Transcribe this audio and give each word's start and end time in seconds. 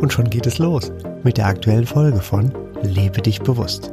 Und 0.00 0.12
schon 0.12 0.28
geht 0.30 0.46
es 0.46 0.58
los 0.58 0.92
mit 1.24 1.38
der 1.38 1.46
aktuellen 1.46 1.86
Folge 1.86 2.20
von 2.20 2.52
Lebe 2.82 3.22
dich 3.22 3.40
bewusst. 3.40 3.92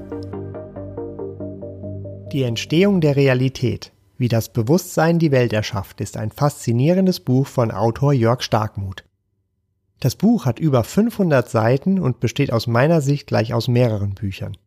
Die 2.31 2.43
Entstehung 2.43 2.99
der 2.99 3.15
Realität, 3.15 3.93
wie 4.17 4.27
das 4.27 4.51
Bewusstsein 4.51 5.19
die 5.19 5.31
Welt 5.31 5.53
erschafft, 5.53 6.01
ist 6.01 6.17
ein 6.17 6.31
faszinierendes 6.31 7.19
Buch 7.19 7.47
von 7.47 7.71
Autor 7.71 8.13
Jörg 8.13 8.41
Starkmuth. 8.41 9.05
Das 9.99 10.15
Buch 10.15 10.45
hat 10.45 10.59
über 10.59 10.83
500 10.83 11.49
Seiten 11.49 11.99
und 11.99 12.19
besteht 12.19 12.51
aus 12.51 12.67
meiner 12.67 12.99
Sicht 12.99 13.27
gleich 13.27 13.53
aus 13.53 13.67
mehreren 13.69 14.15
Büchern. 14.15 14.57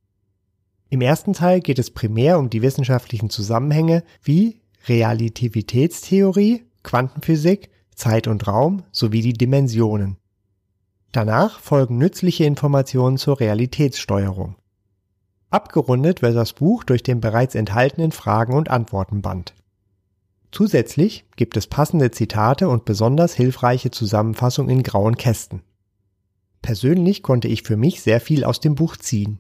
Im 0.89 1.01
ersten 1.01 1.35
Teil 1.35 1.61
geht 1.61 1.79
es 1.79 1.91
primär 1.91 2.39
um 2.39 2.49
die 2.49 2.63
wissenschaftlichen 2.63 3.29
Zusammenhänge 3.29 4.03
wie 4.23 4.61
Relativitätstheorie, 4.87 6.63
Quantenphysik, 6.83 7.69
Zeit 7.95 8.29
und 8.29 8.47
Raum 8.47 8.85
sowie 8.93 9.21
die 9.21 9.33
Dimensionen. 9.33 10.17
Danach 11.17 11.61
folgen 11.61 11.97
nützliche 11.97 12.45
Informationen 12.45 13.17
zur 13.17 13.41
Realitätssteuerung. 13.41 14.55
Abgerundet 15.49 16.21
wird 16.21 16.37
das 16.37 16.53
Buch 16.53 16.85
durch 16.85 17.03
den 17.03 17.23
bereits 17.23 17.55
enthaltenen 17.55 18.13
Fragen- 18.13 18.53
und 18.53 18.69
Antwortenband. 18.69 19.55
Zusätzlich 20.53 21.25
gibt 21.37 21.57
es 21.57 21.69
passende 21.69 22.11
Zitate 22.11 22.69
und 22.69 22.85
besonders 22.85 23.33
hilfreiche 23.33 23.91
Zusammenfassungen 23.91 24.69
in 24.69 24.83
grauen 24.83 25.17
Kästen. 25.17 25.63
Persönlich 26.61 27.23
konnte 27.23 27.49
ich 27.49 27.63
für 27.63 27.79
mich 27.79 28.03
sehr 28.03 28.21
viel 28.21 28.45
aus 28.45 28.61
dem 28.61 28.75
Buch 28.75 28.99
ziehen. 28.99 29.39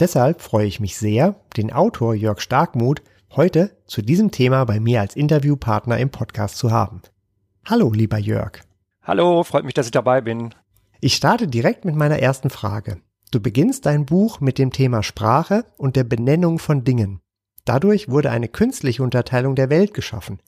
Deshalb 0.00 0.40
freue 0.40 0.66
ich 0.66 0.80
mich 0.80 0.96
sehr, 0.96 1.36
den 1.56 1.72
Autor 1.72 2.16
Jörg 2.16 2.40
Starkmuth 2.40 3.00
heute 3.36 3.76
zu 3.86 4.02
diesem 4.02 4.32
Thema 4.32 4.64
bei 4.64 4.80
mir 4.80 5.02
als 5.02 5.14
Interviewpartner 5.14 6.00
im 6.00 6.10
Podcast 6.10 6.56
zu 6.56 6.72
haben. 6.72 7.00
Hallo, 7.64 7.92
lieber 7.92 8.18
Jörg. 8.18 8.58
Hallo, 9.04 9.44
freut 9.44 9.64
mich, 9.64 9.74
dass 9.74 9.86
ich 9.86 9.92
dabei 9.92 10.20
bin. 10.20 10.52
Ich 11.04 11.16
starte 11.16 11.48
direkt 11.48 11.84
mit 11.84 11.94
meiner 11.94 12.18
ersten 12.20 12.48
Frage. 12.48 12.96
Du 13.30 13.38
beginnst 13.38 13.84
dein 13.84 14.06
Buch 14.06 14.40
mit 14.40 14.56
dem 14.56 14.70
Thema 14.70 15.02
Sprache 15.02 15.66
und 15.76 15.96
der 15.96 16.04
Benennung 16.04 16.58
von 16.58 16.82
Dingen. 16.82 17.20
Dadurch 17.66 18.08
wurde 18.08 18.30
eine 18.30 18.48
künstliche 18.48 19.02
Unterteilung 19.02 19.54
der 19.54 19.68
Welt 19.68 19.92
geschaffen. 19.92 20.40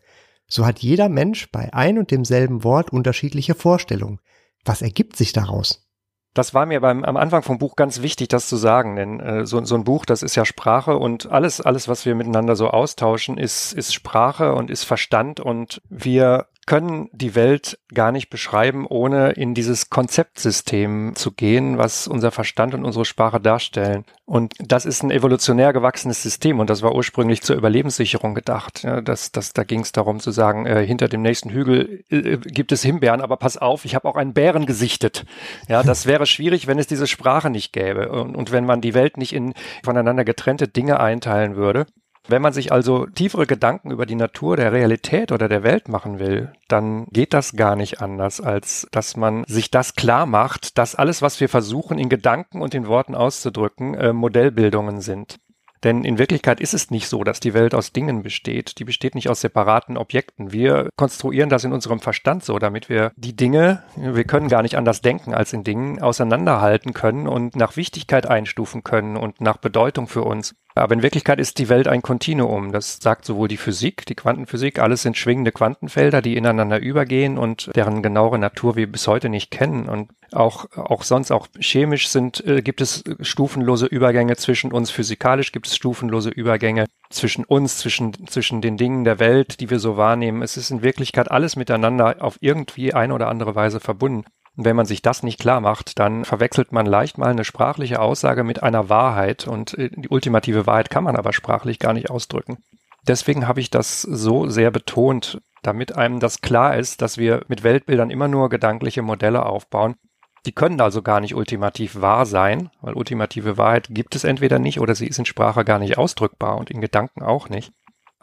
So 0.48 0.64
hat 0.64 0.78
jeder 0.78 1.10
Mensch 1.10 1.52
bei 1.52 1.74
ein 1.74 1.98
und 1.98 2.10
demselben 2.10 2.64
Wort 2.64 2.90
unterschiedliche 2.90 3.54
Vorstellungen. 3.54 4.18
Was 4.64 4.80
ergibt 4.80 5.16
sich 5.16 5.34
daraus? 5.34 5.86
Das 6.32 6.54
war 6.54 6.64
mir 6.64 6.80
beim 6.80 7.04
am 7.04 7.18
Anfang 7.18 7.42
vom 7.42 7.58
Buch 7.58 7.76
ganz 7.76 8.00
wichtig, 8.00 8.28
das 8.28 8.48
zu 8.48 8.56
sagen, 8.56 8.96
denn 8.96 9.20
äh, 9.20 9.44
so, 9.44 9.62
so 9.62 9.74
ein 9.74 9.84
Buch, 9.84 10.06
das 10.06 10.22
ist 10.22 10.36
ja 10.36 10.46
Sprache 10.46 10.96
und 10.96 11.30
alles, 11.30 11.60
alles, 11.60 11.86
was 11.86 12.06
wir 12.06 12.14
miteinander 12.14 12.56
so 12.56 12.68
austauschen, 12.68 13.36
ist, 13.36 13.74
ist 13.74 13.92
Sprache 13.92 14.54
und 14.54 14.70
ist 14.70 14.84
Verstand 14.84 15.38
und 15.38 15.82
wir 15.91 16.46
können 16.67 17.09
die 17.12 17.36
Welt 17.36 17.78
gar 17.95 18.11
nicht 18.11 18.28
beschreiben, 18.28 18.86
ohne 18.86 19.31
in 19.31 19.55
dieses 19.55 19.89
Konzeptsystem 19.89 21.12
zu 21.14 21.31
gehen, 21.31 21.78
was 21.78 22.09
unser 22.09 22.33
Verstand 22.33 22.75
und 22.75 22.84
unsere 22.84 23.05
Sprache 23.05 23.41
darstellen. 23.41 24.05
Und 24.25 24.54
das 24.59 24.84
ist 24.84 25.05
ein 25.05 25.12
evolutionär 25.12 25.72
gewachsenes 25.72 26.21
System 26.21 26.59
und 26.59 26.69
das 26.69 26.82
war 26.82 26.97
ursprünglich 26.97 27.43
zur 27.43 27.55
Überlebenssicherung 27.55 28.34
gedacht. 28.34 28.82
Ja, 28.82 29.00
das, 29.00 29.31
das, 29.31 29.53
da 29.53 29.62
ging 29.62 29.81
es 29.81 29.93
darum 29.93 30.19
zu 30.19 30.32
sagen, 30.32 30.66
äh, 30.66 30.84
hinter 30.84 31.06
dem 31.06 31.22
nächsten 31.22 31.50
Hügel 31.50 32.05
äh, 32.10 32.37
gibt 32.38 32.72
es 32.72 32.82
Himbeeren, 32.82 33.21
aber 33.21 33.37
pass 33.37 33.56
auf, 33.56 33.84
ich 33.84 33.94
habe 33.94 34.09
auch 34.09 34.16
einen 34.16 34.34
Bären 34.34 34.66
gesichtet. 34.66 35.25
Ja, 35.69 35.84
das 35.84 36.06
wäre 36.06 36.26
schwierig, 36.26 36.66
wenn 36.66 36.81
es 36.81 36.88
diese 36.88 37.06
Sprache 37.06 37.49
nicht 37.49 37.72
gäbe 37.72 38.09
und, 38.09 38.34
und 38.34 38.50
wenn 38.50 38.66
man 38.66 38.81
die 38.81 38.94
Welt 38.94 39.16
nicht 39.16 39.32
in 39.32 39.55
voneinander 39.84 40.25
getrennte 40.25 40.66
Dinge 40.66 40.99
einteilen 40.99 41.55
würde. 41.55 41.87
Wenn 42.28 42.42
man 42.42 42.53
sich 42.53 42.72
also 42.72 43.06
tiefere 43.06 43.47
Gedanken 43.47 43.91
über 43.91 44.04
die 44.04 44.16
Natur 44.16 44.56
der 44.56 44.72
Realität 44.72 45.31
oder 45.31 45.48
der 45.48 45.62
Welt 45.62 45.88
machen 45.88 46.19
will, 46.19 46.53
dann 46.66 47.06
geht 47.12 47.32
das 47.32 47.53
gar 47.54 47.76
nicht 47.76 48.00
anders, 48.00 48.41
als 48.41 48.88
dass 48.91 49.16
man 49.16 49.44
sich 49.47 49.70
das 49.70 49.94
klar 49.94 50.26
macht, 50.26 50.76
dass 50.76 50.97
alles, 50.97 51.22
was 51.22 51.41
wir 51.41 51.48
versuchen, 51.48 51.98
in 51.98 52.09
Gedanken 52.09 52.62
und 52.62 52.75
in 52.75 52.88
Worten 52.88 53.14
auszudrücken, 53.14 53.94
äh, 53.94 54.12
Modellbildungen 54.12 55.00
sind. 55.00 55.38
Denn 55.84 56.04
in 56.04 56.19
Wirklichkeit 56.19 56.59
ist 56.59 56.75
es 56.75 56.91
nicht 56.91 57.09
so, 57.09 57.22
dass 57.22 57.38
die 57.38 57.54
Welt 57.54 57.75
aus 57.75 57.92
Dingen 57.92 58.22
besteht. 58.22 58.78
Die 58.81 58.84
besteht 58.84 59.14
nicht 59.14 59.28
aus 59.28 59.43
separaten 59.43 59.97
Objekten. 59.97 60.53
Wir 60.53 60.88
konstruieren 60.97 61.48
das 61.48 61.62
in 61.62 61.72
unserem 61.72 62.00
Verstand 62.00 62.44
so, 62.44 62.58
damit 62.58 62.88
wir 62.88 63.12
die 63.14 63.37
Dinge, 63.37 63.84
wir 63.94 64.25
können 64.25 64.48
gar 64.48 64.62
nicht 64.62 64.76
anders 64.76 65.00
denken 65.00 65.34
als 65.34 65.53
in 65.53 65.62
Dingen, 65.62 66.03
auseinanderhalten 66.03 66.93
können 66.93 67.28
und 67.28 67.54
nach 67.54 67.76
Wichtigkeit 67.76 68.26
einstufen 68.26 68.82
können 68.82 69.16
und 69.16 69.41
nach 69.41 69.58
Bedeutung 69.58 70.08
für 70.08 70.22
uns. 70.22 70.56
Aber 70.76 70.94
in 70.94 71.03
Wirklichkeit 71.03 71.41
ist 71.41 71.59
die 71.59 71.70
Welt 71.70 71.88
ein 71.88 72.03
Kontinuum. 72.03 72.70
Das 72.70 72.98
sagt 73.00 73.25
sowohl 73.25 73.48
die 73.48 73.56
Physik, 73.56 74.04
die 74.04 74.14
Quantenphysik, 74.14 74.78
alles 74.78 75.00
sind 75.00 75.16
schwingende 75.16 75.50
Quantenfelder, 75.50 76.20
die 76.20 76.37
ineinander 76.37 76.78
übergehen 76.78 77.38
und 77.38 77.70
deren 77.75 78.03
genauere 78.03 78.38
Natur 78.38 78.76
wir 78.76 78.92
bis 78.92 79.09
heute 79.09 79.31
nicht 79.31 79.50
kennen. 79.50 79.88
Und 79.88 80.10
auch, 80.32 80.66
auch 80.76 81.03
sonst, 81.03 81.31
auch 81.31 81.48
chemisch 81.59 82.09
sind, 82.09 82.44
äh, 82.47 82.60
gibt 82.60 82.82
es 82.82 83.04
stufenlose 83.20 83.87
Übergänge 83.87 84.37
zwischen 84.37 84.70
uns. 84.70 84.91
Physikalisch 84.91 85.50
gibt 85.50 85.66
es 85.66 85.76
stufenlose 85.76 86.28
Übergänge 86.28 86.84
zwischen 87.08 87.44
uns, 87.44 87.78
zwischen, 87.78 88.26
zwischen 88.26 88.60
den 88.60 88.76
Dingen 88.76 89.04
der 89.04 89.19
Welt, 89.19 89.60
die 89.60 89.70
wir 89.70 89.78
so 89.78 89.97
wahrnehmen. 89.97 90.43
Es 90.43 90.58
ist 90.58 90.70
in 90.70 90.82
Wirklichkeit 90.82 91.31
alles 91.31 91.56
miteinander 91.56 92.16
auf 92.20 92.37
irgendwie 92.41 92.93
eine 92.93 93.14
oder 93.14 93.28
andere 93.28 93.54
Weise 93.54 93.81
verbunden. 93.81 94.25
Und 94.56 94.65
wenn 94.65 94.77
man 94.77 94.87
sich 94.87 95.03
das 95.03 95.22
nicht 95.22 95.39
klar 95.39 95.61
macht, 95.61 95.99
dann 95.99 96.25
verwechselt 96.25 96.72
man 96.72 96.87
leicht 96.87 97.19
mal 97.19 97.31
eine 97.31 97.44
sprachliche 97.44 98.00
Aussage 98.00 98.43
mit 98.43 98.62
einer 98.62 98.89
Wahrheit 98.89 99.47
und 99.47 99.77
äh, 99.78 99.91
die 99.94 100.09
ultimative 100.09 100.67
Wahrheit 100.67 100.91
kann 100.91 101.05
man 101.05 101.17
aber 101.17 101.33
sprachlich 101.33 101.78
gar 101.78 101.93
nicht 101.93 102.11
ausdrücken. 102.11 102.59
Deswegen 103.06 103.47
habe 103.47 103.61
ich 103.61 103.71
das 103.71 104.03
so 104.03 104.49
sehr 104.49 104.71
betont, 104.71 105.41
damit 105.62 105.97
einem 105.97 106.21
das 106.21 106.41
klar 106.41 106.77
ist, 106.77 107.03
dass 107.03 107.19
wir 107.19 107.44
mit 107.49 107.62
Weltbildern 107.62 108.11
immer 108.11 108.28
nur 108.28 108.49
gedankliche 108.49 109.03
Modelle 109.03 109.47
aufbauen. 109.47 109.97
Die 110.44 110.53
können 110.53 110.81
also 110.81 111.03
gar 111.03 111.21
nicht 111.21 111.34
ultimativ 111.34 112.00
wahr 112.00 112.25
sein, 112.25 112.71
weil 112.81 112.94
ultimative 112.94 113.59
Wahrheit 113.59 113.88
gibt 113.91 114.15
es 114.15 114.25
entweder 114.25 114.59
nicht 114.59 114.81
oder 114.81 114.94
sie 114.94 115.06
ist 115.06 115.19
in 115.19 115.25
Sprache 115.25 115.65
gar 115.65 115.78
nicht 115.78 115.99
ausdrückbar 115.99 116.56
und 116.56 116.71
in 116.71 116.81
Gedanken 116.81 117.23
auch 117.23 117.49
nicht. 117.49 117.73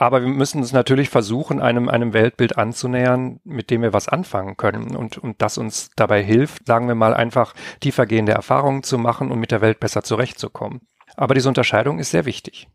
Aber 0.03 0.21
wir 0.21 0.27
müssen 0.27 0.59
uns 0.59 0.73
natürlich 0.73 1.07
versuchen, 1.07 1.61
einem, 1.61 1.87
einem 1.87 2.11
Weltbild 2.11 2.57
anzunähern, 2.57 3.39
mit 3.45 3.69
dem 3.69 3.83
wir 3.83 3.93
was 3.93 4.09
anfangen 4.09 4.57
können 4.57 4.97
und, 4.97 5.17
und 5.17 5.41
das 5.41 5.57
uns 5.57 5.91
dabei 5.95 6.21
hilft, 6.21 6.67
sagen 6.67 6.89
wir 6.89 6.95
mal, 6.95 7.13
einfach 7.13 7.53
tiefergehende 7.79 8.33
Erfahrungen 8.33 8.83
zu 8.83 8.97
machen 8.97 9.31
und 9.31 9.39
mit 9.39 9.51
der 9.51 9.61
Welt 9.61 9.79
besser 9.79 10.03
zurechtzukommen. 10.03 10.81
Aber 11.15 11.35
diese 11.35 11.47
Unterscheidung 11.47 11.99
ist 11.99 12.11
sehr 12.11 12.25
wichtig. 12.25 12.67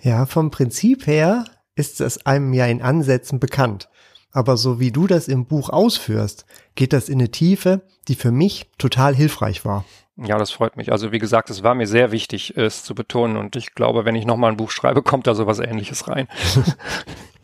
Ja, 0.00 0.26
vom 0.26 0.50
Prinzip 0.50 1.06
her 1.06 1.44
ist 1.76 2.00
es 2.00 2.26
einem 2.26 2.52
ja 2.52 2.66
in 2.66 2.82
Ansätzen 2.82 3.38
bekannt. 3.38 3.88
Aber 4.32 4.56
so 4.56 4.80
wie 4.80 4.90
du 4.90 5.06
das 5.06 5.28
im 5.28 5.46
Buch 5.46 5.68
ausführst, 5.70 6.46
geht 6.74 6.92
das 6.92 7.08
in 7.08 7.20
eine 7.20 7.30
Tiefe, 7.30 7.82
die 8.08 8.16
für 8.16 8.32
mich 8.32 8.72
total 8.78 9.14
hilfreich 9.14 9.64
war. 9.64 9.84
Ja, 10.16 10.36
das 10.36 10.50
freut 10.50 10.76
mich. 10.76 10.92
Also 10.92 11.10
wie 11.10 11.18
gesagt, 11.18 11.48
es 11.48 11.62
war 11.62 11.74
mir 11.74 11.86
sehr 11.86 12.12
wichtig, 12.12 12.56
es 12.56 12.84
zu 12.84 12.94
betonen 12.94 13.36
und 13.36 13.56
ich 13.56 13.74
glaube, 13.74 14.04
wenn 14.04 14.14
ich 14.14 14.26
nochmal 14.26 14.50
ein 14.50 14.56
Buch 14.58 14.70
schreibe, 14.70 15.02
kommt 15.02 15.26
da 15.26 15.34
sowas 15.34 15.58
ähnliches 15.58 16.08
rein. 16.08 16.28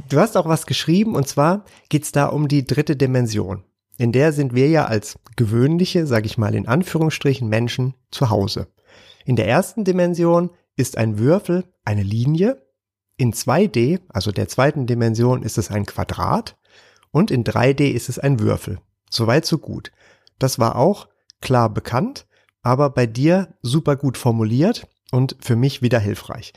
du 0.08 0.18
hast 0.18 0.36
auch 0.36 0.46
was 0.46 0.66
geschrieben 0.66 1.14
und 1.14 1.26
zwar 1.26 1.64
geht's 1.88 2.12
da 2.12 2.26
um 2.26 2.48
die 2.48 2.64
dritte 2.64 2.96
Dimension. 2.96 3.64
In 3.96 4.12
der 4.12 4.32
sind 4.32 4.54
wir 4.54 4.68
ja 4.68 4.84
als 4.84 5.18
gewöhnliche, 5.36 6.06
sage 6.06 6.26
ich 6.26 6.38
mal 6.38 6.54
in 6.54 6.68
Anführungsstrichen, 6.68 7.48
Menschen 7.48 7.94
zu 8.10 8.30
Hause. 8.30 8.68
In 9.24 9.34
der 9.34 9.48
ersten 9.48 9.84
Dimension 9.84 10.50
ist 10.76 10.96
ein 10.96 11.18
Würfel 11.18 11.64
eine 11.84 12.04
Linie. 12.04 12.62
In 13.16 13.32
2D, 13.32 14.00
also 14.08 14.30
der 14.30 14.46
zweiten 14.46 14.86
Dimension, 14.86 15.42
ist 15.42 15.58
es 15.58 15.70
ein 15.70 15.84
Quadrat. 15.84 16.56
Und 17.10 17.32
in 17.32 17.42
3D 17.42 17.90
ist 17.90 18.08
es 18.08 18.20
ein 18.20 18.38
Würfel. 18.38 18.78
Soweit 19.10 19.46
so 19.46 19.58
gut. 19.58 19.90
Das 20.38 20.60
war 20.60 20.76
auch 20.76 21.08
klar 21.40 21.68
bekannt 21.68 22.27
aber 22.62 22.90
bei 22.90 23.06
dir 23.06 23.54
super 23.62 23.96
gut 23.96 24.16
formuliert 24.16 24.86
und 25.10 25.36
für 25.40 25.56
mich 25.56 25.82
wieder 25.82 25.98
hilfreich. 25.98 26.52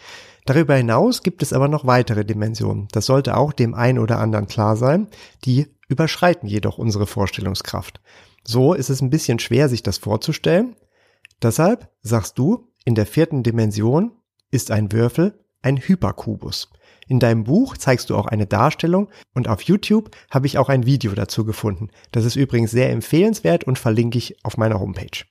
Darüber 0.46 0.76
hinaus 0.76 1.24
gibt 1.24 1.44
es 1.44 1.54
aber 1.54 1.68
noch 1.68 1.86
weitere 1.86 2.26
Dimensionen. 2.26 2.88
Das 2.92 3.06
sollte 3.06 3.38
auch 3.38 3.54
dem 3.54 3.74
einen 3.74 4.00
oder 4.00 4.20
anderen 4.20 4.48
klar 4.48 4.76
sein. 4.76 5.08
Die 5.46 5.68
überschreiten 5.88 6.48
jedoch 6.48 6.78
unsere 6.78 7.06
Vorstellungskraft. 7.06 8.02
So 8.44 8.74
ist 8.74 8.90
es 8.90 9.02
ein 9.02 9.12
bisschen 9.12 9.40
schwer, 9.40 9.70
sich 9.70 9.84
das 9.84 10.00
vorzustellen. 10.00 10.76
Deshalb 11.42 11.90
sagst 12.02 12.38
du, 12.40 12.68
in 12.86 12.96
der 12.96 13.06
vierten 13.06 13.44
Dimension 13.44 14.12
ist 14.50 14.72
ein 14.72 14.92
Würfel 14.92 15.42
ein 15.62 15.78
Hyperkubus. 15.78 16.70
In 17.08 17.20
deinem 17.20 17.44
Buch 17.44 17.78
zeigst 17.78 18.10
du 18.10 18.16
auch 18.16 18.26
eine 18.26 18.48
Darstellung 18.48 19.10
und 19.34 19.48
auf 19.48 19.62
YouTube 19.62 20.12
habe 20.30 20.48
ich 20.48 20.58
auch 20.58 20.70
ein 20.70 20.86
Video 20.86 21.14
dazu 21.14 21.46
gefunden. 21.46 21.90
Das 22.12 22.26
ist 22.26 22.36
übrigens 22.36 22.72
sehr 22.72 22.90
empfehlenswert 22.90 23.64
und 23.64 23.78
verlinke 23.78 24.18
ich 24.18 24.44
auf 24.46 24.58
meiner 24.58 24.80
Homepage. 24.80 25.31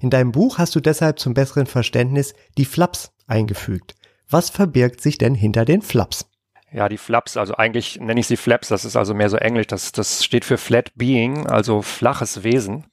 In 0.00 0.08
deinem 0.10 0.32
Buch 0.32 0.58
hast 0.58 0.74
du 0.74 0.80
deshalb 0.80 1.18
zum 1.18 1.34
besseren 1.34 1.66
Verständnis 1.66 2.34
die 2.56 2.64
Flaps 2.64 3.12
eingefügt. 3.26 3.94
Was 4.28 4.48
verbirgt 4.48 5.00
sich 5.00 5.18
denn 5.18 5.34
hinter 5.34 5.64
den 5.64 5.82
Flaps? 5.82 6.26
Ja, 6.72 6.88
die 6.88 6.98
Flaps, 6.98 7.36
also 7.36 7.54
eigentlich 7.56 8.00
nenne 8.00 8.20
ich 8.20 8.26
sie 8.26 8.36
Flaps, 8.36 8.68
das 8.68 8.84
ist 8.84 8.96
also 8.96 9.12
mehr 9.12 9.28
so 9.28 9.36
englisch, 9.36 9.66
das, 9.66 9.92
das 9.92 10.24
steht 10.24 10.44
für 10.44 10.56
Flat 10.56 10.92
Being, 10.94 11.46
also 11.46 11.82
flaches 11.82 12.44
Wesen. 12.44 12.86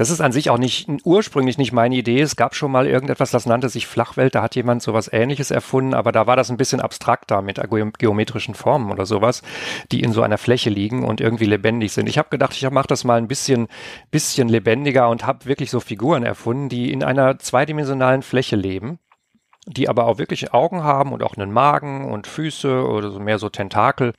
Das 0.00 0.08
ist 0.08 0.20
an 0.20 0.32
sich 0.32 0.50
auch 0.50 0.58
nicht 0.58 0.88
ursprünglich 1.04 1.58
nicht 1.58 1.72
meine 1.72 1.94
Idee. 1.94 2.20
Es 2.20 2.36
gab 2.36 2.54
schon 2.54 2.70
mal 2.70 2.86
irgendetwas, 2.86 3.30
das 3.30 3.46
nannte 3.46 3.68
sich 3.68 3.86
Flachwelt. 3.86 4.34
Da 4.34 4.42
hat 4.42 4.54
jemand 4.54 4.82
sowas 4.82 5.10
ähnliches 5.12 5.50
erfunden, 5.50 5.92
aber 5.94 6.12
da 6.12 6.26
war 6.26 6.36
das 6.36 6.50
ein 6.50 6.56
bisschen 6.56 6.80
abstrakter 6.80 7.42
mit 7.42 7.60
geometrischen 7.98 8.54
Formen 8.54 8.92
oder 8.92 9.04
sowas, 9.04 9.42
die 9.92 10.00
in 10.00 10.12
so 10.12 10.22
einer 10.22 10.38
Fläche 10.38 10.70
liegen 10.70 11.04
und 11.04 11.20
irgendwie 11.20 11.44
lebendig 11.44 11.92
sind. 11.92 12.08
Ich 12.08 12.18
habe 12.18 12.30
gedacht, 12.30 12.54
ich 12.54 12.70
mache 12.70 12.86
das 12.86 13.04
mal 13.04 13.18
ein 13.18 13.28
bisschen, 13.28 13.68
bisschen 14.10 14.48
lebendiger 14.48 15.08
und 15.08 15.26
habe 15.26 15.46
wirklich 15.46 15.70
so 15.70 15.80
Figuren 15.80 16.22
erfunden, 16.22 16.68
die 16.68 16.92
in 16.92 17.02
einer 17.04 17.38
zweidimensionalen 17.38 18.22
Fläche 18.22 18.56
leben 18.56 18.98
die 19.66 19.90
aber 19.90 20.06
auch 20.06 20.16
wirklich 20.16 20.54
Augen 20.54 20.82
haben 20.82 21.12
und 21.12 21.22
auch 21.22 21.36
einen 21.36 21.52
Magen 21.52 22.10
und 22.10 22.26
Füße 22.26 22.82
oder 22.82 23.10
so 23.10 23.20
mehr 23.20 23.38
so 23.38 23.50
Tentakel 23.50 24.14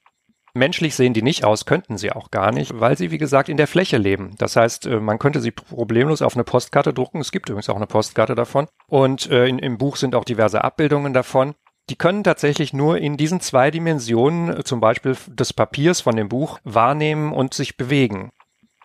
Menschlich 0.53 0.95
sehen 0.95 1.13
die 1.13 1.21
nicht 1.21 1.45
aus, 1.45 1.65
könnten 1.65 1.98
sie 1.98 2.12
auch 2.12 2.30
gar 2.30 2.51
nicht, 2.51 2.80
weil 2.80 2.98
sie, 2.98 3.12
wie 3.12 3.18
gesagt, 3.18 3.48
in 3.48 3.57
der 3.57 3.68
Fläche 3.68 3.98
leben. 3.98 4.36
Das 4.38 4.56
heißt, 4.56 4.86
äh, 4.86 5.00
man 5.00 5.18
könnte 5.18 5.39
sie 5.39 5.51
problemlos 5.51 6.21
auf 6.21 6.36
eine 6.36 6.44
Postkarte 6.44 6.94
drucken. 6.94 7.21
Es 7.21 7.31
gibt 7.31 7.50
übrigens 7.50 7.69
auch 7.69 7.77
eine 7.77 7.88
Postkarte 7.88 8.36
davon. 8.36 8.68
Und 8.88 9.30
äh, 9.30 9.48
in, 9.48 9.59
im 9.59 9.77
Buch 9.77 9.95
sind 9.95 10.13
auch 10.13 10.25
diverse 10.25 10.63
Abbildungen 10.63 11.13
davon. 11.13 11.53
Die 11.89 11.95
können 11.95 12.24
tatsächlich 12.24 12.74
nur 12.74 12.98
in 12.98 13.18
diesen 13.18 13.39
zwei 13.39 13.71
Dimensionen, 13.71 14.59
äh, 14.59 14.63
zum 14.63 14.81
Beispiel 14.81 15.15
des 15.27 15.53
Papiers 15.53 16.01
von 16.01 16.15
dem 16.15 16.27
Buch, 16.27 16.59
wahrnehmen 16.63 17.31
und 17.31 17.53
sich 17.53 17.77
bewegen. 17.77 18.31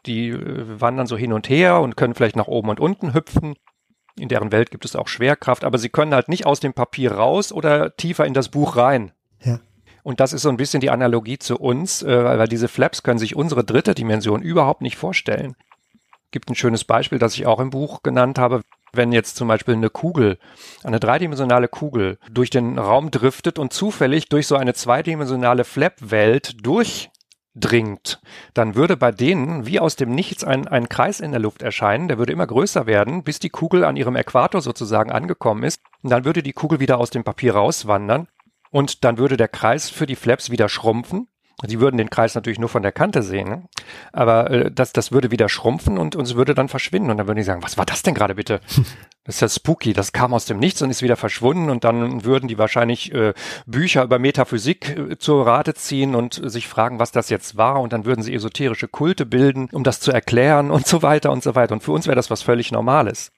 Die 0.06 0.32
wandern 0.36 1.08
so 1.08 1.16
hin 1.16 1.32
und 1.32 1.48
her 1.48 1.80
und 1.80 1.96
können 1.96 2.14
vielleicht 2.14 2.36
nach 2.36 2.46
oben 2.46 2.68
und 2.68 2.78
unten 2.78 3.12
hüpfen. 3.12 3.56
In 4.18 4.28
deren 4.28 4.52
Welt 4.52 4.70
gibt 4.70 4.84
es 4.84 4.94
auch 4.94 5.08
Schwerkraft, 5.08 5.64
aber 5.64 5.78
sie 5.78 5.88
können 5.88 6.14
halt 6.14 6.28
nicht 6.28 6.46
aus 6.46 6.60
dem 6.60 6.72
Papier 6.72 7.12
raus 7.12 7.52
oder 7.52 7.96
tiefer 7.96 8.24
in 8.24 8.34
das 8.34 8.48
Buch 8.48 8.76
rein. 8.76 9.10
Ja. 9.42 9.58
Und 10.06 10.20
das 10.20 10.32
ist 10.32 10.42
so 10.42 10.50
ein 10.50 10.56
bisschen 10.56 10.80
die 10.80 10.90
Analogie 10.90 11.36
zu 11.36 11.56
uns, 11.56 12.00
äh, 12.04 12.24
weil 12.24 12.46
diese 12.46 12.68
Flaps 12.68 13.02
können 13.02 13.18
sich 13.18 13.34
unsere 13.34 13.64
dritte 13.64 13.92
Dimension 13.92 14.40
überhaupt 14.40 14.80
nicht 14.80 14.94
vorstellen. 14.94 15.56
Gibt 16.30 16.48
ein 16.48 16.54
schönes 16.54 16.84
Beispiel, 16.84 17.18
das 17.18 17.34
ich 17.34 17.44
auch 17.44 17.58
im 17.58 17.70
Buch 17.70 18.04
genannt 18.04 18.38
habe. 18.38 18.62
Wenn 18.92 19.10
jetzt 19.10 19.34
zum 19.34 19.48
Beispiel 19.48 19.74
eine 19.74 19.90
Kugel, 19.90 20.38
eine 20.84 21.00
dreidimensionale 21.00 21.66
Kugel 21.66 22.18
durch 22.30 22.50
den 22.50 22.78
Raum 22.78 23.10
driftet 23.10 23.58
und 23.58 23.72
zufällig 23.72 24.28
durch 24.28 24.46
so 24.46 24.54
eine 24.54 24.74
zweidimensionale 24.74 25.64
Flap-Welt 25.64 26.64
durchdringt, 26.64 28.20
dann 28.54 28.76
würde 28.76 28.96
bei 28.96 29.10
denen 29.10 29.66
wie 29.66 29.80
aus 29.80 29.96
dem 29.96 30.12
Nichts 30.12 30.44
ein, 30.44 30.68
ein 30.68 30.88
Kreis 30.88 31.18
in 31.18 31.32
der 31.32 31.40
Luft 31.40 31.62
erscheinen, 31.62 32.06
der 32.06 32.18
würde 32.18 32.32
immer 32.32 32.46
größer 32.46 32.86
werden, 32.86 33.24
bis 33.24 33.40
die 33.40 33.50
Kugel 33.50 33.82
an 33.84 33.96
ihrem 33.96 34.14
Äquator 34.14 34.60
sozusagen 34.60 35.10
angekommen 35.10 35.64
ist. 35.64 35.80
Und 36.04 36.10
dann 36.10 36.24
würde 36.24 36.44
die 36.44 36.52
Kugel 36.52 36.78
wieder 36.78 36.98
aus 36.98 37.10
dem 37.10 37.24
Papier 37.24 37.56
rauswandern 37.56 38.28
und 38.70 39.04
dann 39.04 39.18
würde 39.18 39.36
der 39.36 39.48
Kreis 39.48 39.90
für 39.90 40.06
die 40.06 40.16
Flaps 40.16 40.50
wieder 40.50 40.68
schrumpfen. 40.68 41.28
Sie 41.66 41.80
würden 41.80 41.96
den 41.96 42.10
Kreis 42.10 42.34
natürlich 42.34 42.58
nur 42.58 42.68
von 42.68 42.82
der 42.82 42.92
Kante 42.92 43.22
sehen, 43.22 43.48
ne? 43.48 43.62
aber 44.12 44.50
äh, 44.50 44.70
das, 44.70 44.92
das 44.92 45.10
würde 45.10 45.30
wieder 45.30 45.48
schrumpfen 45.48 45.96
und 45.96 46.14
uns 46.14 46.34
würde 46.34 46.54
dann 46.54 46.68
verschwinden. 46.68 47.10
Und 47.10 47.16
dann 47.16 47.26
würden 47.26 47.38
die 47.38 47.44
sagen, 47.44 47.62
was 47.62 47.78
war 47.78 47.86
das 47.86 48.02
denn 48.02 48.14
gerade 48.14 48.34
bitte? 48.34 48.60
Das 49.24 49.34
ist 49.34 49.40
ja 49.40 49.48
spooky, 49.48 49.92
das 49.92 50.12
kam 50.12 50.32
aus 50.32 50.44
dem 50.44 50.60
Nichts 50.60 50.82
und 50.82 50.90
ist 50.90 51.02
wieder 51.02 51.16
verschwunden 51.16 51.68
und 51.68 51.82
dann 51.82 52.24
würden 52.24 52.46
die 52.46 52.58
wahrscheinlich 52.58 53.12
äh, 53.12 53.34
Bücher 53.66 54.04
über 54.04 54.20
Metaphysik 54.20 54.96
äh, 54.96 55.18
zur 55.18 55.44
Rate 55.44 55.74
ziehen 55.74 56.14
und 56.14 56.40
sich 56.44 56.68
fragen, 56.68 57.00
was 57.00 57.10
das 57.10 57.28
jetzt 57.28 57.56
war 57.56 57.80
und 57.80 57.92
dann 57.92 58.04
würden 58.04 58.22
sie 58.22 58.32
esoterische 58.32 58.86
Kulte 58.86 59.26
bilden, 59.26 59.68
um 59.72 59.82
das 59.82 59.98
zu 59.98 60.12
erklären 60.12 60.70
und 60.70 60.86
so 60.86 61.02
weiter 61.02 61.32
und 61.32 61.42
so 61.42 61.56
weiter. 61.56 61.74
Und 61.74 61.82
für 61.82 61.90
uns 61.90 62.06
wäre 62.06 62.14
das 62.14 62.30
was 62.30 62.42
völlig 62.42 62.70
Normales. 62.70 63.32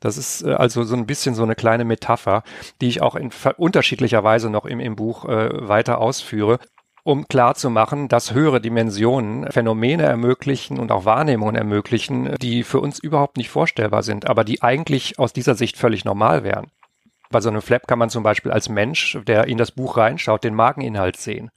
Das 0.00 0.18
ist 0.18 0.42
äh, 0.42 0.52
also 0.52 0.84
so 0.84 0.94
ein 0.94 1.06
bisschen 1.06 1.34
so 1.34 1.42
eine 1.42 1.54
kleine 1.54 1.84
Metapher, 1.84 2.42
die 2.80 2.88
ich 2.88 3.02
auch 3.02 3.14
in 3.14 3.30
unterschiedlicher 3.56 4.24
Weise 4.24 4.50
noch 4.50 4.64
im, 4.64 4.80
im 4.80 4.96
Buch 4.96 5.24
äh, 5.24 5.68
weiter 5.68 5.98
ausführe, 5.98 6.58
um 7.02 7.28
klarzumachen, 7.28 8.08
dass 8.08 8.34
höhere 8.34 8.60
Dimensionen 8.60 9.50
Phänomene 9.50 10.02
ermöglichen 10.02 10.78
und 10.78 10.90
auch 10.90 11.04
Wahrnehmungen 11.04 11.54
ermöglichen, 11.54 12.34
die 12.42 12.64
für 12.64 12.80
uns 12.80 12.98
überhaupt 12.98 13.36
nicht 13.36 13.48
vorstellbar 13.48 14.02
sind, 14.02 14.26
aber 14.26 14.44
die 14.44 14.62
eigentlich 14.62 15.18
aus 15.18 15.32
dieser 15.32 15.54
Sicht 15.54 15.76
völlig 15.76 16.04
normal 16.04 16.42
wären. 16.42 16.66
Bei 17.30 17.40
so 17.40 17.48
einem 17.48 17.62
Flap 17.62 17.86
kann 17.86 17.98
man 17.98 18.10
zum 18.10 18.22
Beispiel 18.22 18.52
als 18.52 18.68
Mensch, 18.68 19.18
der 19.26 19.46
in 19.46 19.58
das 19.58 19.72
Buch 19.72 19.96
reinschaut, 19.96 20.44
den 20.44 20.54
Mageninhalt 20.54 21.16
sehen. 21.16 21.50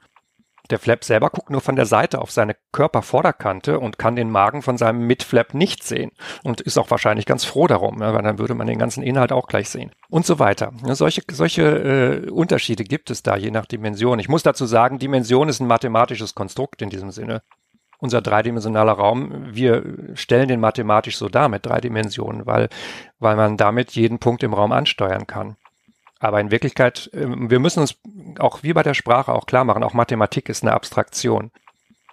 Der 0.69 0.79
Flap 0.79 1.03
selber 1.03 1.29
guckt 1.29 1.49
nur 1.49 1.61
von 1.61 1.75
der 1.75 1.85
Seite 1.85 2.19
auf 2.19 2.31
seine 2.31 2.55
Körpervorderkante 2.71 3.79
und 3.79 3.97
kann 3.97 4.15
den 4.15 4.29
Magen 4.29 4.61
von 4.61 4.77
seinem 4.77 5.07
Mitflap 5.07 5.53
nicht 5.53 5.83
sehen 5.83 6.11
und 6.43 6.61
ist 6.61 6.77
auch 6.77 6.91
wahrscheinlich 6.91 7.25
ganz 7.25 7.43
froh 7.43 7.65
darum, 7.67 7.99
weil 7.99 8.21
dann 8.21 8.37
würde 8.37 8.53
man 8.53 8.67
den 8.67 8.77
ganzen 8.77 9.01
Inhalt 9.01 9.31
auch 9.31 9.47
gleich 9.47 9.69
sehen 9.69 9.91
und 10.09 10.25
so 10.25 10.37
weiter. 10.37 10.71
solche 10.83 11.23
solche 11.31 11.63
äh, 11.63 12.29
Unterschiede 12.29 12.83
gibt 12.83 13.09
es 13.09 13.23
da 13.23 13.35
je 13.35 13.51
nach 13.51 13.65
Dimension. 13.65 14.19
Ich 14.19 14.29
muss 14.29 14.43
dazu 14.43 14.65
sagen, 14.65 14.99
Dimension 14.99 15.49
ist 15.49 15.59
ein 15.59 15.67
mathematisches 15.67 16.35
Konstrukt 16.35 16.81
in 16.81 16.89
diesem 16.89 17.11
Sinne. 17.11 17.41
Unser 18.01 18.21
dreidimensionaler 18.21 18.93
Raum, 18.93 19.47
wir 19.51 19.83
stellen 20.13 20.47
den 20.47 20.61
mathematisch 20.61 21.17
so 21.17 21.27
dar 21.27 21.49
mit 21.49 21.65
drei 21.65 21.81
Dimensionen, 21.81 22.45
weil, 22.45 22.69
weil 23.19 23.35
man 23.35 23.57
damit 23.57 23.91
jeden 23.91 24.19
Punkt 24.19 24.41
im 24.43 24.53
Raum 24.53 24.71
ansteuern 24.71 25.27
kann. 25.27 25.57
Aber 26.19 26.39
in 26.41 26.51
Wirklichkeit, 26.51 27.09
ähm, 27.13 27.49
wir 27.49 27.59
müssen 27.59 27.79
uns 27.79 27.95
auch 28.39 28.61
wie 28.61 28.73
bei 28.73 28.83
der 28.83 28.93
Sprache 28.93 29.33
auch 29.33 29.45
klar 29.45 29.63
machen, 29.63 29.83
auch 29.83 29.93
Mathematik 29.93 30.49
ist 30.49 30.63
eine 30.63 30.73
Abstraktion. 30.73 31.51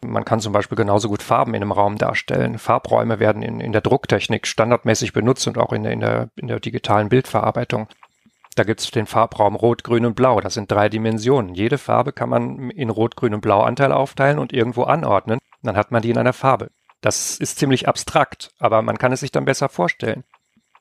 Man 0.01 0.25
kann 0.25 0.41
zum 0.41 0.53
Beispiel 0.53 0.77
genauso 0.77 1.09
gut 1.09 1.23
Farben 1.23 1.55
in 1.55 1.63
einem 1.63 1.73
Raum 1.73 1.99
darstellen. 1.99 2.59
Farbräume 2.59 3.19
werden 3.19 3.43
in, 3.43 3.61
in 3.61 3.73
der 3.73 3.81
Drucktechnik 3.81 4.47
standardmäßig 4.47 5.13
benutzt 5.13 5.49
und 5.49 5.59
auch 5.59 5.73
in 5.73 5.85
in 5.85 6.01
der, 6.01 6.29
in 6.37 6.49
der 6.49 6.61
digitalen 6.61 7.09
Bildverarbeitung. 7.09 7.89
Da 8.55 8.65
gibt 8.65 8.81
es 8.81 8.91
den 8.91 9.07
Farbraum 9.07 9.57
Rot, 9.57 9.85
Grün 9.85 10.07
und 10.07 10.15
Blau. 10.15 10.41
Das 10.41 10.55
sind 10.55 10.71
drei 10.71 10.89
Dimensionen. 10.89 11.55
Jede 11.55 11.77
Farbe 11.77 12.13
kann 12.13 12.29
man 12.29 12.71
in 12.71 12.91
Rot, 12.91 13.17
Grün 13.17 13.35
und 13.35 13.41
Blau 13.41 13.63
Anteil 13.63 13.93
aufteilen 13.93 14.39
und 14.39 14.53
irgendwo 14.53 14.85
anordnen. 14.85 15.41
Dann 15.63 15.77
hat 15.77 15.91
man 15.91 16.03
die 16.03 16.11
in 16.11 16.19
einer 16.19 16.33
Farbe. 16.33 16.71
Das 17.01 17.39
ist 17.39 17.59
ziemlich 17.59 17.89
abstrakt, 17.89 18.53
aber 18.59 18.83
man 18.83 18.99
kann 18.99 19.13
es 19.13 19.21
sich 19.21 19.33
dann 19.33 19.45
besser 19.45 19.69
vorstellen 19.69 20.25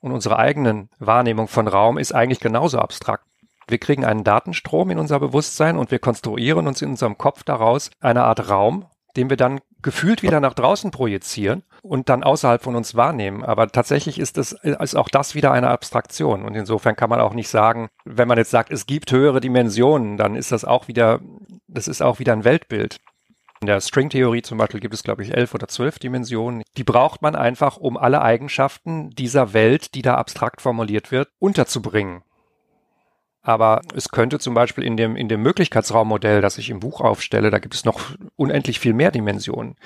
und 0.06 0.12
unsere 0.12 0.38
eigenen 0.38 0.90
Wahrnehmung 1.00 1.48
von 1.48 1.68
Raum 1.68 1.98
ist 1.98 2.14
eigentlich 2.14 2.40
genauso 2.40 2.78
abstrakt. 2.78 3.26
Wir 3.68 3.80
kriegen 3.80 4.06
einen 4.06 4.24
Datenstrom 4.24 4.92
in 4.92 5.00
unser 5.00 5.20
Bewusstsein 5.20 5.78
und 5.78 5.90
wir 5.90 5.98
konstruieren 5.98 6.68
uns 6.68 6.84
in 6.84 6.92
unserem 6.92 7.18
Kopf 7.18 7.44
daraus 7.44 7.90
eine 8.00 8.24
Art 8.24 8.48
Raum, 8.48 8.86
den 9.18 9.32
wir 9.32 9.38
dann 9.38 9.62
gefühlt 9.82 10.22
wieder 10.22 10.40
nach 10.40 10.54
draußen 10.54 10.92
projizieren 10.92 11.64
und 11.82 12.10
dann 12.10 12.24
außerhalb 12.24 12.62
von 12.62 12.76
uns 12.76 12.94
wahrnehmen. 12.94 13.44
Aber 13.44 13.68
tatsächlich 13.68 14.20
ist 14.20 14.38
es, 14.38 14.52
ist 14.52 14.96
auch 14.96 15.10
das 15.10 15.34
wieder 15.34 15.52
eine 15.52 15.70
Abstraktion. 15.70 16.44
Und 16.44 16.54
insofern 16.54 16.96
kann 16.96 17.10
man 17.10 17.20
auch 17.20 17.34
nicht 17.34 17.50
sagen, 17.50 17.88
wenn 18.04 18.28
man 18.28 18.38
jetzt 18.38 18.52
sagt, 18.52 18.72
es 18.72 18.86
gibt 18.86 19.12
höhere 19.12 19.42
Dimensionen, 19.42 20.18
dann 20.18 20.36
ist 20.36 20.52
das 20.52 20.66
auch 20.66 20.88
wieder, 20.88 21.20
das 21.68 21.88
ist 21.88 22.04
auch 22.04 22.20
wieder 22.20 22.34
ein 22.34 22.44
Weltbild. 22.44 22.98
In 23.66 23.74
der 23.74 23.82
Stringtheorie 23.82 24.44
zum 24.44 24.60
Beispiel 24.60 24.80
gibt 24.80 24.94
es, 24.94 25.02
glaube 25.02 25.24
ich, 25.24 25.36
elf 25.36 25.56
oder 25.56 25.68
zwölf 25.68 25.98
Dimensionen. 25.98 26.62
Die 26.78 26.84
braucht 26.84 27.24
man 27.24 27.36
einfach, 27.36 27.78
um 27.78 27.98
alle 27.98 28.22
Eigenschaften 28.22 29.10
dieser 29.10 29.54
Welt, 29.54 29.96
die 29.96 30.04
da 30.04 30.18
abstrakt 30.18 30.62
formuliert 30.62 31.12
wird, 31.12 31.30
unterzubringen. 31.40 32.22
Aber 33.42 33.82
es 33.96 34.10
könnte 34.10 34.38
zum 34.38 34.54
Beispiel 34.54 34.84
in 34.84 34.98
dem, 34.98 35.16
in 35.16 35.30
dem 35.30 35.42
Möglichkeitsraummodell, 35.42 36.42
das 36.42 36.60
ich 36.60 36.70
im 36.70 36.80
Buch 36.80 37.02
aufstelle, 37.02 37.50
da 37.50 37.58
gibt 37.58 37.74
es 37.74 37.86
noch 37.86 38.12
unendlich 38.36 38.80
viel 38.80 38.94
mehr 38.94 39.10
Dimensionen. 39.10 39.78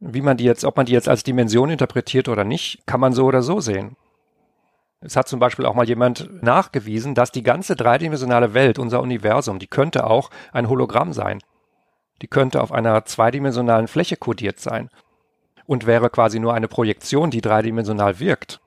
Wie 0.00 0.22
man 0.22 0.38
die 0.38 0.44
jetzt, 0.44 0.64
ob 0.64 0.78
man 0.78 0.86
die 0.86 0.94
jetzt 0.94 1.10
als 1.10 1.22
Dimension 1.22 1.68
interpretiert 1.68 2.30
oder 2.30 2.44
nicht, 2.44 2.86
kann 2.86 2.98
man 3.00 3.12
so 3.12 3.26
oder 3.26 3.42
so 3.42 3.60
sehen. 3.60 3.96
Es 5.02 5.16
hat 5.16 5.28
zum 5.28 5.38
Beispiel 5.38 5.66
auch 5.66 5.74
mal 5.74 5.86
jemand 5.86 6.42
nachgewiesen, 6.42 7.14
dass 7.14 7.30
die 7.30 7.42
ganze 7.42 7.76
dreidimensionale 7.76 8.54
Welt, 8.54 8.78
unser 8.78 9.02
Universum, 9.02 9.58
die 9.58 9.66
könnte 9.66 10.06
auch 10.06 10.30
ein 10.50 10.70
Hologramm 10.70 11.12
sein. 11.12 11.40
Die 12.22 12.28
könnte 12.28 12.62
auf 12.62 12.72
einer 12.72 13.04
zweidimensionalen 13.04 13.88
Fläche 13.88 14.16
kodiert 14.16 14.60
sein 14.60 14.90
und 15.66 15.86
wäre 15.86 16.10
quasi 16.10 16.40
nur 16.40 16.54
eine 16.54 16.68
Projektion, 16.68 17.30
die 17.30 17.40
dreidimensional 17.40 18.18
wirkt. 18.18 18.60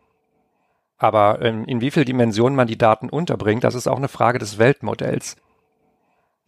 Aber 0.98 1.41
ähm, 1.41 1.65
in 1.65 1.81
wie 1.81 1.91
viel 1.91 2.05
Dimensionen 2.05 2.55
man 2.55 2.67
die 2.67 2.77
Daten 2.77 3.10
unterbringt, 3.10 3.63
das 3.63 3.74
ist 3.75 3.88
auch 3.88 3.98
eine 3.98 4.08
Frage 4.08 4.38
des 4.38 4.60
Weltmodells. 4.60 5.36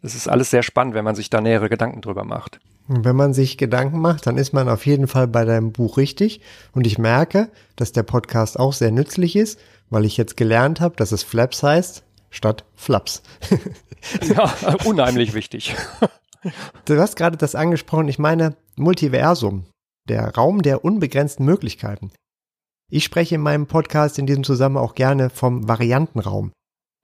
Das 0.04 0.16
ist 0.16 0.28
alles 0.28 0.52
sehr 0.52 0.64
spannend, 0.64 0.94
wenn 0.94 1.06
man 1.06 1.16
sich 1.16 1.30
da 1.30 1.42
nähere 1.42 1.70
Gedanken 1.70 2.02
drüber 2.02 2.24
macht. 2.24 2.60
Wenn 2.88 3.16
man 3.16 3.34
sich 3.34 3.58
Gedanken 3.58 4.00
macht, 4.00 4.28
dann 4.28 4.38
ist 4.38 4.54
man 4.54 4.70
auf 4.70 4.86
jeden 4.86 5.08
Fall 5.08 5.28
bei 5.28 5.46
deinem 5.46 5.72
Buch 5.72 5.98
richtig. 5.98 6.42
Und 6.74 6.86
ich 6.86 6.98
merke, 6.98 7.50
dass 7.78 7.94
der 7.94 8.04
Podcast 8.04 8.60
auch 8.60 8.74
sehr 8.74 8.92
nützlich 8.92 9.36
ist, 9.36 9.60
weil 9.90 10.06
ich 10.06 10.18
jetzt 10.18 10.38
gelernt 10.38 10.82
habe, 10.82 10.96
dass 10.98 11.14
es 11.14 11.24
Flaps 11.24 11.64
heißt 11.64 12.04
statt 12.30 12.66
Flaps. 12.76 13.24
ja, 14.22 14.54
unheimlich 14.86 15.34
wichtig. 15.34 15.76
Du 16.86 17.00
hast 17.00 17.16
gerade 17.16 17.38
das 17.38 17.56
angesprochen, 17.56 18.08
ich 18.08 18.20
meine 18.20 18.56
Multiversum, 18.76 19.66
der 20.10 20.36
Raum 20.36 20.62
der 20.62 20.84
unbegrenzten 20.84 21.46
Möglichkeiten. 21.46 22.12
Ich 22.92 23.04
spreche 23.04 23.36
in 23.36 23.42
meinem 23.42 23.68
Podcast 23.68 24.20
in 24.20 24.26
diesem 24.26 24.44
Zusammenhang 24.44 24.84
auch 24.84 24.96
gerne 24.96 25.30
vom 25.30 25.68
Variantenraum. 25.68 26.52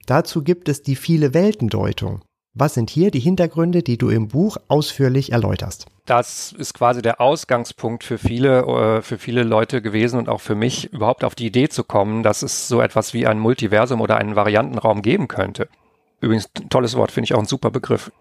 Dazu 0.05 0.43
gibt 0.43 0.69
es 0.69 0.83
die 0.83 0.95
viele 0.95 1.33
Weltendeutung. 1.33 2.21
Was 2.55 2.73
sind 2.73 2.89
hier 2.89 3.11
die 3.11 3.19
Hintergründe, 3.19 3.83
die 3.83 3.97
du 3.97 4.09
im 4.09 4.27
Buch 4.27 4.57
ausführlich 4.67 5.31
erläuterst? 5.31 5.85
Das 6.05 6.51
ist 6.51 6.73
quasi 6.73 7.01
der 7.01 7.21
Ausgangspunkt 7.21 8.03
für 8.03 8.17
viele, 8.17 8.61
äh, 8.63 9.01
für 9.01 9.19
viele 9.19 9.43
Leute 9.43 9.81
gewesen 9.81 10.19
und 10.19 10.29
auch 10.29 10.41
für 10.41 10.55
mich, 10.55 10.91
überhaupt 10.91 11.23
auf 11.23 11.35
die 11.35 11.45
Idee 11.45 11.69
zu 11.69 11.83
kommen, 11.83 12.23
dass 12.23 12.41
es 12.41 12.67
so 12.67 12.81
etwas 12.81 13.13
wie 13.13 13.27
ein 13.27 13.39
Multiversum 13.39 14.01
oder 14.01 14.17
einen 14.17 14.35
Variantenraum 14.35 15.03
geben 15.03 15.27
könnte. 15.27 15.69
Übrigens, 16.21 16.49
tolles 16.69 16.95
Wort, 16.95 17.11
finde 17.11 17.25
ich 17.25 17.33
auch 17.35 17.39
ein 17.39 17.45
super 17.45 17.69
Begriff. 17.69 18.11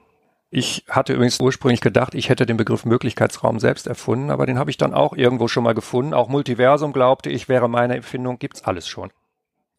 Ich 0.50 0.84
hatte 0.88 1.12
übrigens 1.12 1.40
ursprünglich 1.40 1.82
gedacht, 1.82 2.14
ich 2.14 2.30
hätte 2.30 2.46
den 2.46 2.56
Begriff 2.56 2.86
Möglichkeitsraum 2.86 3.58
selbst 3.58 3.86
erfunden, 3.86 4.30
aber 4.30 4.46
den 4.46 4.58
habe 4.58 4.70
ich 4.70 4.78
dann 4.78 4.94
auch 4.94 5.14
irgendwo 5.14 5.46
schon 5.46 5.64
mal 5.64 5.74
gefunden. 5.74 6.14
Auch 6.14 6.28
Multiversum 6.28 6.94
glaubte 6.94 7.28
ich, 7.28 7.48
wäre 7.48 7.68
meine 7.68 7.96
Empfindung, 7.96 8.38
gibt's 8.38 8.64
alles 8.64 8.88
schon. 8.88 9.10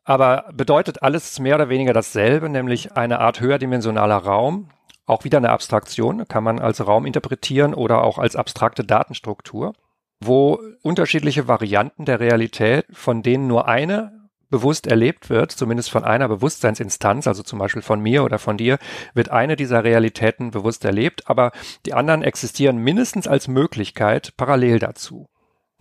Aber 0.03 0.45
bedeutet 0.53 1.01
alles 1.01 1.39
mehr 1.39 1.55
oder 1.55 1.69
weniger 1.69 1.93
dasselbe, 1.93 2.49
nämlich 2.49 2.95
eine 2.95 3.19
Art 3.19 3.41
höherdimensionaler 3.41 4.17
Raum, 4.17 4.69
auch 5.07 5.23
wieder 5.23 5.39
eine 5.39 5.49
Abstraktion, 5.49 6.27
kann 6.27 6.43
man 6.43 6.59
als 6.59 6.85
Raum 6.85 7.07
interpretieren 7.07 7.73
oder 7.73 8.03
auch 8.03 8.19
als 8.19 8.35
abstrakte 8.35 8.83
Datenstruktur, 8.83 9.73
wo 10.19 10.59
unterschiedliche 10.83 11.47
Varianten 11.47 12.05
der 12.05 12.19
Realität, 12.19 12.85
von 12.91 13.23
denen 13.23 13.47
nur 13.47 13.67
eine 13.67 14.18
bewusst 14.49 14.87
erlebt 14.87 15.29
wird, 15.29 15.51
zumindest 15.51 15.91
von 15.91 16.03
einer 16.03 16.27
Bewusstseinsinstanz, 16.27 17.27
also 17.27 17.43
zum 17.43 17.59
Beispiel 17.59 17.81
von 17.81 17.99
mir 17.99 18.23
oder 18.23 18.39
von 18.39 18.57
dir, 18.57 18.77
wird 19.13 19.29
eine 19.29 19.55
dieser 19.55 19.83
Realitäten 19.83 20.51
bewusst 20.51 20.85
erlebt, 20.85 21.29
aber 21.29 21.51
die 21.85 21.93
anderen 21.93 22.23
existieren 22.23 22.77
mindestens 22.77 23.27
als 23.27 23.47
Möglichkeit 23.47 24.33
parallel 24.37 24.79
dazu. 24.79 25.27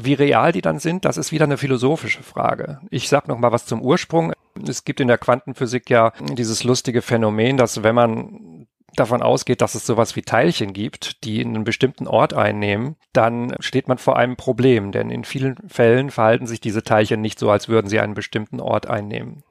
Wie 0.01 0.15
real 0.15 0.53
die 0.53 0.61
dann 0.61 0.79
sind, 0.79 1.05
das 1.05 1.17
ist 1.17 1.33
wieder 1.33 1.45
eine 1.45 1.57
philosophische 1.57 2.23
Frage. 2.23 2.81
Ich 2.91 3.09
sag 3.09 3.27
noch 3.27 3.39
mal 3.39 3.51
was 3.51 3.67
zum 3.67 3.83
Ursprung. 3.83 4.33
Es 4.67 4.85
gibt 4.85 5.01
in 5.01 5.09
der 5.09 5.19
Quantenphysik 5.19 5.91
ja 5.91 6.13
dieses 6.21 6.63
lustige 6.63 7.03
Phänomen, 7.03 7.57
dass 7.57 7.83
wenn 7.83 7.97
man 7.97 8.69
davon 8.95 9.23
ausgeht, 9.23 9.61
dass 9.61 9.75
es 9.75 9.87
sowas 9.87 10.17
wie 10.17 10.23
Teilchen 10.23 10.73
gibt, 10.73 11.25
die 11.25 11.45
einen 11.45 11.65
bestimmten 11.65 12.07
Ort 12.07 12.35
einnehmen, 12.35 12.97
dann 13.13 13.55
steht 13.61 13.89
man 13.89 13.99
vor 13.99 14.17
einem 14.17 14.37
Problem, 14.37 14.93
denn 14.93 15.11
in 15.11 15.25
vielen 15.25 15.57
Fällen 15.69 16.11
verhalten 16.11 16.47
sich 16.47 16.61
diese 16.61 16.83
Teilchen 16.83 17.21
nicht 17.21 17.39
so, 17.39 17.51
als 17.51 17.69
würden 17.69 17.89
sie 17.89 18.01
einen 18.01 18.15
bestimmten 18.15 18.61
Ort 18.61 18.87
einnehmen. 18.87 19.43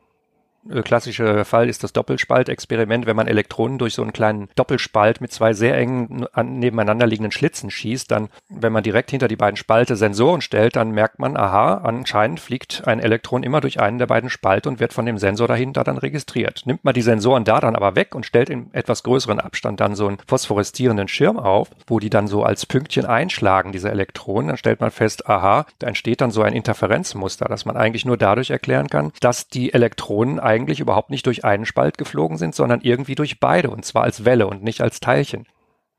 Äh, 0.70 0.82
klassischer 0.82 1.46
Fall 1.46 1.70
ist 1.70 1.84
das 1.84 1.94
Doppelspaltexperiment, 1.94 3.06
wenn 3.06 3.16
man 3.16 3.28
Elektronen 3.28 3.78
durch 3.78 3.94
so 3.94 4.02
einen 4.02 4.14
kleinen 4.14 4.50
Doppelspalt 4.56 5.22
mit 5.22 5.32
zwei 5.32 5.54
sehr 5.54 5.78
engen 5.78 6.26
nebeneinander 6.44 7.08
liegenden 7.08 7.32
Schlitzen 7.32 7.70
schießt, 7.70 8.12
dann, 8.12 8.30
wenn 8.50 8.74
man 8.74 8.84
direkt 8.84 9.12
hinter 9.12 9.28
die 9.28 9.36
beiden 9.36 9.58
Spalte 9.58 9.96
Sensoren 9.96 10.42
stellt, 10.42 10.76
dann 10.76 10.92
merkt 10.92 11.20
man, 11.20 11.38
aha, 11.38 11.76
anscheinend 11.84 12.40
fliegt 12.40 12.84
ein 12.86 13.00
Elektron 13.00 13.44
immer 13.44 13.62
durch 13.62 13.80
einen 13.80 13.98
der 13.98 14.08
beiden 14.08 14.30
Spalte 14.30 14.70
und 14.70 14.80
wird 14.80 14.94
von 14.94 15.06
dem 15.06 15.18
Sensor 15.18 15.48
dahinter 15.48 15.84
dann 15.84 15.98
registriert. 15.98 16.64
Nimmt 16.66 16.84
man 16.84 16.94
die 16.94 17.02
Sensoren 17.02 17.44
da 17.44 17.60
dann 17.60 17.76
aber 17.76 17.96
weg 17.96 18.16
und 18.16 18.26
stellt 18.26 18.50
in 18.50 18.74
etwas 18.74 19.04
größeren 19.04 19.40
Abstand 19.40 19.80
dann 19.80 19.96
so 19.96 20.08
einen 20.08 20.18
phosphoreszierenden 20.28 21.08
Schirm 21.08 21.38
auf, 21.38 21.70
wo 21.88 22.00
die 22.00 22.10
dann 22.10 22.28
so 22.28 22.44
als 22.44 22.66
Pünktchen 22.66 23.06
einschlagen, 23.06 23.72
diese 23.72 23.92
Elektronen, 23.92 24.50
dann 24.50 24.58
stellt 24.58 24.82
man 24.82 24.92
fest, 24.92 25.30
aha, 25.30 25.66
da 25.80 25.88
entsteht 25.88 26.22
dann 26.22 26.32
so 26.32 26.42
ein 26.42 26.54
Interferenzmuster, 26.54 27.46
das 27.46 27.66
man 27.66 27.78
eigentlich 27.78 28.06
nur 28.06 28.18
dadurch 28.18 28.50
erklären 28.50 28.88
kann, 28.88 29.12
dass 29.20 29.48
die 29.48 29.74
Elektronen 29.74 30.40
eigentlich 30.40 30.57
eigentlich 30.58 30.80
überhaupt 30.80 31.12
nicht 31.12 31.26
durch 31.28 31.46
einen 31.46 31.66
Spalt 31.66 31.98
geflogen 31.98 32.38
sind, 32.38 32.56
sondern 32.56 32.82
irgendwie 32.82 33.16
durch 33.16 33.40
beide, 33.40 33.70
und 33.70 33.86
zwar 33.86 34.04
als 34.04 34.26
Welle 34.26 34.48
und 34.48 34.64
nicht 34.64 34.82
als 34.82 35.00
Teilchen. 35.00 35.46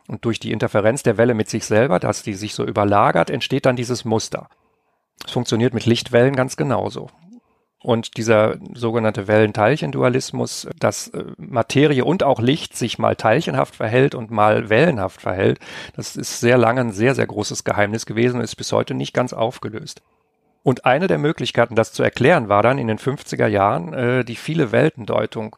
Und 0.08 0.24
durch 0.24 0.40
die 0.40 0.52
Interferenz 0.52 1.02
der 1.02 1.16
Welle 1.16 1.34
mit 1.34 1.48
sich 1.48 1.64
selber, 1.64 2.00
dass 2.00 2.22
die 2.22 2.34
sich 2.34 2.54
so 2.54 2.64
überlagert, 2.64 3.30
entsteht 3.30 3.66
dann 3.66 3.76
dieses 3.76 4.04
Muster. 4.04 4.48
Es 5.24 5.32
funktioniert 5.32 5.74
mit 5.74 5.86
Lichtwellen 5.86 6.34
ganz 6.34 6.56
genauso. 6.56 7.08
Und 7.80 8.16
dieser 8.16 8.56
sogenannte 8.74 9.28
Wellenteilchendualismus, 9.28 10.66
dass 10.80 11.08
äh, 11.08 11.24
Materie 11.36 12.04
und 12.04 12.24
auch 12.24 12.40
Licht 12.40 12.76
sich 12.76 12.98
mal 12.98 13.14
teilchenhaft 13.14 13.76
verhält 13.76 14.16
und 14.16 14.32
mal 14.32 14.68
wellenhaft 14.68 15.20
verhält, 15.20 15.60
das 15.94 16.16
ist 16.16 16.40
sehr 16.40 16.58
lange 16.58 16.80
ein 16.80 16.92
sehr, 16.92 17.14
sehr 17.14 17.26
großes 17.26 17.62
Geheimnis 17.62 18.04
gewesen 18.04 18.38
und 18.38 18.44
ist 18.44 18.56
bis 18.56 18.72
heute 18.72 18.94
nicht 18.94 19.14
ganz 19.14 19.32
aufgelöst. 19.32 20.02
Und 20.68 20.84
eine 20.84 21.06
der 21.06 21.16
Möglichkeiten, 21.16 21.76
das 21.76 21.94
zu 21.94 22.02
erklären, 22.02 22.50
war 22.50 22.62
dann 22.62 22.76
in 22.76 22.88
den 22.88 22.98
50er 22.98 23.46
Jahren 23.46 23.94
äh, 23.94 24.22
die 24.22 24.36
viele 24.36 24.70
Weltendeutung. 24.70 25.56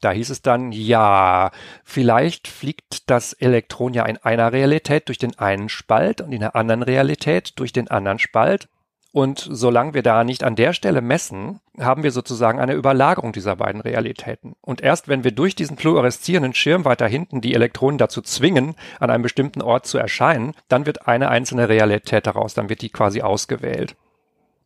Da 0.00 0.10
hieß 0.10 0.30
es 0.30 0.42
dann, 0.42 0.72
ja, 0.72 1.52
vielleicht 1.84 2.48
fliegt 2.48 3.08
das 3.08 3.34
Elektron 3.34 3.94
ja 3.94 4.04
in 4.04 4.16
einer 4.16 4.52
Realität 4.52 5.06
durch 5.06 5.18
den 5.18 5.38
einen 5.38 5.68
Spalt 5.68 6.22
und 6.22 6.32
in 6.32 6.40
der 6.40 6.56
anderen 6.56 6.82
Realität 6.82 7.52
durch 7.60 7.72
den 7.72 7.86
anderen 7.86 8.18
Spalt. 8.18 8.68
Und 9.12 9.46
solange 9.48 9.94
wir 9.94 10.02
da 10.02 10.24
nicht 10.24 10.42
an 10.42 10.56
der 10.56 10.72
Stelle 10.72 11.02
messen, 11.02 11.60
haben 11.78 12.02
wir 12.02 12.10
sozusagen 12.10 12.58
eine 12.58 12.74
Überlagerung 12.74 13.32
dieser 13.32 13.54
beiden 13.54 13.80
Realitäten. 13.80 14.56
Und 14.60 14.80
erst 14.80 15.06
wenn 15.06 15.22
wir 15.22 15.30
durch 15.30 15.54
diesen 15.54 15.76
fluoreszierenden 15.76 16.54
Schirm 16.54 16.84
weiter 16.84 17.06
hinten 17.06 17.40
die 17.40 17.54
Elektronen 17.54 17.98
dazu 17.98 18.22
zwingen, 18.22 18.74
an 18.98 19.10
einem 19.10 19.22
bestimmten 19.22 19.62
Ort 19.62 19.86
zu 19.86 19.98
erscheinen, 19.98 20.54
dann 20.66 20.84
wird 20.84 21.06
eine 21.06 21.28
einzelne 21.28 21.68
Realität 21.68 22.26
daraus, 22.26 22.54
dann 22.54 22.68
wird 22.68 22.82
die 22.82 22.90
quasi 22.90 23.22
ausgewählt. 23.22 23.94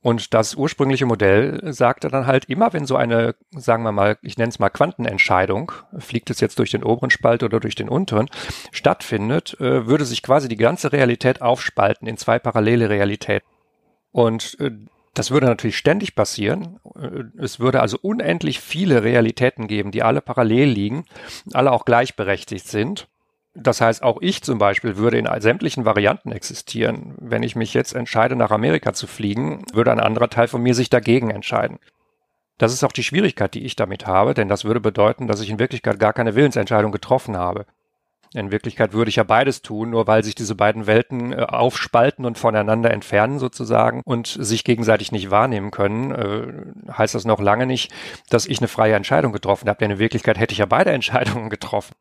Und 0.02 0.34
das 0.34 0.56
ursprüngliche 0.56 1.06
Modell 1.06 1.72
sagte 1.72 2.08
dann 2.08 2.26
halt 2.26 2.46
immer, 2.46 2.72
wenn 2.72 2.86
so 2.86 2.96
eine, 2.96 3.36
sagen 3.52 3.84
wir 3.84 3.92
mal, 3.92 4.18
ich 4.22 4.36
nenne 4.36 4.48
es 4.48 4.58
mal 4.58 4.68
Quantenentscheidung, 4.68 5.70
fliegt 5.98 6.28
es 6.28 6.40
jetzt 6.40 6.58
durch 6.58 6.72
den 6.72 6.82
oberen 6.82 7.10
Spalt 7.10 7.44
oder 7.44 7.60
durch 7.60 7.76
den 7.76 7.88
unteren, 7.88 8.28
stattfindet, 8.72 9.56
äh, 9.60 9.86
würde 9.86 10.04
sich 10.04 10.22
quasi 10.22 10.48
die 10.48 10.56
ganze 10.56 10.92
Realität 10.92 11.40
aufspalten 11.40 12.08
in 12.08 12.16
zwei 12.16 12.40
parallele 12.40 12.90
Realitäten. 12.90 13.46
Und 14.10 14.58
äh, 14.58 14.72
das 15.14 15.30
würde 15.30 15.46
natürlich 15.46 15.76
ständig 15.76 16.16
passieren. 16.16 16.80
Äh, 16.96 17.24
es 17.38 17.60
würde 17.60 17.80
also 17.80 17.96
unendlich 18.02 18.60
viele 18.60 19.04
Realitäten 19.04 19.68
geben, 19.68 19.92
die 19.92 20.02
alle 20.02 20.20
parallel 20.20 20.68
liegen, 20.68 21.04
alle 21.52 21.70
auch 21.70 21.84
gleichberechtigt 21.84 22.66
sind. 22.66 23.08
Das 23.54 23.80
heißt, 23.82 24.02
auch 24.02 24.18
ich 24.20 24.42
zum 24.42 24.58
Beispiel 24.58 24.96
würde 24.96 25.18
in 25.18 25.28
sämtlichen 25.40 25.84
Varianten 25.84 26.32
existieren. 26.32 27.14
Wenn 27.18 27.42
ich 27.42 27.54
mich 27.54 27.74
jetzt 27.74 27.94
entscheide, 27.94 28.34
nach 28.34 28.50
Amerika 28.50 28.94
zu 28.94 29.06
fliegen, 29.06 29.64
würde 29.74 29.92
ein 29.92 30.00
anderer 30.00 30.30
Teil 30.30 30.48
von 30.48 30.62
mir 30.62 30.74
sich 30.74 30.88
dagegen 30.88 31.30
entscheiden. 31.30 31.78
Das 32.56 32.72
ist 32.72 32.84
auch 32.84 32.92
die 32.92 33.02
Schwierigkeit, 33.02 33.54
die 33.54 33.64
ich 33.64 33.76
damit 33.76 34.06
habe, 34.06 34.34
denn 34.34 34.48
das 34.48 34.64
würde 34.64 34.80
bedeuten, 34.80 35.26
dass 35.26 35.40
ich 35.40 35.50
in 35.50 35.58
Wirklichkeit 35.58 35.98
gar 35.98 36.12
keine 36.12 36.34
Willensentscheidung 36.34 36.92
getroffen 36.92 37.36
habe. 37.36 37.66
In 38.34 38.50
Wirklichkeit 38.50 38.94
würde 38.94 39.10
ich 39.10 39.16
ja 39.16 39.24
beides 39.24 39.60
tun, 39.60 39.90
nur 39.90 40.06
weil 40.06 40.24
sich 40.24 40.34
diese 40.34 40.54
beiden 40.54 40.86
Welten 40.86 41.32
äh, 41.32 41.42
aufspalten 41.42 42.24
und 42.24 42.38
voneinander 42.38 42.90
entfernen 42.90 43.38
sozusagen 43.38 44.00
und 44.04 44.26
sich 44.26 44.64
gegenseitig 44.64 45.12
nicht 45.12 45.30
wahrnehmen 45.30 45.70
können, 45.70 46.12
äh, 46.12 46.92
heißt 46.96 47.14
das 47.14 47.26
noch 47.26 47.40
lange 47.40 47.66
nicht, 47.66 47.92
dass 48.30 48.46
ich 48.46 48.58
eine 48.58 48.68
freie 48.68 48.94
Entscheidung 48.94 49.32
getroffen 49.32 49.68
habe, 49.68 49.78
denn 49.78 49.90
in 49.90 49.98
Wirklichkeit 49.98 50.38
hätte 50.38 50.52
ich 50.52 50.58
ja 50.58 50.66
beide 50.66 50.90
Entscheidungen 50.92 51.50
getroffen. 51.50 51.94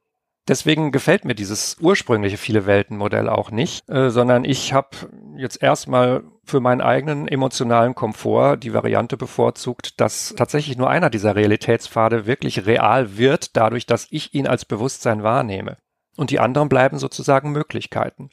Deswegen 0.47 0.91
gefällt 0.91 1.23
mir 1.23 1.35
dieses 1.35 1.77
ursprüngliche 1.79 2.37
viele 2.37 2.65
Welten 2.65 2.97
Modell 2.97 3.29
auch 3.29 3.51
nicht, 3.51 3.87
äh, 3.89 4.09
sondern 4.09 4.43
ich 4.43 4.73
habe 4.73 4.89
jetzt 5.37 5.61
erstmal 5.61 6.23
für 6.43 6.59
meinen 6.59 6.81
eigenen 6.81 7.27
emotionalen 7.27 7.93
Komfort 7.93 8.57
die 8.57 8.73
Variante 8.73 9.17
bevorzugt, 9.17 10.01
dass 10.01 10.33
tatsächlich 10.35 10.77
nur 10.77 10.89
einer 10.89 11.11
dieser 11.11 11.35
Realitätspfade 11.35 12.25
wirklich 12.25 12.65
real 12.65 13.17
wird, 13.17 13.55
dadurch, 13.55 13.85
dass 13.85 14.07
ich 14.09 14.33
ihn 14.33 14.47
als 14.47 14.65
Bewusstsein 14.65 15.21
wahrnehme. 15.21 15.77
Und 16.17 16.31
die 16.31 16.39
anderen 16.39 16.69
bleiben 16.69 16.97
sozusagen 16.97 17.51
Möglichkeiten. 17.51 18.31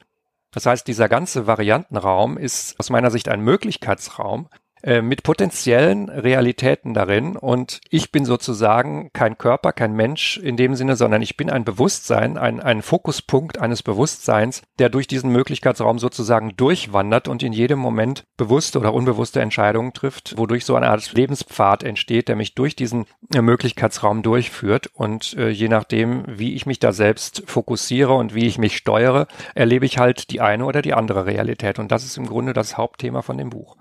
Das 0.51 0.65
heißt, 0.65 0.87
dieser 0.87 1.09
ganze 1.09 1.45
Variantenraum 1.45 2.37
ist 2.37 2.79
aus 2.79 2.89
meiner 2.89 3.11
Sicht 3.11 3.29
ein 3.29 3.41
Möglichkeitsraum, 3.41 4.49
äh, 4.83 5.01
mit 5.01 5.23
potenziellen 5.23 6.09
Realitäten 6.09 6.93
darin. 6.93 7.35
Und 7.35 7.81
ich 7.89 8.11
bin 8.11 8.25
sozusagen 8.25 9.09
kein 9.13 9.37
Körper, 9.37 9.73
kein 9.73 9.93
Mensch 9.93 10.37
in 10.37 10.57
dem 10.57 10.75
Sinne, 10.75 10.95
sondern 10.95 11.21
ich 11.21 11.37
bin 11.37 11.49
ein 11.49 11.65
Bewusstsein, 11.65 12.37
ein, 12.37 12.59
ein 12.59 12.81
Fokuspunkt 12.81 13.59
eines 13.59 13.83
Bewusstseins, 13.83 14.61
der 14.79 14.89
durch 14.89 15.07
diesen 15.07 15.31
Möglichkeitsraum 15.31 15.99
sozusagen 15.99 16.55
durchwandert 16.55 17.27
und 17.27 17.43
in 17.43 17.53
jedem 17.53 17.79
Moment 17.79 18.23
bewusste 18.37 18.79
oder 18.79 18.93
unbewusste 18.93 19.41
Entscheidungen 19.41 19.93
trifft, 19.93 20.37
wodurch 20.37 20.65
so 20.65 20.75
eine 20.75 20.89
Art 20.89 21.13
Lebenspfad 21.13 21.83
entsteht, 21.83 22.27
der 22.27 22.35
mich 22.35 22.55
durch 22.55 22.75
diesen 22.75 23.05
äh, 23.33 23.41
Möglichkeitsraum 23.41 24.23
durchführt. 24.23 24.87
Und 24.93 25.35
äh, 25.37 25.49
je 25.49 25.67
nachdem, 25.67 26.23
wie 26.27 26.53
ich 26.53 26.65
mich 26.65 26.79
da 26.79 26.91
selbst 26.91 27.43
fokussiere 27.45 28.13
und 28.13 28.33
wie 28.33 28.47
ich 28.47 28.57
mich 28.57 28.77
steuere, 28.77 29.27
erlebe 29.55 29.85
ich 29.85 29.97
halt 29.97 30.31
die 30.31 30.41
eine 30.41 30.65
oder 30.65 30.81
die 30.81 30.93
andere 30.93 31.25
Realität. 31.25 31.79
Und 31.79 31.91
das 31.91 32.03
ist 32.03 32.17
im 32.17 32.27
Grunde 32.27 32.53
das 32.53 32.77
Hauptthema 32.77 33.21
von 33.21 33.37
dem 33.37 33.49
Buch. 33.49 33.75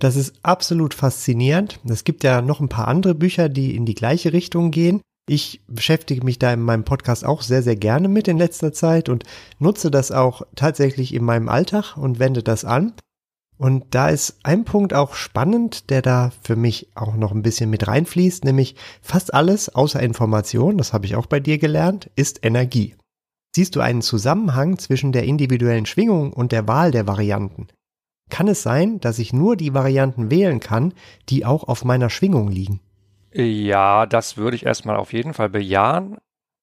Das 0.00 0.16
ist 0.16 0.34
absolut 0.42 0.94
faszinierend. 0.94 1.78
Es 1.86 2.04
gibt 2.04 2.24
ja 2.24 2.40
noch 2.40 2.60
ein 2.60 2.70
paar 2.70 2.88
andere 2.88 3.14
Bücher, 3.14 3.50
die 3.50 3.76
in 3.76 3.84
die 3.84 3.94
gleiche 3.94 4.32
Richtung 4.32 4.70
gehen. 4.70 5.02
Ich 5.28 5.60
beschäftige 5.68 6.24
mich 6.24 6.38
da 6.38 6.52
in 6.54 6.62
meinem 6.62 6.84
Podcast 6.84 7.22
auch 7.24 7.42
sehr, 7.42 7.62
sehr 7.62 7.76
gerne 7.76 8.08
mit 8.08 8.26
in 8.26 8.38
letzter 8.38 8.72
Zeit 8.72 9.10
und 9.10 9.24
nutze 9.58 9.90
das 9.90 10.10
auch 10.10 10.42
tatsächlich 10.56 11.14
in 11.14 11.22
meinem 11.22 11.50
Alltag 11.50 11.98
und 11.98 12.18
wende 12.18 12.42
das 12.42 12.64
an. 12.64 12.94
Und 13.58 13.94
da 13.94 14.08
ist 14.08 14.38
ein 14.42 14.64
Punkt 14.64 14.94
auch 14.94 15.14
spannend, 15.14 15.90
der 15.90 16.00
da 16.00 16.32
für 16.42 16.56
mich 16.56 16.88
auch 16.94 17.14
noch 17.14 17.32
ein 17.32 17.42
bisschen 17.42 17.68
mit 17.68 17.86
reinfließt, 17.86 18.46
nämlich 18.46 18.76
fast 19.02 19.34
alles 19.34 19.68
außer 19.68 20.02
Information, 20.02 20.78
das 20.78 20.94
habe 20.94 21.04
ich 21.04 21.14
auch 21.14 21.26
bei 21.26 21.40
dir 21.40 21.58
gelernt, 21.58 22.10
ist 22.16 22.42
Energie. 22.42 22.96
Siehst 23.54 23.76
du 23.76 23.80
einen 23.80 24.00
Zusammenhang 24.00 24.78
zwischen 24.78 25.12
der 25.12 25.24
individuellen 25.24 25.84
Schwingung 25.84 26.32
und 26.32 26.52
der 26.52 26.66
Wahl 26.66 26.90
der 26.90 27.06
Varianten? 27.06 27.68
Kann 28.30 28.48
es 28.48 28.62
sein, 28.62 29.00
dass 29.00 29.18
ich 29.18 29.32
nur 29.32 29.56
die 29.56 29.74
Varianten 29.74 30.30
wählen 30.30 30.60
kann, 30.60 30.94
die 31.28 31.44
auch 31.44 31.64
auf 31.64 31.84
meiner 31.84 32.10
Schwingung 32.10 32.48
liegen. 32.48 32.80
Ja, 33.32 34.06
das 34.06 34.36
würde 34.36 34.56
ich 34.56 34.66
erstmal 34.66 34.96
auf 34.96 35.12
jeden 35.12 35.34
Fall 35.34 35.48
bejahen. 35.48 36.16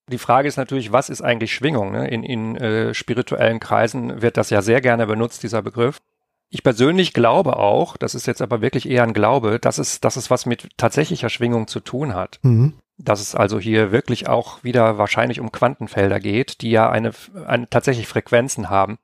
Die 0.10 0.18
Frage 0.18 0.48
ist 0.48 0.58
natürlich, 0.58 0.92
was 0.92 1.10
ist 1.10 1.22
eigentlich 1.22 1.54
Schwingung? 1.54 1.92
Ne? 1.92 2.08
In, 2.08 2.24
in 2.24 2.56
äh, 2.56 2.94
spirituellen 2.94 3.60
Kreisen 3.60 4.22
wird 4.22 4.38
das 4.38 4.50
ja 4.50 4.62
sehr 4.62 4.82
gerne 4.82 5.06
benutzt, 5.06 5.44
dieser 5.44 5.62
Begriff. 5.62 6.00
Ich 6.50 6.64
persönlich 6.64 7.14
glaube 7.14 7.58
auch, 7.58 7.98
das 7.98 8.16
ist 8.16 8.26
jetzt 8.26 8.42
aber 8.42 8.62
wirklich 8.62 8.90
eher 8.90 9.04
ein 9.04 9.14
Glaube, 9.14 9.60
dass 9.60 9.80
es, 9.80 10.00
dass 10.00 10.16
es 10.16 10.30
was 10.32 10.46
mit 10.46 10.70
tatsächlicher 10.78 11.30
Schwingung 11.30 11.68
zu 11.68 11.82
tun 11.82 12.16
hat. 12.16 12.40
Mhm. 12.42 12.74
Dass 12.98 13.20
es 13.20 13.36
also 13.36 13.60
hier 13.60 13.92
wirklich 13.92 14.30
auch 14.30 14.64
wieder 14.64 14.98
wahrscheinlich 14.98 15.42
um 15.42 15.52
Quantenfelder 15.52 16.22
geht, 16.22 16.62
die 16.62 16.72
ja 16.72 16.90
eine, 16.90 17.12
eine 17.46 17.70
tatsächlich 17.70 18.08
Frequenzen 18.08 18.70
haben. 18.70 18.98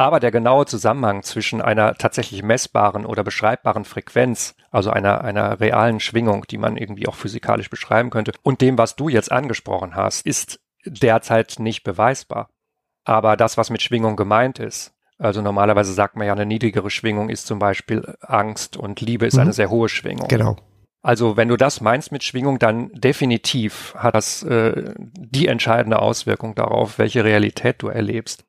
Aber 0.00 0.18
der 0.18 0.30
genaue 0.30 0.64
Zusammenhang 0.64 1.22
zwischen 1.24 1.60
einer 1.60 1.92
tatsächlich 1.92 2.42
messbaren 2.42 3.04
oder 3.04 3.22
beschreibbaren 3.22 3.84
Frequenz, 3.84 4.54
also 4.70 4.88
einer, 4.88 5.20
einer 5.22 5.60
realen 5.60 6.00
Schwingung, 6.00 6.46
die 6.48 6.56
man 6.56 6.78
irgendwie 6.78 7.06
auch 7.06 7.14
physikalisch 7.14 7.68
beschreiben 7.68 8.08
könnte, 8.08 8.32
und 8.40 8.62
dem, 8.62 8.78
was 8.78 8.96
du 8.96 9.10
jetzt 9.10 9.30
angesprochen 9.30 9.94
hast, 9.94 10.24
ist 10.24 10.58
derzeit 10.86 11.56
nicht 11.58 11.84
beweisbar. 11.84 12.48
Aber 13.04 13.36
das, 13.36 13.58
was 13.58 13.68
mit 13.68 13.82
Schwingung 13.82 14.16
gemeint 14.16 14.58
ist, 14.58 14.94
also 15.18 15.42
normalerweise 15.42 15.92
sagt 15.92 16.16
man 16.16 16.26
ja, 16.26 16.32
eine 16.32 16.46
niedrigere 16.46 16.88
Schwingung 16.88 17.28
ist 17.28 17.46
zum 17.46 17.58
Beispiel 17.58 18.16
Angst 18.22 18.78
und 18.78 19.02
Liebe 19.02 19.26
ist 19.26 19.34
mhm. 19.34 19.40
eine 19.40 19.52
sehr 19.52 19.68
hohe 19.68 19.90
Schwingung. 19.90 20.28
Genau. 20.28 20.56
Also 21.02 21.36
wenn 21.36 21.48
du 21.48 21.58
das 21.58 21.82
meinst 21.82 22.10
mit 22.10 22.24
Schwingung, 22.24 22.58
dann 22.58 22.90
definitiv 22.94 23.94
hat 23.98 24.14
das 24.14 24.42
äh, 24.44 24.94
die 24.96 25.46
entscheidende 25.46 25.98
Auswirkung 25.98 26.54
darauf, 26.54 26.98
welche 26.98 27.22
Realität 27.22 27.82
du 27.82 27.88
erlebst 27.88 28.46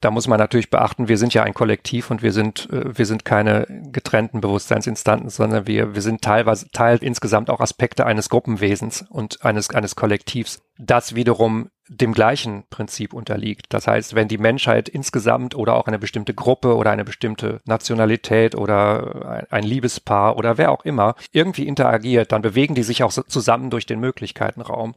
da 0.00 0.10
muss 0.10 0.28
man 0.28 0.38
natürlich 0.38 0.70
beachten, 0.70 1.08
wir 1.08 1.16
sind 1.16 1.32
ja 1.32 1.42
ein 1.42 1.54
Kollektiv 1.54 2.10
und 2.10 2.22
wir 2.22 2.32
sind, 2.32 2.68
äh, 2.70 2.96
wir 2.96 3.06
sind 3.06 3.24
keine 3.24 3.66
getrennten 3.92 4.40
Bewusstseinsinstanten, 4.40 5.30
sondern 5.30 5.66
wir, 5.66 5.94
wir 5.94 6.02
sind 6.02 6.22
teilweise, 6.22 6.68
Teil 6.70 6.98
insgesamt 7.00 7.50
auch 7.50 7.60
Aspekte 7.60 8.04
eines 8.04 8.28
Gruppenwesens 8.28 9.04
und 9.08 9.44
eines, 9.44 9.70
eines 9.70 9.96
Kollektivs, 9.96 10.62
das 10.78 11.14
wiederum 11.14 11.70
dem 11.88 12.12
gleichen 12.12 12.64
Prinzip 12.68 13.14
unterliegt. 13.14 13.66
Das 13.68 13.86
heißt, 13.86 14.14
wenn 14.14 14.28
die 14.28 14.38
Menschheit 14.38 14.88
insgesamt 14.88 15.54
oder 15.54 15.76
auch 15.76 15.86
eine 15.86 15.98
bestimmte 15.98 16.34
Gruppe 16.34 16.74
oder 16.76 16.90
eine 16.90 17.04
bestimmte 17.04 17.60
Nationalität 17.64 18.56
oder 18.56 19.46
ein 19.50 19.62
Liebespaar 19.62 20.36
oder 20.36 20.58
wer 20.58 20.72
auch 20.72 20.84
immer 20.84 21.14
irgendwie 21.30 21.66
interagiert, 21.66 22.32
dann 22.32 22.42
bewegen 22.42 22.74
die 22.74 22.82
sich 22.82 23.02
auch 23.04 23.12
so 23.12 23.22
zusammen 23.22 23.70
durch 23.70 23.86
den 23.86 24.00
Möglichkeitenraum 24.00 24.96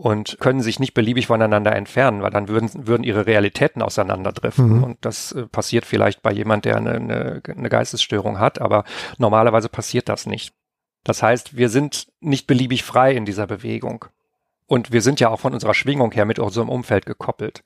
und 0.00 0.38
können 0.40 0.62
sich 0.62 0.80
nicht 0.80 0.94
beliebig 0.94 1.26
voneinander 1.26 1.76
entfernen, 1.76 2.22
weil 2.22 2.30
dann 2.30 2.48
würden, 2.48 2.86
würden 2.86 3.04
ihre 3.04 3.26
Realitäten 3.26 3.82
auseinanderdriften. 3.82 4.78
Mhm. 4.78 4.84
Und 4.84 5.04
das 5.04 5.32
äh, 5.32 5.46
passiert 5.46 5.84
vielleicht 5.84 6.22
bei 6.22 6.32
jemand, 6.32 6.64
der 6.64 6.78
eine, 6.78 6.92
eine, 6.92 7.42
eine 7.46 7.68
Geistesstörung 7.68 8.38
hat, 8.38 8.62
aber 8.62 8.84
normalerweise 9.18 9.68
passiert 9.68 10.08
das 10.08 10.24
nicht. 10.24 10.54
Das 11.04 11.22
heißt, 11.22 11.54
wir 11.54 11.68
sind 11.68 12.06
nicht 12.20 12.46
beliebig 12.46 12.82
frei 12.82 13.12
in 13.12 13.26
dieser 13.26 13.46
Bewegung. 13.46 14.06
Und 14.66 14.90
wir 14.90 15.02
sind 15.02 15.20
ja 15.20 15.28
auch 15.28 15.40
von 15.40 15.52
unserer 15.52 15.74
Schwingung 15.74 16.12
her 16.12 16.24
mit 16.24 16.38
unserem 16.38 16.70
Umfeld 16.70 17.04
gekoppelt. 17.04 17.62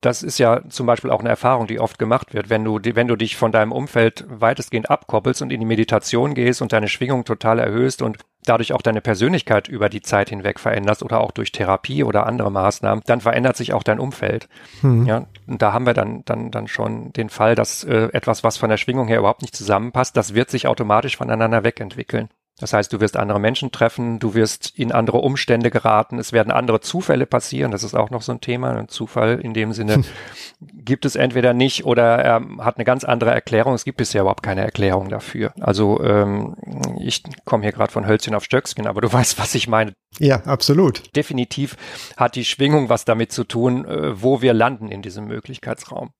Das 0.00 0.22
ist 0.22 0.38
ja 0.38 0.62
zum 0.68 0.86
Beispiel 0.86 1.10
auch 1.10 1.20
eine 1.20 1.28
Erfahrung, 1.28 1.66
die 1.66 1.78
oft 1.78 1.98
gemacht 1.98 2.32
wird. 2.32 2.48
Wenn 2.48 2.64
du, 2.64 2.80
wenn 2.82 3.08
du 3.08 3.16
dich 3.16 3.36
von 3.36 3.52
deinem 3.52 3.72
Umfeld 3.72 4.24
weitestgehend 4.28 4.88
abkoppelst 4.88 5.42
und 5.42 5.52
in 5.52 5.60
die 5.60 5.66
Meditation 5.66 6.34
gehst 6.34 6.62
und 6.62 6.72
deine 6.72 6.88
Schwingung 6.88 7.24
total 7.24 7.58
erhöhst 7.58 8.00
und 8.00 8.18
dadurch 8.44 8.72
auch 8.72 8.82
deine 8.82 9.02
Persönlichkeit 9.02 9.68
über 9.68 9.88
die 9.90 10.00
Zeit 10.00 10.30
hinweg 10.30 10.58
veränderst 10.58 11.02
oder 11.02 11.20
auch 11.20 11.30
durch 11.30 11.52
Therapie 11.52 12.04
oder 12.04 12.26
andere 12.26 12.50
Maßnahmen, 12.50 13.04
dann 13.06 13.20
verändert 13.20 13.56
sich 13.56 13.74
auch 13.74 13.82
dein 13.82 14.00
Umfeld. 14.00 14.48
Hm. 14.80 15.06
Ja, 15.06 15.26
und 15.46 15.60
da 15.60 15.72
haben 15.72 15.84
wir 15.84 15.94
dann, 15.94 16.22
dann, 16.24 16.50
dann 16.50 16.66
schon 16.66 17.12
den 17.12 17.28
Fall, 17.28 17.54
dass 17.54 17.84
äh, 17.84 18.08
etwas, 18.12 18.42
was 18.42 18.56
von 18.56 18.70
der 18.70 18.78
Schwingung 18.78 19.08
her 19.08 19.18
überhaupt 19.18 19.42
nicht 19.42 19.54
zusammenpasst, 19.54 20.16
das 20.16 20.34
wird 20.34 20.50
sich 20.50 20.66
automatisch 20.66 21.18
voneinander 21.18 21.64
wegentwickeln. 21.64 22.28
Das 22.58 22.74
heißt, 22.74 22.92
du 22.92 23.00
wirst 23.00 23.16
andere 23.16 23.40
Menschen 23.40 23.72
treffen, 23.72 24.18
du 24.18 24.34
wirst 24.34 24.78
in 24.78 24.92
andere 24.92 25.18
Umstände 25.18 25.70
geraten, 25.70 26.18
es 26.18 26.32
werden 26.32 26.52
andere 26.52 26.80
Zufälle 26.80 27.24
passieren, 27.24 27.70
das 27.70 27.82
ist 27.82 27.94
auch 27.94 28.10
noch 28.10 28.20
so 28.20 28.32
ein 28.32 28.40
Thema. 28.42 28.76
Ein 28.76 28.88
Zufall 28.88 29.40
in 29.40 29.54
dem 29.54 29.72
Sinne 29.72 30.02
gibt 30.60 31.06
es 31.06 31.16
entweder 31.16 31.54
nicht 31.54 31.86
oder 31.86 32.18
er 32.18 32.42
hat 32.58 32.76
eine 32.76 32.84
ganz 32.84 33.04
andere 33.04 33.30
Erklärung. 33.30 33.74
Es 33.74 33.84
gibt 33.84 33.96
bisher 33.96 34.22
überhaupt 34.22 34.42
keine 34.42 34.60
Erklärung 34.60 35.08
dafür. 35.08 35.52
Also 35.58 36.02
ähm, 36.02 36.56
ich 37.00 37.22
komme 37.46 37.62
hier 37.62 37.72
gerade 37.72 37.92
von 37.92 38.06
Hölzchen 38.06 38.34
auf 38.34 38.44
Stöckchen, 38.44 38.86
aber 38.86 39.00
du 39.00 39.12
weißt, 39.12 39.38
was 39.38 39.54
ich 39.54 39.66
meine. 39.66 39.94
Ja, 40.18 40.42
absolut. 40.44 41.16
Definitiv 41.16 41.76
hat 42.16 42.34
die 42.34 42.44
Schwingung 42.44 42.88
was 42.90 43.04
damit 43.06 43.32
zu 43.32 43.44
tun, 43.44 43.86
äh, 43.86 44.20
wo 44.20 44.42
wir 44.42 44.52
landen 44.52 44.90
in 44.90 45.00
diesem 45.00 45.26
Möglichkeitsraum. 45.26 46.10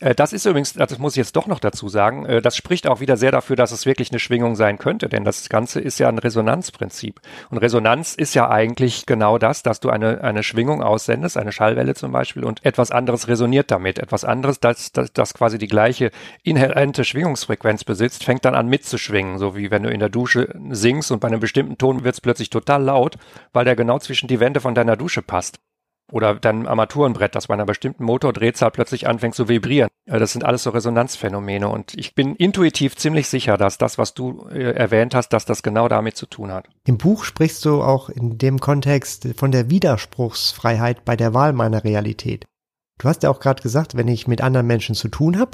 Äh, 0.00 0.14
das 0.14 0.32
ist 0.32 0.46
übrigens, 0.46 0.72
das 0.72 0.98
muss 0.98 1.12
ich 1.14 1.18
jetzt 1.18 1.36
doch 1.36 1.46
noch 1.46 1.60
dazu 1.60 1.88
sagen, 1.88 2.26
äh, 2.26 2.42
das 2.42 2.56
spricht 2.56 2.86
auch 2.86 3.00
wieder 3.00 3.16
sehr 3.16 3.30
dafür, 3.30 3.56
dass 3.56 3.72
es 3.72 3.86
wirklich 3.86 4.10
eine 4.10 4.18
Schwingung 4.18 4.56
sein 4.56 4.78
könnte, 4.78 5.08
denn 5.08 5.24
das 5.24 5.48
Ganze 5.48 5.80
ist 5.80 5.98
ja 5.98 6.08
ein 6.08 6.18
Resonanzprinzip. 6.18 7.20
Und 7.50 7.58
Resonanz 7.58 8.14
ist 8.14 8.34
ja 8.34 8.50
eigentlich 8.50 9.06
genau 9.06 9.38
das, 9.38 9.62
dass 9.62 9.80
du 9.80 9.90
eine, 9.90 10.22
eine 10.22 10.42
Schwingung 10.42 10.82
aussendest, 10.82 11.36
eine 11.36 11.52
Schallwelle 11.52 11.94
zum 11.94 12.12
Beispiel, 12.12 12.44
und 12.44 12.64
etwas 12.64 12.90
anderes 12.90 13.28
resoniert 13.28 13.70
damit. 13.70 13.98
Etwas 13.98 14.24
anderes, 14.24 14.60
das, 14.60 14.92
das, 14.92 15.12
das 15.12 15.34
quasi 15.34 15.58
die 15.58 15.68
gleiche 15.68 16.10
inhärente 16.42 17.04
Schwingungsfrequenz 17.04 17.84
besitzt, 17.84 18.24
fängt 18.24 18.44
dann 18.44 18.54
an 18.54 18.68
mitzuschwingen, 18.68 19.38
so 19.38 19.56
wie 19.56 19.70
wenn 19.70 19.84
du 19.84 19.90
in 19.90 20.00
der 20.00 20.08
Dusche 20.08 20.54
singst 20.70 21.10
und 21.12 21.20
bei 21.20 21.28
einem 21.28 21.40
bestimmten 21.40 21.78
Ton 21.78 22.04
wird 22.04 22.14
es 22.14 22.20
plötzlich 22.20 22.50
total 22.50 22.82
laut, 22.82 23.16
weil 23.52 23.64
der 23.64 23.76
genau 23.76 23.98
zwischen 23.98 24.28
die 24.28 24.40
Wände 24.40 24.60
von 24.60 24.74
deiner 24.74 24.96
Dusche 24.96 25.22
passt 25.22 25.58
oder 26.12 26.34
dein 26.34 26.66
Armaturenbrett, 26.66 27.34
das 27.34 27.46
bei 27.46 27.54
einer 27.54 27.66
bestimmten 27.66 28.04
Motordrehzahl 28.04 28.70
plötzlich 28.70 29.06
anfängt 29.06 29.34
zu 29.34 29.48
vibrieren. 29.48 29.88
Das 30.06 30.32
sind 30.32 30.44
alles 30.44 30.62
so 30.64 30.70
Resonanzphänomene 30.70 31.68
und 31.68 31.94
ich 31.94 32.14
bin 32.14 32.36
intuitiv 32.36 32.96
ziemlich 32.96 33.28
sicher, 33.28 33.56
dass 33.56 33.78
das, 33.78 33.96
was 33.96 34.14
du 34.14 34.46
äh, 34.50 34.72
erwähnt 34.72 35.14
hast, 35.14 35.30
dass 35.30 35.46
das 35.46 35.62
genau 35.62 35.88
damit 35.88 36.16
zu 36.16 36.26
tun 36.26 36.52
hat. 36.52 36.68
Im 36.86 36.98
Buch 36.98 37.24
sprichst 37.24 37.64
du 37.64 37.82
auch 37.82 38.10
in 38.10 38.36
dem 38.38 38.60
Kontext 38.60 39.28
von 39.36 39.50
der 39.50 39.70
Widerspruchsfreiheit 39.70 41.04
bei 41.04 41.16
der 41.16 41.32
Wahl 41.32 41.52
meiner 41.52 41.84
Realität. 41.84 42.44
Du 42.98 43.08
hast 43.08 43.22
ja 43.22 43.30
auch 43.30 43.40
gerade 43.40 43.62
gesagt, 43.62 43.96
wenn 43.96 44.08
ich 44.08 44.28
mit 44.28 44.40
anderen 44.40 44.66
Menschen 44.66 44.94
zu 44.94 45.08
tun 45.08 45.38
habe 45.38 45.52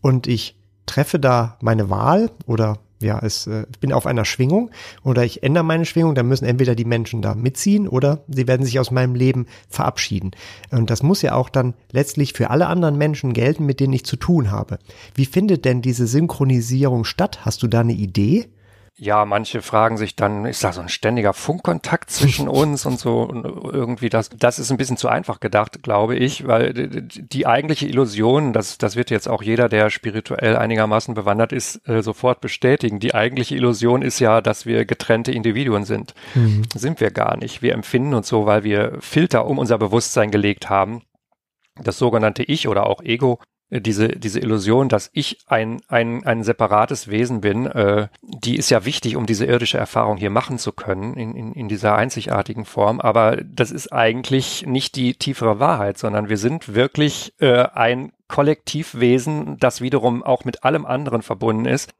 und 0.00 0.26
ich 0.26 0.60
treffe 0.86 1.18
da 1.18 1.58
meine 1.60 1.90
Wahl 1.90 2.30
oder 2.46 2.78
ja, 3.02 3.18
es, 3.22 3.46
äh, 3.46 3.66
ich 3.70 3.78
bin 3.78 3.92
auf 3.92 4.06
einer 4.06 4.24
Schwingung 4.24 4.70
oder 5.02 5.24
ich 5.24 5.42
ändere 5.42 5.64
meine 5.64 5.84
Schwingung, 5.84 6.14
dann 6.14 6.28
müssen 6.28 6.44
entweder 6.44 6.74
die 6.74 6.84
Menschen 6.84 7.22
da 7.22 7.34
mitziehen 7.34 7.88
oder 7.88 8.24
sie 8.28 8.46
werden 8.46 8.64
sich 8.64 8.78
aus 8.78 8.90
meinem 8.90 9.14
Leben 9.14 9.46
verabschieden. 9.68 10.32
Und 10.70 10.90
das 10.90 11.02
muss 11.02 11.22
ja 11.22 11.34
auch 11.34 11.48
dann 11.48 11.74
letztlich 11.90 12.32
für 12.32 12.50
alle 12.50 12.66
anderen 12.66 12.98
Menschen 12.98 13.32
gelten, 13.32 13.66
mit 13.66 13.80
denen 13.80 13.92
ich 13.92 14.04
zu 14.04 14.16
tun 14.16 14.50
habe. 14.50 14.78
Wie 15.14 15.26
findet 15.26 15.64
denn 15.64 15.82
diese 15.82 16.06
Synchronisierung 16.06 17.04
statt? 17.04 17.44
Hast 17.44 17.62
du 17.62 17.68
da 17.68 17.80
eine 17.80 17.92
Idee? 17.92 18.48
Ja, 18.98 19.24
manche 19.24 19.62
fragen 19.62 19.96
sich 19.96 20.16
dann, 20.16 20.44
ist 20.44 20.62
da 20.62 20.72
so 20.72 20.82
ein 20.82 20.90
ständiger 20.90 21.32
Funkkontakt 21.32 22.10
zwischen 22.10 22.46
uns 22.62 22.84
und 22.84 23.00
so 23.00 23.22
und 23.22 23.44
irgendwie 23.44 24.10
das, 24.10 24.28
das 24.28 24.58
ist 24.58 24.70
ein 24.70 24.76
bisschen 24.76 24.98
zu 24.98 25.08
einfach 25.08 25.40
gedacht, 25.40 25.82
glaube 25.82 26.14
ich, 26.14 26.46
weil 26.46 26.72
die 26.72 27.46
eigentliche 27.46 27.86
Illusion, 27.86 28.52
das, 28.52 28.76
das 28.76 28.94
wird 28.94 29.10
jetzt 29.10 29.28
auch 29.28 29.42
jeder, 29.42 29.70
der 29.70 29.88
spirituell 29.88 30.56
einigermaßen 30.56 31.14
bewandert 31.14 31.52
ist, 31.52 31.88
äh, 31.88 32.02
sofort 32.02 32.40
bestätigen. 32.42 33.00
Die 33.00 33.14
eigentliche 33.14 33.56
Illusion 33.56 34.02
ist 34.02 34.18
ja, 34.18 34.42
dass 34.42 34.66
wir 34.66 34.84
getrennte 34.84 35.32
Individuen 35.32 35.84
sind. 35.84 36.14
Mhm. 36.34 36.64
Sind 36.74 37.00
wir 37.00 37.10
gar 37.10 37.38
nicht. 37.38 37.62
Wir 37.62 37.72
empfinden 37.72 38.12
uns 38.12 38.28
so, 38.28 38.44
weil 38.44 38.62
wir 38.62 38.98
Filter 39.00 39.46
um 39.46 39.58
unser 39.58 39.78
Bewusstsein 39.78 40.30
gelegt 40.30 40.68
haben 40.68 41.02
das 41.80 41.98
sogenannte 41.98 42.42
Ich 42.42 42.68
oder 42.68 42.86
auch 42.86 43.00
Ego 43.02 43.40
diese, 43.80 44.08
diese 44.08 44.40
Illusion, 44.40 44.88
dass 44.88 45.10
ich 45.14 45.38
ein, 45.46 45.80
ein, 45.88 46.26
ein 46.26 46.42
separates 46.44 47.08
Wesen 47.08 47.40
bin, 47.40 47.66
äh, 47.66 48.08
die 48.22 48.56
ist 48.56 48.70
ja 48.70 48.84
wichtig, 48.84 49.16
um 49.16 49.24
diese 49.24 49.46
irdische 49.46 49.78
Erfahrung 49.78 50.18
hier 50.18 50.30
machen 50.30 50.58
zu 50.58 50.72
können, 50.72 51.14
in, 51.14 51.34
in, 51.34 51.52
in 51.52 51.68
dieser 51.68 51.96
einzigartigen 51.96 52.66
Form. 52.66 53.00
Aber 53.00 53.36
das 53.36 53.70
ist 53.70 53.92
eigentlich 53.92 54.66
nicht 54.66 54.96
die 54.96 55.14
tiefere 55.14 55.58
Wahrheit, 55.58 55.96
sondern 55.96 56.28
wir 56.28 56.36
sind 56.36 56.74
wirklich 56.74 57.34
äh, 57.40 57.66
ein 57.72 58.12
Kollektivwesen, 58.28 59.56
das 59.58 59.80
wiederum 59.80 60.22
auch 60.22 60.44
mit 60.44 60.64
allem 60.64 60.84
anderen 60.84 61.22
verbunden 61.22 61.64
ist. 61.64 61.92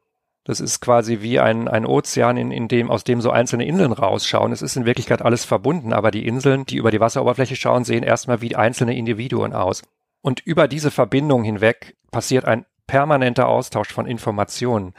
Das 0.45 0.59
ist 0.59 0.81
quasi 0.81 1.21
wie 1.21 1.39
ein, 1.39 1.67
ein 1.67 1.85
Ozean, 1.85 2.37
in, 2.37 2.51
in 2.51 2.67
dem, 2.67 2.91
aus 2.91 3.03
dem 3.03 3.21
so 3.21 3.31
einzelne 3.31 3.65
Inseln 3.65 3.93
rausschauen. 3.93 4.51
Es 4.51 4.61
ist 4.61 4.75
in 4.75 4.85
Wirklichkeit 4.85 5.21
alles 5.21 5.45
verbunden, 5.45 5.93
aber 5.93 6.11
die 6.11 6.27
Inseln, 6.27 6.65
die 6.65 6.75
über 6.75 6.91
die 6.91 6.99
Wasseroberfläche 6.99 7.55
schauen, 7.55 7.85
sehen 7.85 8.03
erstmal 8.03 8.41
wie 8.41 8.55
einzelne 8.55 8.95
Individuen 8.95 9.53
aus. 9.53 9.83
Und 10.23 10.39
über 10.39 10.69
diese 10.69 10.89
Verbindung 10.89 11.43
hinweg 11.43 11.97
passiert 12.09 12.45
ein 12.45 12.65
permanenter 12.87 13.49
Austausch 13.49 13.89
von 13.89 14.07
Informationen. 14.07 14.93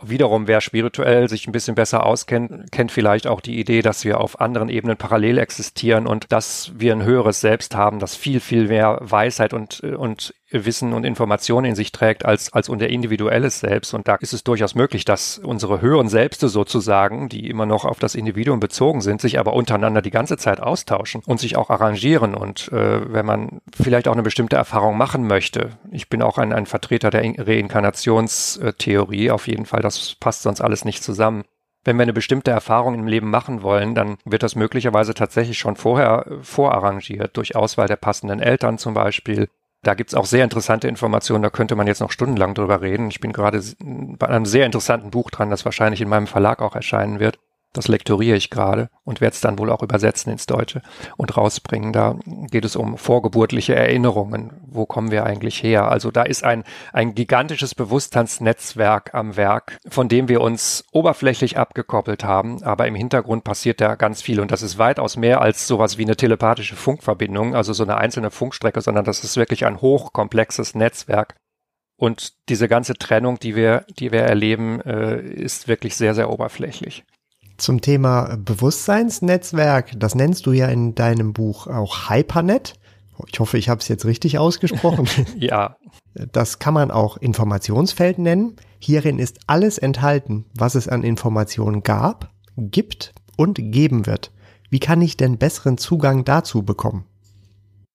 Wiederum, 0.00 0.46
wer 0.46 0.60
spirituell 0.60 1.28
sich 1.28 1.48
ein 1.48 1.52
bisschen 1.52 1.74
besser 1.74 2.06
auskennt, 2.06 2.70
kennt 2.70 2.92
vielleicht 2.92 3.26
auch 3.26 3.40
die 3.40 3.58
Idee, 3.58 3.82
dass 3.82 4.04
wir 4.04 4.20
auf 4.20 4.40
anderen 4.40 4.68
Ebenen 4.68 4.96
parallel 4.96 5.38
existieren 5.38 6.06
und 6.06 6.30
dass 6.30 6.72
wir 6.76 6.92
ein 6.92 7.02
höheres 7.02 7.40
Selbst 7.40 7.74
haben, 7.74 7.98
das 7.98 8.14
viel, 8.14 8.38
viel 8.38 8.68
mehr 8.68 8.98
Weisheit 9.00 9.52
und, 9.52 9.80
und 9.80 10.32
Wissen 10.52 10.92
und 10.92 11.04
Informationen 11.04 11.66
in 11.66 11.74
sich 11.74 11.92
trägt 11.92 12.24
als, 12.24 12.52
als 12.52 12.68
unser 12.68 12.88
individuelles 12.88 13.60
Selbst. 13.60 13.94
Und 13.94 14.08
da 14.08 14.16
ist 14.16 14.32
es 14.32 14.44
durchaus 14.44 14.74
möglich, 14.74 15.04
dass 15.04 15.38
unsere 15.38 15.80
höheren 15.80 16.08
Selbste 16.08 16.48
sozusagen, 16.48 17.28
die 17.28 17.48
immer 17.48 17.66
noch 17.66 17.84
auf 17.84 17.98
das 17.98 18.14
Individuum 18.14 18.60
bezogen 18.60 19.00
sind, 19.00 19.20
sich 19.20 19.38
aber 19.38 19.54
untereinander 19.54 20.02
die 20.02 20.10
ganze 20.10 20.36
Zeit 20.36 20.60
austauschen 20.60 21.22
und 21.26 21.40
sich 21.40 21.56
auch 21.56 21.70
arrangieren. 21.70 22.34
Und 22.34 22.70
äh, 22.72 23.12
wenn 23.12 23.26
man 23.26 23.60
vielleicht 23.74 24.08
auch 24.08 24.12
eine 24.12 24.22
bestimmte 24.22 24.56
Erfahrung 24.56 24.96
machen 24.96 25.26
möchte, 25.26 25.70
ich 25.90 26.08
bin 26.08 26.22
auch 26.22 26.38
ein, 26.38 26.52
ein 26.52 26.66
Vertreter 26.66 27.10
der 27.10 27.22
Reinkarnationstheorie, 27.22 29.30
auf 29.30 29.46
jeden 29.46 29.66
Fall, 29.66 29.82
das 29.82 30.16
passt 30.20 30.42
sonst 30.42 30.60
alles 30.60 30.84
nicht 30.84 31.02
zusammen 31.02 31.44
wenn 31.84 31.96
wir 31.96 32.02
eine 32.02 32.12
bestimmte 32.12 32.50
Erfahrung 32.50 32.94
im 32.94 33.06
Leben 33.06 33.30
machen 33.30 33.62
wollen, 33.62 33.94
dann 33.94 34.16
wird 34.24 34.42
das 34.42 34.54
möglicherweise 34.54 35.14
tatsächlich 35.14 35.58
schon 35.58 35.76
vorher 35.76 36.26
äh, 36.26 36.42
vorarrangiert, 36.42 37.36
durch 37.36 37.56
Auswahl 37.56 37.88
der 37.88 37.96
passenden 37.96 38.40
Eltern 38.40 38.78
zum 38.78 38.94
Beispiel. 38.94 39.48
Da 39.84 39.94
gibt's 39.94 40.14
auch 40.14 40.26
sehr 40.26 40.44
interessante 40.44 40.86
Informationen, 40.86 41.42
da 41.42 41.50
könnte 41.50 41.74
man 41.74 41.88
jetzt 41.88 42.00
noch 42.00 42.12
stundenlang 42.12 42.54
drüber 42.54 42.80
reden. 42.82 43.08
Ich 43.10 43.18
bin 43.18 43.32
gerade 43.32 43.60
bei 43.80 44.28
einem 44.28 44.46
sehr 44.46 44.64
interessanten 44.64 45.10
Buch 45.10 45.30
dran, 45.30 45.50
das 45.50 45.64
wahrscheinlich 45.64 46.00
in 46.00 46.08
meinem 46.08 46.28
Verlag 46.28 46.62
auch 46.62 46.76
erscheinen 46.76 47.18
wird. 47.18 47.40
Das 47.72 47.88
lektoriere 47.88 48.36
ich 48.36 48.50
gerade 48.50 48.90
und 49.02 49.22
werde 49.22 49.32
es 49.32 49.40
dann 49.40 49.58
wohl 49.58 49.70
auch 49.70 49.82
übersetzen 49.82 50.30
ins 50.30 50.44
Deutsche 50.44 50.82
und 51.16 51.36
rausbringen. 51.36 51.94
Da 51.94 52.16
geht 52.50 52.66
es 52.66 52.76
um 52.76 52.98
vorgeburtliche 52.98 53.74
Erinnerungen. 53.74 54.52
Wo 54.66 54.84
kommen 54.84 55.10
wir 55.10 55.24
eigentlich 55.24 55.62
her? 55.62 55.88
Also 55.88 56.10
da 56.10 56.22
ist 56.22 56.44
ein, 56.44 56.64
ein 56.92 57.14
gigantisches 57.14 57.74
Bewusstseinsnetzwerk 57.74 59.14
am 59.14 59.36
Werk, 59.36 59.78
von 59.88 60.08
dem 60.08 60.28
wir 60.28 60.42
uns 60.42 60.84
oberflächlich 60.92 61.56
abgekoppelt 61.56 62.24
haben, 62.24 62.62
aber 62.62 62.86
im 62.86 62.94
Hintergrund 62.94 63.42
passiert 63.42 63.80
da 63.80 63.94
ganz 63.94 64.20
viel 64.20 64.40
und 64.40 64.50
das 64.50 64.62
ist 64.62 64.76
weitaus 64.76 65.16
mehr 65.16 65.40
als 65.40 65.66
sowas 65.66 65.96
wie 65.96 66.04
eine 66.04 66.16
telepathische 66.16 66.76
Funkverbindung, 66.76 67.54
also 67.54 67.72
so 67.72 67.84
eine 67.84 67.96
einzelne 67.96 68.30
Funkstrecke, 68.30 68.82
sondern 68.82 69.06
das 69.06 69.24
ist 69.24 69.38
wirklich 69.38 69.64
ein 69.64 69.80
hochkomplexes 69.80 70.74
Netzwerk. 70.74 71.36
Und 71.96 72.48
diese 72.48 72.68
ganze 72.68 72.94
Trennung, 72.94 73.38
die 73.38 73.54
wir, 73.54 73.86
die 73.98 74.12
wir 74.12 74.22
erleben, 74.22 74.80
äh, 74.80 75.20
ist 75.20 75.68
wirklich 75.68 75.96
sehr, 75.96 76.14
sehr 76.14 76.30
oberflächlich. 76.30 77.04
Zum 77.56 77.80
Thema 77.80 78.36
Bewusstseinsnetzwerk, 78.36 79.92
das 79.98 80.14
nennst 80.14 80.46
du 80.46 80.52
ja 80.52 80.68
in 80.68 80.94
deinem 80.94 81.32
Buch 81.32 81.66
auch 81.66 82.10
Hypernet. 82.10 82.74
Ich 83.32 83.40
hoffe, 83.40 83.58
ich 83.58 83.68
habe 83.68 83.80
es 83.80 83.88
jetzt 83.88 84.04
richtig 84.04 84.38
ausgesprochen. 84.38 85.06
ja. 85.36 85.76
Das 86.14 86.58
kann 86.58 86.74
man 86.74 86.90
auch 86.90 87.16
Informationsfeld 87.16 88.18
nennen. 88.18 88.56
Hierin 88.78 89.18
ist 89.18 89.40
alles 89.46 89.78
enthalten, 89.78 90.46
was 90.54 90.74
es 90.74 90.88
an 90.88 91.02
Informationen 91.02 91.82
gab, 91.82 92.30
gibt 92.56 93.12
und 93.36 93.58
geben 93.60 94.06
wird. 94.06 94.32
Wie 94.70 94.80
kann 94.80 95.02
ich 95.02 95.16
denn 95.16 95.38
besseren 95.38 95.78
Zugang 95.78 96.24
dazu 96.24 96.62
bekommen? 96.62 97.04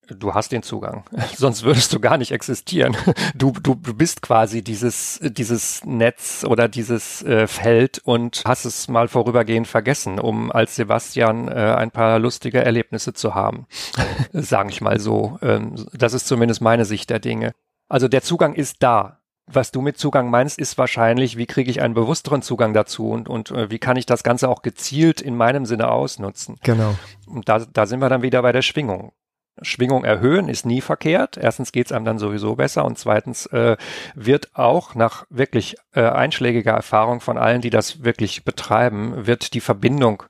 Du 0.07 0.33
hast 0.33 0.51
den 0.51 0.63
Zugang. 0.63 1.03
Sonst 1.35 1.63
würdest 1.63 1.93
du 1.93 1.99
gar 1.99 2.17
nicht 2.17 2.31
existieren. 2.31 2.95
Du, 3.35 3.51
du, 3.51 3.75
du 3.75 3.93
bist 3.93 4.21
quasi 4.21 4.63
dieses, 4.63 5.19
dieses 5.21 5.83
Netz 5.85 6.45
oder 6.47 6.67
dieses 6.67 7.23
äh, 7.23 7.47
Feld 7.47 7.99
und 7.99 8.43
hast 8.45 8.65
es 8.65 8.87
mal 8.87 9.07
vorübergehend 9.07 9.67
vergessen, 9.67 10.19
um 10.19 10.51
als 10.51 10.75
Sebastian 10.75 11.47
äh, 11.47 11.75
ein 11.77 11.91
paar 11.91 12.19
lustige 12.19 12.63
Erlebnisse 12.63 13.13
zu 13.13 13.35
haben. 13.35 13.67
Sage 14.33 14.69
ich 14.69 14.81
mal 14.81 14.99
so. 14.99 15.37
Ähm, 15.41 15.75
das 15.93 16.13
ist 16.13 16.27
zumindest 16.27 16.61
meine 16.61 16.85
Sicht 16.85 17.09
der 17.09 17.19
Dinge. 17.19 17.53
Also 17.89 18.07
der 18.07 18.21
Zugang 18.21 18.53
ist 18.53 18.83
da. 18.83 19.19
Was 19.49 19.71
du 19.71 19.79
mit 19.79 19.97
Zugang 19.97 20.29
meinst, 20.29 20.59
ist 20.59 20.77
wahrscheinlich, 20.77 21.37
wie 21.37 21.45
kriege 21.45 21.71
ich 21.71 21.81
einen 21.81 21.93
bewussteren 21.93 22.41
Zugang 22.41 22.73
dazu 22.73 23.11
und, 23.11 23.29
und 23.29 23.51
äh, 23.51 23.71
wie 23.71 23.79
kann 23.79 23.95
ich 23.95 24.05
das 24.05 24.23
Ganze 24.23 24.49
auch 24.49 24.61
gezielt 24.61 25.21
in 25.21 25.37
meinem 25.37 25.65
Sinne 25.65 25.89
ausnutzen. 25.89 26.57
Genau. 26.63 26.95
Und 27.25 27.47
da, 27.47 27.59
da 27.59 27.85
sind 27.85 28.01
wir 28.01 28.09
dann 28.09 28.23
wieder 28.23 28.41
bei 28.41 28.51
der 28.51 28.61
Schwingung. 28.61 29.13
Schwingung 29.61 30.03
erhöhen 30.03 30.49
ist 30.49 30.65
nie 30.65 30.81
verkehrt. 30.81 31.37
Erstens 31.37 31.71
geht 31.71 31.87
es 31.87 31.91
einem 31.91 32.05
dann 32.05 32.19
sowieso 32.19 32.55
besser 32.55 32.85
und 32.85 32.97
zweitens 32.97 33.45
äh, 33.47 33.77
wird 34.15 34.55
auch 34.55 34.95
nach 34.95 35.25
wirklich 35.29 35.75
äh, 35.93 36.01
einschlägiger 36.01 36.73
Erfahrung 36.73 37.19
von 37.21 37.37
allen, 37.37 37.61
die 37.61 37.69
das 37.69 38.03
wirklich 38.03 38.43
betreiben, 38.45 39.27
wird 39.27 39.53
die 39.53 39.61
Verbindung 39.61 40.23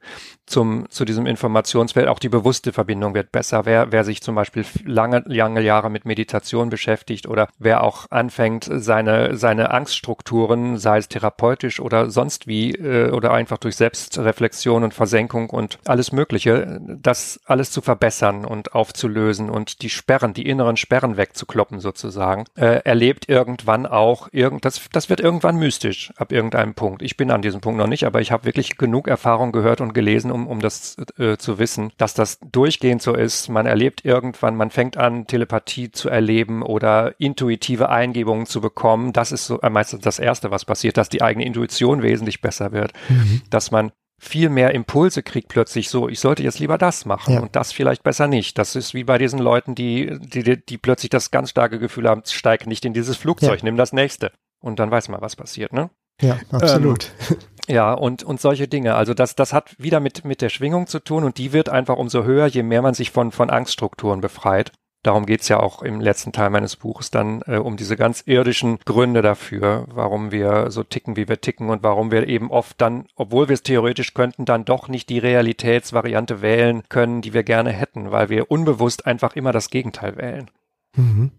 zum, 0.48 0.90
zu 0.90 1.06
diesem 1.06 1.26
Informationsfeld, 1.26 2.08
auch 2.08 2.20
die 2.20 2.30
bewusste 2.30 2.74
Verbindung 2.74 3.14
wird 3.14 3.32
besser. 3.32 3.66
Wer, 3.66 3.92
wer 3.92 4.04
sich 4.04 4.22
zum 4.22 4.36
Beispiel 4.36 4.66
lange, 4.86 5.24
lange 5.26 5.62
Jahre 5.62 5.90
mit 5.90 6.06
Meditation 6.06 6.70
beschäftigt 6.70 7.28
oder 7.28 7.50
wer 7.60 7.84
auch 7.84 8.06
anfängt, 8.10 8.68
seine, 8.72 9.36
seine 9.36 9.72
Angststrukturen, 9.72 10.78
sei 10.78 10.98
es 11.00 11.10
therapeutisch 11.10 11.80
oder 11.80 12.10
sonst 12.10 12.48
wie, 12.48 12.72
äh, 12.72 13.12
oder 13.12 13.32
einfach 13.34 13.58
durch 13.58 13.76
Selbstreflexion 13.76 14.84
und 14.84 14.94
Versenkung 14.94 15.50
und 15.50 15.80
alles 15.86 16.12
Mögliche, 16.12 16.80
das 16.88 17.40
alles 17.46 17.72
zu 17.72 17.82
verbessern 17.82 18.46
und 18.46 18.74
aufzulösen 18.74 19.50
und 19.50 19.82
die 19.82 19.90
Sperren, 19.90 20.34
die 20.34 20.48
inneren 20.48 20.78
Sperren 20.78 21.18
wegzukloppen 21.18 21.80
sozusagen, 21.80 22.46
äh, 22.56 22.82
erlebt 22.84 23.28
irgendwann 23.28 23.86
auch 23.86 24.30
irgend, 24.32 24.64
das, 24.64 24.82
das 24.94 25.10
wird 25.10 25.20
irgendwann 25.20 25.58
mystisch 25.58 26.14
ab 26.16 26.32
irgendeinem 26.32 26.74
Punkt. 26.74 27.02
Ich 27.02 27.18
bin 27.18 27.32
an 27.32 27.42
diesem 27.42 27.60
Punkt 27.60 27.78
noch 27.78 27.88
nicht, 27.88 28.06
aber 28.06 28.22
ich 28.22 28.32
habe 28.32 28.46
wirklich 28.46 28.78
genug 28.78 29.10
Erfahrung 29.10 29.52
gehört 29.52 29.82
und 29.82 29.94
gelesen, 29.94 30.32
um, 30.38 30.48
um 30.48 30.60
das 30.60 30.96
äh, 31.18 31.38
zu 31.38 31.60
wissen, 31.60 31.92
dass 31.98 32.14
das 32.14 32.40
durchgehend 32.40 33.02
so 33.02 33.14
ist. 33.14 33.50
Man 33.50 33.66
erlebt 33.66 34.06
irgendwann, 34.06 34.56
man 34.56 34.70
fängt 34.70 34.98
an, 34.98 35.28
Telepathie 35.28 35.92
zu 35.92 36.10
erleben 36.10 36.62
oder 36.62 37.20
intuitive 37.20 37.90
Eingebungen 37.90 38.46
zu 38.46 38.62
bekommen. 38.62 39.14
Das 39.14 39.32
ist 39.32 39.48
so 39.48 39.60
äh, 39.62 39.70
meistens 39.70 40.02
das 40.02 40.20
Erste, 40.20 40.52
was 40.52 40.66
passiert, 40.66 40.98
dass 40.98 41.10
die 41.10 41.22
eigene 41.22 41.46
Intuition 41.46 42.04
wesentlich 42.04 42.42
besser 42.42 42.72
wird, 42.72 42.94
mhm. 43.10 43.42
dass 43.50 43.72
man 43.72 43.92
viel 44.20 44.50
mehr 44.50 44.74
Impulse 44.74 45.22
kriegt 45.22 45.48
plötzlich 45.48 45.90
so, 45.90 46.10
ich 46.10 46.20
sollte 46.20 46.42
jetzt 46.42 46.60
lieber 46.60 46.78
das 46.78 47.06
machen 47.06 47.36
ja. 47.36 47.40
und 47.40 47.56
das 47.56 47.72
vielleicht 47.72 48.04
besser 48.04 48.28
nicht. 48.28 48.58
Das 48.58 48.76
ist 48.76 48.94
wie 48.94 49.04
bei 49.04 49.18
diesen 49.18 49.40
Leuten, 49.40 49.76
die, 49.76 50.18
die, 50.20 50.64
die 50.66 50.78
plötzlich 50.78 51.10
das 51.10 51.30
ganz 51.30 51.52
starke 51.52 51.78
Gefühl 51.78 52.10
haben, 52.10 52.24
steig 52.26 52.66
nicht 52.66 52.84
in 52.86 52.94
dieses 52.94 53.16
Flugzeug, 53.18 53.60
ja. 53.60 53.66
nimm 53.66 53.78
das 53.78 53.94
nächste. 53.94 54.32
Und 54.60 54.80
dann 54.80 54.90
weiß 54.90 55.10
man, 55.10 55.22
was 55.22 55.36
passiert, 55.36 55.72
ne? 55.72 55.92
Ja, 56.20 56.40
absolut. 56.52 57.12
Ähm, 57.30 57.38
ja, 57.68 57.94
und, 57.94 58.24
und 58.24 58.40
solche 58.40 58.68
Dinge. 58.68 58.96
Also 58.96 59.14
das, 59.14 59.36
das 59.36 59.54
hat 59.54 59.76
wieder 59.78 60.00
mit, 60.00 60.26
mit 60.26 60.42
der 60.42 60.50
Schwingung 60.50 60.88
zu 60.88 61.00
tun 61.00 61.24
und 61.24 61.38
die 61.38 61.54
wird 61.54 61.70
einfach 61.70 61.98
umso 61.98 62.24
höher, 62.24 62.48
je 62.48 62.64
mehr 62.64 62.82
man 62.82 62.94
sich 62.94 63.12
von, 63.12 63.32
von 63.32 63.50
Angststrukturen 63.50 64.22
befreit. 64.22 64.72
Darum 65.04 65.26
geht's 65.26 65.48
ja 65.48 65.60
auch 65.60 65.84
im 65.84 66.02
letzten 66.02 66.34
Teil 66.34 66.50
meines 66.50 66.76
Buches 66.76 67.12
dann 67.12 67.42
äh, 67.46 67.58
um 67.58 67.78
diese 67.78 67.96
ganz 67.96 68.24
irdischen 68.26 68.80
Gründe 68.84 69.22
dafür, 69.22 69.86
warum 69.88 70.32
wir 70.32 70.72
so 70.72 70.84
ticken, 70.84 71.16
wie 71.16 71.30
wir 71.30 71.40
ticken 71.40 71.70
und 71.70 71.84
warum 71.84 72.12
wir 72.12 72.28
eben 72.28 72.52
oft 72.52 72.82
dann, 72.82 73.06
obwohl 73.16 73.48
wir 73.48 73.54
es 73.54 73.64
theoretisch 73.64 74.14
könnten, 74.14 74.46
dann 74.46 74.66
doch 74.66 74.88
nicht 74.88 75.10
die 75.10 75.20
Realitätsvariante 75.20 76.42
wählen 76.42 76.84
können, 76.90 77.22
die 77.22 77.34
wir 77.34 77.44
gerne 77.44 77.72
hätten, 77.72 78.12
weil 78.12 78.30
wir 78.30 78.52
unbewusst 78.52 79.06
einfach 79.06 79.36
immer 79.36 79.52
das 79.52 79.70
Gegenteil 79.70 80.18
wählen. 80.18 80.50
Mhm. 80.98 81.32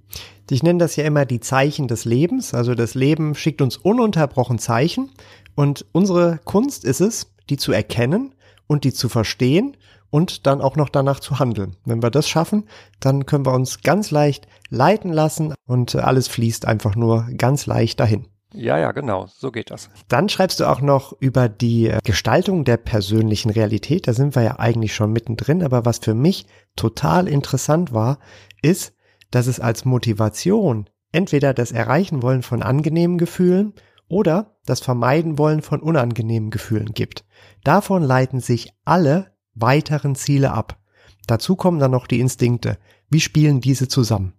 Ich 0.50 0.62
nenne 0.62 0.78
das 0.78 0.96
ja 0.96 1.04
immer 1.04 1.26
die 1.26 1.40
Zeichen 1.40 1.88
des 1.88 2.04
Lebens. 2.06 2.54
Also 2.54 2.74
das 2.74 2.94
Leben 2.94 3.34
schickt 3.34 3.60
uns 3.60 3.76
ununterbrochen 3.76 4.58
Zeichen 4.58 5.10
und 5.54 5.84
unsere 5.92 6.40
Kunst 6.44 6.84
ist 6.84 7.00
es, 7.00 7.34
die 7.50 7.58
zu 7.58 7.72
erkennen 7.72 8.34
und 8.66 8.84
die 8.84 8.92
zu 8.92 9.08
verstehen 9.08 9.76
und 10.10 10.46
dann 10.46 10.62
auch 10.62 10.76
noch 10.76 10.88
danach 10.88 11.20
zu 11.20 11.38
handeln. 11.38 11.76
Wenn 11.84 12.02
wir 12.02 12.10
das 12.10 12.28
schaffen, 12.28 12.64
dann 13.00 13.26
können 13.26 13.44
wir 13.44 13.52
uns 13.52 13.82
ganz 13.82 14.10
leicht 14.10 14.48
leiten 14.70 15.12
lassen 15.12 15.54
und 15.66 15.94
alles 15.96 16.28
fließt 16.28 16.66
einfach 16.66 16.96
nur 16.96 17.28
ganz 17.36 17.66
leicht 17.66 18.00
dahin. 18.00 18.26
Ja, 18.54 18.78
ja, 18.78 18.92
genau, 18.92 19.26
so 19.26 19.50
geht 19.50 19.70
das. 19.70 19.90
Dann 20.08 20.30
schreibst 20.30 20.60
du 20.60 20.64
auch 20.64 20.80
noch 20.80 21.12
über 21.20 21.50
die 21.50 21.92
Gestaltung 22.02 22.64
der 22.64 22.78
persönlichen 22.78 23.50
Realität. 23.50 24.08
Da 24.08 24.14
sind 24.14 24.34
wir 24.34 24.42
ja 24.42 24.58
eigentlich 24.58 24.94
schon 24.94 25.12
mittendrin, 25.12 25.62
aber 25.62 25.84
was 25.84 25.98
für 25.98 26.14
mich 26.14 26.46
total 26.74 27.28
interessant 27.28 27.92
war, 27.92 28.18
ist, 28.62 28.94
dass 29.30 29.46
es 29.46 29.60
als 29.60 29.84
Motivation 29.84 30.88
entweder 31.12 31.54
das 31.54 31.72
Erreichen 31.72 32.22
wollen 32.22 32.42
von 32.42 32.62
angenehmen 32.62 33.18
Gefühlen 33.18 33.74
oder 34.08 34.56
das 34.66 34.80
Vermeiden 34.80 35.38
wollen 35.38 35.62
von 35.62 35.80
unangenehmen 35.80 36.50
Gefühlen 36.50 36.92
gibt. 36.92 37.24
Davon 37.64 38.02
leiten 38.02 38.40
sich 38.40 38.72
alle 38.84 39.32
weiteren 39.54 40.14
Ziele 40.14 40.52
ab. 40.52 40.78
Dazu 41.26 41.56
kommen 41.56 41.78
dann 41.78 41.90
noch 41.90 42.06
die 42.06 42.20
Instinkte. 42.20 42.78
Wie 43.10 43.20
spielen 43.20 43.60
diese 43.60 43.88
zusammen? 43.88 44.34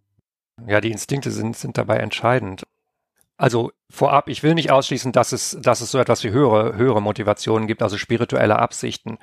Ja, 0.67 0.81
die 0.81 0.91
Instinkte 0.91 1.31
sind, 1.31 1.55
sind 1.55 1.77
dabei 1.77 1.97
entscheidend. 1.97 2.63
Also 3.37 3.71
vorab, 3.89 4.27
ich 4.27 4.43
will 4.43 4.53
nicht 4.53 4.71
ausschließen, 4.71 5.11
dass 5.11 5.31
es, 5.31 5.57
dass 5.61 5.81
es 5.81 5.91
so 5.91 5.97
etwas 5.97 6.23
wie 6.23 6.31
höhere, 6.31 6.75
höhere 6.75 7.01
Motivationen 7.01 7.67
gibt, 7.67 7.81
also 7.81 7.97
spirituelle 7.97 8.59
Absichten 8.59 9.17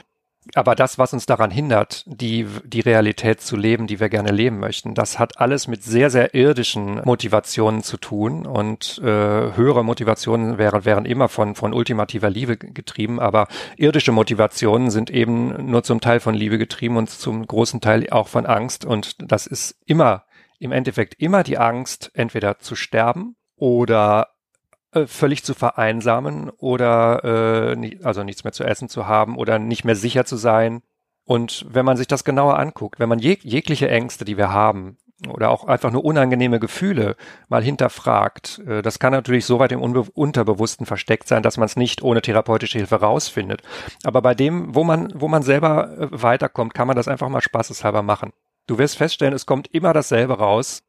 aber 0.54 0.74
das, 0.74 0.98
was 0.98 1.12
uns 1.12 1.26
daran 1.26 1.50
hindert, 1.50 2.04
die, 2.06 2.46
die 2.64 2.80
Realität 2.80 3.40
zu 3.40 3.56
leben, 3.56 3.86
die 3.86 4.00
wir 4.00 4.08
gerne 4.08 4.30
leben 4.30 4.58
möchten, 4.58 4.94
das 4.94 5.18
hat 5.18 5.38
alles 5.40 5.66
mit 5.66 5.82
sehr, 5.82 6.10
sehr 6.10 6.34
irdischen 6.34 7.00
Motivationen 7.04 7.82
zu 7.82 7.96
tun. 7.96 8.46
Und 8.46 8.98
äh, 9.02 9.06
höhere 9.06 9.84
Motivationen 9.84 10.58
wären, 10.58 10.84
wären 10.84 11.04
immer 11.04 11.28
von, 11.28 11.54
von 11.54 11.72
ultimativer 11.72 12.30
Liebe 12.30 12.56
getrieben, 12.56 13.20
aber 13.20 13.48
irdische 13.76 14.12
Motivationen 14.12 14.90
sind 14.90 15.10
eben 15.10 15.70
nur 15.70 15.82
zum 15.82 16.00
Teil 16.00 16.20
von 16.20 16.34
Liebe 16.34 16.58
getrieben 16.58 16.96
und 16.96 17.10
zum 17.10 17.46
großen 17.46 17.80
Teil 17.80 18.08
auch 18.10 18.28
von 18.28 18.46
Angst. 18.46 18.84
Und 18.84 19.16
das 19.18 19.46
ist 19.46 19.76
immer, 19.86 20.24
im 20.58 20.72
Endeffekt 20.72 21.14
immer 21.20 21.42
die 21.42 21.58
Angst, 21.58 22.10
entweder 22.14 22.58
zu 22.58 22.76
sterben 22.76 23.36
oder 23.56 24.28
völlig 25.06 25.44
zu 25.44 25.54
vereinsamen 25.54 26.50
oder 26.50 27.74
äh, 27.76 27.98
also 28.02 28.24
nichts 28.24 28.44
mehr 28.44 28.52
zu 28.52 28.64
essen 28.64 28.88
zu 28.88 29.06
haben 29.06 29.36
oder 29.36 29.58
nicht 29.58 29.84
mehr 29.84 29.96
sicher 29.96 30.24
zu 30.24 30.36
sein. 30.36 30.82
Und 31.24 31.66
wenn 31.68 31.84
man 31.84 31.96
sich 31.96 32.06
das 32.06 32.24
genauer 32.24 32.58
anguckt, 32.58 33.00
wenn 33.00 33.08
man 33.08 33.18
jeg 33.18 33.44
jegliche 33.44 33.88
Ängste, 33.88 34.24
die 34.24 34.36
wir 34.36 34.52
haben, 34.52 34.96
oder 35.28 35.50
auch 35.50 35.64
einfach 35.64 35.90
nur 35.90 36.04
unangenehme 36.04 36.60
Gefühle 36.60 37.16
mal 37.48 37.62
hinterfragt, 37.62 38.60
äh, 38.66 38.82
das 38.82 38.98
kann 38.98 39.12
natürlich 39.12 39.46
so 39.46 39.58
weit 39.58 39.72
im 39.72 39.80
Unbe 39.80 40.02
Unterbewussten 40.12 40.86
versteckt 40.86 41.26
sein, 41.26 41.42
dass 41.42 41.56
man 41.56 41.66
es 41.66 41.76
nicht 41.76 42.02
ohne 42.02 42.20
therapeutische 42.20 42.78
Hilfe 42.78 42.96
rausfindet. 42.96 43.62
Aber 44.04 44.20
bei 44.20 44.34
dem, 44.34 44.74
wo 44.74 44.84
man, 44.84 45.12
wo 45.14 45.28
man 45.28 45.42
selber 45.42 45.96
äh, 45.98 46.08
weiterkommt, 46.10 46.74
kann 46.74 46.86
man 46.86 46.96
das 46.96 47.08
einfach 47.08 47.28
mal 47.28 47.40
spaßeshalber 47.40 48.02
machen. 48.02 48.32
Du 48.66 48.78
wirst 48.78 48.98
feststellen, 48.98 49.34
es 49.34 49.46
kommt 49.46 49.72
immer 49.72 49.92
dasselbe 49.92 50.38
raus, 50.38 50.82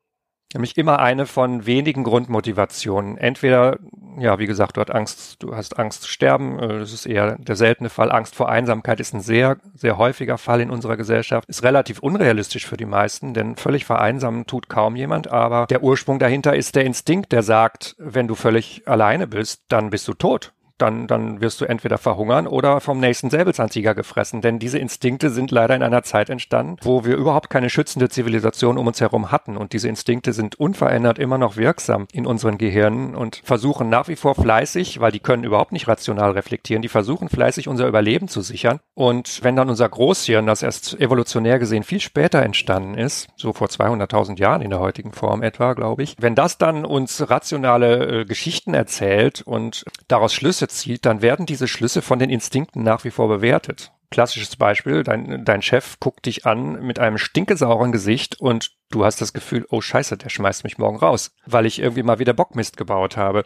Nämlich 0.57 0.75
immer 0.75 0.97
eine 0.97 1.27
von 1.27 1.67
wenigen 1.67 2.03
Grundmotivationen. 2.03 3.15
Entweder 3.15 3.77
ja, 4.17 4.39
wie 4.39 4.47
gesagt, 4.47 4.75
du 4.75 4.81
hast 4.81 4.89
Angst, 4.89 5.43
du 5.43 5.55
hast 5.55 5.77
Angst 5.77 6.01
zu 6.01 6.09
sterben. 6.09 6.57
Äh, 6.57 6.79
das 6.79 6.93
ist 6.93 7.05
eher 7.05 7.37
der 7.37 7.55
seltene 7.55 7.89
Fall. 7.89 8.11
Angst 8.11 8.35
vor 8.35 8.49
Einsamkeit 8.49 8.99
ist 8.99 9.13
ein 9.13 9.21
sehr, 9.21 9.57
sehr 9.75 9.99
häufiger 9.99 10.39
Fall 10.39 10.61
in 10.61 10.71
unserer 10.71 10.97
Gesellschaft. 10.97 11.47
Ist 11.47 11.61
relativ 11.61 11.99
unrealistisch 11.99 12.65
für 12.65 12.75
die 12.75 12.85
meisten, 12.85 13.35
denn 13.35 13.55
völlig 13.55 13.85
vereinsamen 13.85 14.47
tut 14.47 14.67
kaum 14.67 14.95
jemand. 14.95 15.29
Aber 15.31 15.67
der 15.67 15.83
Ursprung 15.83 16.17
dahinter 16.17 16.55
ist 16.55 16.75
der 16.75 16.85
Instinkt, 16.85 17.31
der 17.31 17.43
sagt, 17.43 17.95
wenn 17.99 18.27
du 18.27 18.33
völlig 18.33 18.81
alleine 18.87 19.27
bist, 19.27 19.61
dann 19.67 19.91
bist 19.91 20.07
du 20.07 20.15
tot 20.15 20.53
dann, 20.77 21.07
dann 21.07 21.41
wirst 21.41 21.61
du 21.61 21.65
entweder 21.65 21.97
verhungern 21.97 22.47
oder 22.47 22.81
vom 22.81 22.99
nächsten 22.99 23.29
Säbelzahntiger 23.29 23.95
gefressen. 23.95 24.41
Denn 24.41 24.59
diese 24.59 24.79
Instinkte 24.79 25.29
sind 25.29 25.51
leider 25.51 25.75
in 25.75 25.83
einer 25.83 26.03
Zeit 26.03 26.29
entstanden, 26.29 26.77
wo 26.81 27.05
wir 27.05 27.15
überhaupt 27.15 27.49
keine 27.49 27.69
schützende 27.69 28.09
Zivilisation 28.09 28.77
um 28.77 28.87
uns 28.87 29.01
herum 29.01 29.31
hatten. 29.31 29.57
Und 29.57 29.73
diese 29.73 29.89
Instinkte 29.89 30.33
sind 30.33 30.55
unverändert 30.59 31.19
immer 31.19 31.37
noch 31.37 31.57
wirksam 31.57 32.07
in 32.11 32.25
unseren 32.25 32.57
Gehirnen 32.57 33.15
und 33.15 33.41
versuchen 33.43 33.89
nach 33.89 34.07
wie 34.07 34.15
vor 34.15 34.35
fleißig, 34.35 34.99
weil 34.99 35.11
die 35.11 35.19
können 35.19 35.43
überhaupt 35.43 35.71
nicht 35.71 35.87
rational 35.87 36.31
reflektieren, 36.31 36.81
die 36.81 36.89
versuchen 36.89 37.29
fleißig 37.29 37.67
unser 37.67 37.87
Überleben 37.87 38.27
zu 38.27 38.41
sichern. 38.41 38.79
Und 38.93 39.43
wenn 39.43 39.55
dann 39.55 39.69
unser 39.69 39.89
Großhirn, 39.89 40.45
das 40.45 40.63
erst 40.63 40.99
evolutionär 40.99 41.59
gesehen 41.59 41.83
viel 41.83 41.99
später 41.99 42.41
entstanden 42.43 42.95
ist, 42.95 43.27
so 43.35 43.53
vor 43.53 43.67
200.000 43.67 44.39
Jahren 44.39 44.61
in 44.61 44.69
der 44.69 44.79
heutigen 44.79 45.11
Form 45.11 45.43
etwa, 45.43 45.73
glaube 45.73 46.03
ich, 46.03 46.15
wenn 46.19 46.35
das 46.35 46.57
dann 46.57 46.85
uns 46.85 47.29
rationale 47.29 48.21
äh, 48.21 48.25
Geschichten 48.25 48.73
erzählt 48.73 49.41
und 49.41 49.85
daraus 50.07 50.33
Schlüsse 50.33 50.66
zieht, 50.67 51.05
dann 51.05 51.21
werden 51.21 51.45
diese 51.45 51.67
Schlüsse 51.67 52.01
von 52.01 52.19
den 52.19 52.29
Instinkten 52.29 52.83
nach 52.83 53.03
wie 53.03 53.11
vor 53.11 53.27
bewertet. 53.27 53.91
Klassisches 54.09 54.55
Beispiel, 54.55 55.03
dein, 55.03 55.43
dein 55.43 55.61
Chef 55.61 55.99
guckt 55.99 56.25
dich 56.25 56.45
an 56.45 56.81
mit 56.85 56.97
einem 56.97 57.17
stinkesauren 57.17 57.91
Gesicht 57.91 58.39
und 58.39 58.71
du 58.89 59.03
hast 59.03 59.19
das 59.19 59.33
Gefühl, 59.33 59.65
oh 59.69 59.81
scheiße, 59.81 60.17
der 60.17 60.29
schmeißt 60.29 60.63
mich 60.63 60.77
morgen 60.77 60.97
raus, 60.97 61.35
weil 61.45 61.65
ich 61.65 61.79
irgendwie 61.79 62.03
mal 62.03 62.19
wieder 62.19 62.33
Bockmist 62.33 62.77
gebaut 62.77 63.17
habe. 63.17 63.43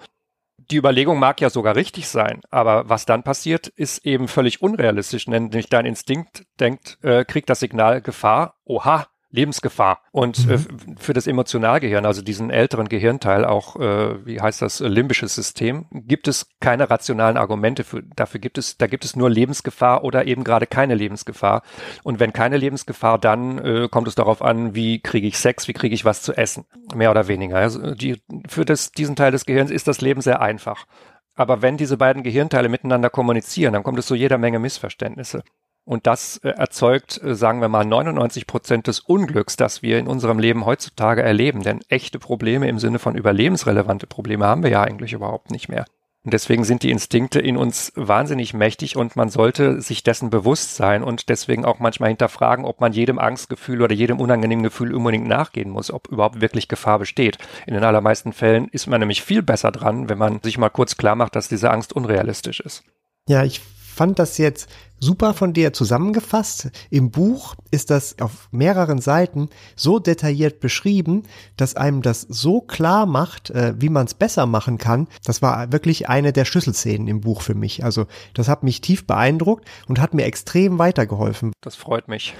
Die 0.69 0.77
Überlegung 0.77 1.17
mag 1.17 1.41
ja 1.41 1.49
sogar 1.49 1.75
richtig 1.75 2.07
sein, 2.07 2.41
aber 2.51 2.87
was 2.87 3.05
dann 3.05 3.23
passiert, 3.23 3.67
ist 3.67 4.05
eben 4.05 4.27
völlig 4.27 4.61
unrealistisch, 4.61 5.27
nämlich 5.27 5.67
dein 5.67 5.87
Instinkt 5.87 6.45
denkt, 6.59 6.99
äh, 7.01 7.25
kriegt 7.25 7.49
das 7.49 7.59
Signal 7.59 8.01
Gefahr, 8.01 8.55
oha, 8.63 9.07
Lebensgefahr. 9.31 10.01
Und 10.11 10.37
äh, 10.49 10.57
mhm. 10.57 10.93
äh, 10.93 10.95
für 10.97 11.13
das 11.13 11.27
Emotionalgehirn, 11.27 12.05
also 12.05 12.21
diesen 12.21 12.49
älteren 12.49 12.89
Gehirnteil, 12.89 13.45
auch, 13.45 13.77
äh, 13.77 14.25
wie 14.25 14.41
heißt 14.41 14.61
das, 14.61 14.79
limbisches 14.79 15.35
System, 15.35 15.85
gibt 15.91 16.27
es 16.27 16.47
keine 16.59 16.89
rationalen 16.89 17.37
Argumente. 17.37 17.83
Für, 17.83 18.03
dafür 18.03 18.39
gibt 18.39 18.57
es, 18.57 18.77
da 18.77 18.87
gibt 18.87 19.05
es 19.05 19.15
nur 19.15 19.29
Lebensgefahr 19.29 20.03
oder 20.03 20.27
eben 20.27 20.43
gerade 20.43 20.67
keine 20.67 20.95
Lebensgefahr. 20.95 21.63
Und 22.03 22.19
wenn 22.19 22.33
keine 22.33 22.57
Lebensgefahr, 22.57 23.17
dann 23.17 23.57
äh, 23.59 23.87
kommt 23.89 24.07
es 24.07 24.15
darauf 24.15 24.41
an, 24.41 24.75
wie 24.75 24.99
kriege 24.99 25.27
ich 25.27 25.37
Sex, 25.37 25.67
wie 25.67 25.73
kriege 25.73 25.95
ich 25.95 26.05
was 26.05 26.21
zu 26.21 26.33
essen. 26.33 26.65
Mehr 26.93 27.11
oder 27.11 27.27
weniger. 27.27 27.57
Also 27.57 27.95
die, 27.95 28.21
für 28.47 28.65
das, 28.65 28.91
diesen 28.91 29.15
Teil 29.15 29.31
des 29.31 29.45
Gehirns 29.45 29.71
ist 29.71 29.87
das 29.87 30.01
Leben 30.01 30.21
sehr 30.21 30.41
einfach. 30.41 30.85
Aber 31.35 31.61
wenn 31.61 31.77
diese 31.77 31.97
beiden 31.97 32.23
Gehirnteile 32.23 32.69
miteinander 32.69 33.09
kommunizieren, 33.09 33.73
dann 33.73 33.83
kommt 33.83 33.97
es 33.99 34.07
zu 34.07 34.15
jeder 34.15 34.37
Menge 34.37 34.59
Missverständnisse. 34.59 35.43
Und 35.83 36.07
das 36.07 36.37
äh, 36.37 36.49
erzeugt, 36.49 37.21
äh, 37.23 37.35
sagen 37.35 37.61
wir 37.61 37.67
mal, 37.67 37.85
99 37.85 38.47
Prozent 38.47 38.87
des 38.87 38.99
Unglücks, 38.99 39.55
das 39.55 39.81
wir 39.81 39.97
in 39.97 40.07
unserem 40.07 40.39
Leben 40.39 40.65
heutzutage 40.65 41.23
erleben. 41.23 41.63
Denn 41.63 41.81
echte 41.89 42.19
Probleme 42.19 42.67
im 42.67 42.79
Sinne 42.79 42.99
von 42.99 43.15
überlebensrelevante 43.15 44.07
Probleme 44.07 44.45
haben 44.45 44.63
wir 44.63 44.69
ja 44.69 44.83
eigentlich 44.83 45.13
überhaupt 45.13 45.51
nicht 45.51 45.69
mehr. 45.69 45.85
Und 46.23 46.35
deswegen 46.35 46.63
sind 46.63 46.83
die 46.83 46.91
Instinkte 46.91 47.39
in 47.39 47.57
uns 47.57 47.91
wahnsinnig 47.95 48.53
mächtig 48.53 48.95
und 48.95 49.15
man 49.15 49.29
sollte 49.29 49.81
sich 49.81 50.03
dessen 50.03 50.29
bewusst 50.29 50.75
sein 50.75 51.01
und 51.01 51.29
deswegen 51.29 51.65
auch 51.65 51.79
manchmal 51.79 52.09
hinterfragen, 52.09 52.63
ob 52.63 52.79
man 52.79 52.93
jedem 52.93 53.17
Angstgefühl 53.17 53.81
oder 53.81 53.95
jedem 53.95 54.19
unangenehmen 54.19 54.61
Gefühl 54.61 54.93
unbedingt 54.93 55.27
nachgehen 55.27 55.71
muss, 55.71 55.91
ob 55.91 56.09
überhaupt 56.09 56.39
wirklich 56.39 56.67
Gefahr 56.67 56.99
besteht. 56.99 57.39
In 57.65 57.73
den 57.73 57.83
allermeisten 57.83 58.33
Fällen 58.33 58.67
ist 58.67 58.85
man 58.85 58.99
nämlich 58.99 59.23
viel 59.23 59.41
besser 59.41 59.71
dran, 59.71 60.09
wenn 60.09 60.19
man 60.19 60.41
sich 60.43 60.59
mal 60.59 60.69
kurz 60.69 60.95
klar 60.95 61.15
macht, 61.15 61.35
dass 61.35 61.49
diese 61.49 61.71
Angst 61.71 61.91
unrealistisch 61.91 62.59
ist. 62.59 62.83
Ja, 63.27 63.43
ich 63.43 63.59
fand 63.59 64.19
das 64.19 64.37
jetzt 64.37 64.69
super 65.01 65.33
von 65.33 65.51
dir 65.51 65.73
zusammengefasst. 65.73 66.69
Im 66.89 67.11
Buch 67.11 67.55
ist 67.71 67.89
das 67.89 68.15
auf 68.21 68.47
mehreren 68.51 69.01
Seiten 69.01 69.49
so 69.75 69.99
detailliert 69.99 70.59
beschrieben, 70.59 71.23
dass 71.57 71.75
einem 71.75 72.01
das 72.01 72.21
so 72.21 72.61
klar 72.61 73.05
macht, 73.05 73.49
äh, 73.49 73.73
wie 73.77 73.89
man 73.89 74.05
es 74.05 74.13
besser 74.13 74.45
machen 74.45 74.77
kann. 74.77 75.07
Das 75.25 75.41
war 75.41 75.71
wirklich 75.73 76.07
eine 76.07 76.31
der 76.31 76.45
Schlüsselszenen 76.45 77.07
im 77.07 77.21
Buch 77.21 77.41
für 77.41 77.55
mich. 77.55 77.83
Also 77.83 78.05
das 78.33 78.47
hat 78.47 78.63
mich 78.63 78.79
tief 78.81 79.05
beeindruckt 79.05 79.67
und 79.87 79.99
hat 79.99 80.13
mir 80.13 80.25
extrem 80.25 80.79
weitergeholfen. 80.79 81.51
Das 81.61 81.75
freut 81.75 82.07
mich. 82.07 82.35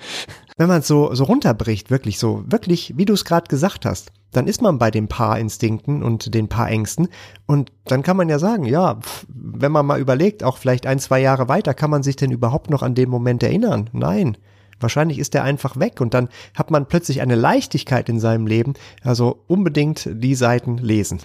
Wenn 0.58 0.68
man 0.68 0.80
es 0.80 0.86
so, 0.86 1.14
so 1.14 1.24
runterbricht, 1.24 1.90
wirklich 1.90 2.18
so, 2.18 2.44
wirklich, 2.46 2.92
wie 2.96 3.06
du 3.06 3.14
es 3.14 3.24
gerade 3.24 3.48
gesagt 3.48 3.86
hast, 3.86 4.12
dann 4.32 4.46
ist 4.46 4.62
man 4.62 4.78
bei 4.78 4.90
den 4.90 5.08
Paarinstinkten 5.08 6.02
und 6.02 6.34
den 6.34 6.48
Paarängsten. 6.48 7.08
Und 7.46 7.70
dann 7.84 8.02
kann 8.02 8.16
man 8.16 8.28
ja 8.28 8.38
sagen, 8.38 8.64
ja, 8.64 8.98
wenn 9.28 9.72
man 9.72 9.86
mal 9.86 10.00
überlegt, 10.00 10.42
auch 10.42 10.56
vielleicht 10.56 10.86
ein, 10.86 10.98
zwei 10.98 11.20
Jahre 11.20 11.48
weiter, 11.48 11.74
kann 11.74 11.90
man 11.90 12.01
sich 12.02 12.16
denn 12.16 12.30
überhaupt 12.30 12.70
noch 12.70 12.82
an 12.82 12.94
den 12.94 13.08
Moment 13.08 13.42
erinnern? 13.42 13.90
Nein. 13.92 14.36
Wahrscheinlich 14.80 15.18
ist 15.18 15.34
er 15.34 15.44
einfach 15.44 15.78
weg 15.78 16.00
und 16.00 16.12
dann 16.12 16.28
hat 16.56 16.70
man 16.70 16.86
plötzlich 16.86 17.20
eine 17.20 17.36
Leichtigkeit 17.36 18.08
in 18.08 18.18
seinem 18.18 18.46
Leben. 18.46 18.74
Also 19.04 19.44
unbedingt 19.46 20.08
die 20.10 20.34
Seiten 20.34 20.78
lesen. 20.78 21.20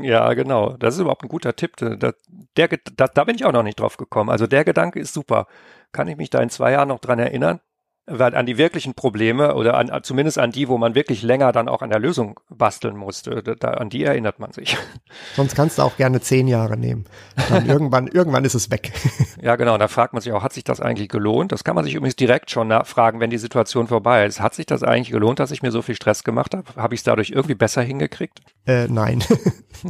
Ja, 0.00 0.32
genau. 0.34 0.76
Das 0.78 0.94
ist 0.94 1.00
überhaupt 1.00 1.22
ein 1.22 1.28
guter 1.28 1.54
Tipp. 1.54 1.76
Da, 1.76 2.12
der, 2.56 2.68
da, 2.96 3.08
da 3.08 3.24
bin 3.24 3.34
ich 3.34 3.44
auch 3.44 3.52
noch 3.52 3.62
nicht 3.62 3.80
drauf 3.80 3.96
gekommen. 3.96 4.30
Also 4.30 4.46
der 4.46 4.64
Gedanke 4.64 5.00
ist 5.00 5.12
super. 5.12 5.46
Kann 5.90 6.08
ich 6.08 6.16
mich 6.16 6.30
da 6.30 6.40
in 6.40 6.48
zwei 6.48 6.72
Jahren 6.72 6.88
noch 6.88 7.00
dran 7.00 7.18
erinnern? 7.18 7.60
Weil 8.06 8.34
an 8.34 8.46
die 8.46 8.58
wirklichen 8.58 8.94
Probleme 8.94 9.54
oder 9.54 9.74
an, 9.74 9.90
zumindest 10.02 10.36
an 10.36 10.50
die, 10.50 10.68
wo 10.68 10.76
man 10.76 10.96
wirklich 10.96 11.22
länger 11.22 11.52
dann 11.52 11.68
auch 11.68 11.82
an 11.82 11.90
der 11.90 12.00
Lösung 12.00 12.40
basteln 12.48 12.96
musste, 12.96 13.42
da, 13.42 13.68
an 13.68 13.90
die 13.90 14.02
erinnert 14.02 14.40
man 14.40 14.52
sich. 14.52 14.76
Sonst 15.36 15.54
kannst 15.54 15.78
du 15.78 15.82
auch 15.82 15.96
gerne 15.96 16.20
zehn 16.20 16.48
Jahre 16.48 16.76
nehmen. 16.76 17.04
Dann 17.48 17.66
irgendwann, 17.66 18.08
irgendwann 18.12 18.44
ist 18.44 18.54
es 18.54 18.72
weg. 18.72 18.92
Ja, 19.40 19.54
genau. 19.54 19.78
Da 19.78 19.86
fragt 19.86 20.14
man 20.14 20.22
sich 20.22 20.32
auch, 20.32 20.42
hat 20.42 20.52
sich 20.52 20.64
das 20.64 20.80
eigentlich 20.80 21.08
gelohnt? 21.08 21.52
Das 21.52 21.62
kann 21.62 21.76
man 21.76 21.84
sich 21.84 21.94
übrigens 21.94 22.16
direkt 22.16 22.50
schon 22.50 22.66
nachfragen, 22.66 23.20
wenn 23.20 23.30
die 23.30 23.38
Situation 23.38 23.86
vorbei 23.86 24.26
ist. 24.26 24.40
Hat 24.40 24.54
sich 24.54 24.66
das 24.66 24.82
eigentlich 24.82 25.10
gelohnt, 25.10 25.38
dass 25.38 25.52
ich 25.52 25.62
mir 25.62 25.70
so 25.70 25.80
viel 25.80 25.94
Stress 25.94 26.24
gemacht 26.24 26.54
habe? 26.56 26.64
Habe 26.74 26.94
ich 26.94 27.00
es 27.00 27.04
dadurch 27.04 27.30
irgendwie 27.30 27.54
besser 27.54 27.82
hingekriegt? 27.82 28.40
Äh, 28.66 28.88
nein. 28.88 29.22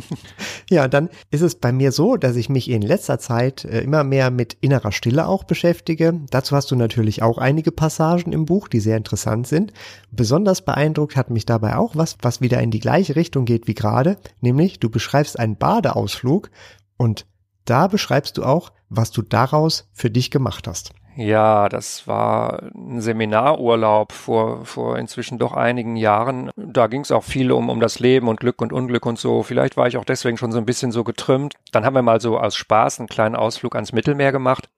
ja, 0.71 0.87
dann 0.87 1.09
ist 1.31 1.43
es 1.43 1.55
bei 1.55 1.73
mir 1.73 1.93
so, 1.93 2.19
dass 2.19 2.37
ich 2.37 2.51
mich 2.51 2.69
in 2.71 2.83
letzter 2.83 3.19
Zeit 3.19 3.65
äh, 3.65 3.81
immer 3.81 4.05
mehr 4.05 4.31
mit 4.31 4.55
innerer 4.61 4.93
Stille 4.93 5.27
auch 5.27 5.45
beschäftige. 5.45 6.21
Dazu 6.31 6.55
hast 6.55 6.71
du 6.71 6.77
natürlich 6.77 7.23
auch 7.23 7.39
einige 7.39 7.73
Passagen 7.73 8.02
Passagen 8.03 8.33
im 8.33 8.47
Buch, 8.47 8.67
die 8.67 8.81
sehr 8.81 8.97
interessant 8.97 9.47
sind. 9.47 9.73
Besonders 10.11 10.63
beeindruckt 10.63 11.15
hat 11.15 11.31
mich 11.31 11.47
dabei 11.47 11.77
auch 11.77 11.95
was, 11.95 12.17
was 12.21 12.41
wieder 12.41 12.61
in 12.61 12.73
die 12.73 12.81
gleiche 12.81 13.15
Richtung 13.15 13.45
geht 13.45 13.69
wie 13.69 13.75
gerade, 13.75 14.17
nämlich 14.41 14.81
du 14.81 14.91
beschreibst 14.91 15.39
einen 15.39 15.57
Badeausflug 15.57 16.51
und 16.97 17.27
da 17.65 17.87
beschreibst 17.87 18.39
du 18.39 18.43
auch, 18.43 18.73
was 18.89 19.13
du 19.13 19.23
daraus 19.23 19.89
für 19.93 20.11
dich 20.11 20.33
gemacht 20.33 20.67
hast. 20.67 20.93
Ja, 21.15 21.69
das 21.69 22.09
war 22.09 22.71
ein 22.75 23.01
Seminarurlaub 23.01 24.11
vor, 24.11 24.65
vor 24.65 24.99
inzwischen 24.99 25.39
doch 25.39 25.53
einigen 25.53 25.95
Jahren. 25.95 26.51
Da 26.57 26.89
ging 26.89 27.03
es 27.03 27.13
auch 27.13 27.23
viel 27.23 27.53
um, 27.53 27.71
um 27.71 27.79
das 27.79 28.01
Leben 28.01 28.27
und 28.27 28.41
Glück 28.41 28.61
und 28.61 28.73
Unglück 28.73 29.07
und 29.07 29.19
so. 29.19 29.45
Vielleicht 29.45 29.77
war 29.77 29.87
ich 29.87 29.97
auch 29.97 30.05
deswegen 30.05 30.39
schon 30.39 30.51
so 30.51 30.59
ein 30.59 30.67
bisschen 30.67 30.91
so 30.91 31.05
getrimmt. 31.05 31.55
Dann 31.71 31.85
haben 31.85 31.95
wir 31.95 32.03
mal 32.03 32.21
so 32.21 32.37
aus 32.37 32.57
Spaß 32.57 32.99
einen 32.99 33.09
kleinen 33.09 33.37
Ausflug 33.37 33.77
ans 33.77 33.93
Mittelmeer 33.93 34.33
gemacht. 34.33 34.71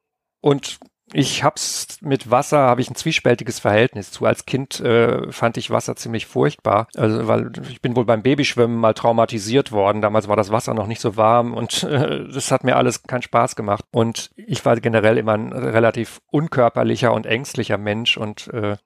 Und 0.43 0.79
ich 1.15 1.45
hab's 1.45 1.99
mit 2.01 2.31
Wasser, 2.31 2.59
habe 2.59 2.81
ich 2.81 2.91
ein 2.91 2.97
zwiespältiges 2.97 3.61
Verhältnis 3.61 4.11
zu. 4.11 4.27
Als 4.27 4.47
Kind 4.47 4.81
äh, 4.81 5.31
fand 5.31 5.57
ich 5.57 5.71
Wasser 5.71 5.95
ziemlich 5.95 6.27
furchtbar, 6.27 6.89
also, 6.97 7.29
weil 7.29 7.53
ich 7.71 7.81
bin 7.81 7.95
wohl 7.95 8.05
beim 8.05 8.23
Babyschwimmen 8.23 8.77
mal 8.77 8.95
traumatisiert 8.95 9.71
worden. 9.71 10.03
Damals 10.03 10.27
war 10.27 10.37
das 10.37 10.51
Wasser 10.51 10.75
noch 10.75 10.89
nicht 10.89 11.01
so 11.01 11.17
warm 11.17 11.55
und 11.55 11.83
äh, 11.85 12.27
das 12.29 12.51
hat 12.51 12.65
mir 12.65 12.77
alles 12.77 13.05
keinen 13.05 13.23
Spaß 13.23 13.55
gemacht. 13.55 13.85
Und 13.93 14.33
ich 14.35 14.65
war 14.65 14.75
generell 14.81 15.17
immer 15.17 15.35
ein 15.35 15.53
relativ 15.53 16.21
unkörperlicher 16.33 17.13
und 17.13 17.27
ängstlicher 17.27 17.79
Mensch 17.79 18.17
und 18.17 18.49
äh, 18.49 18.77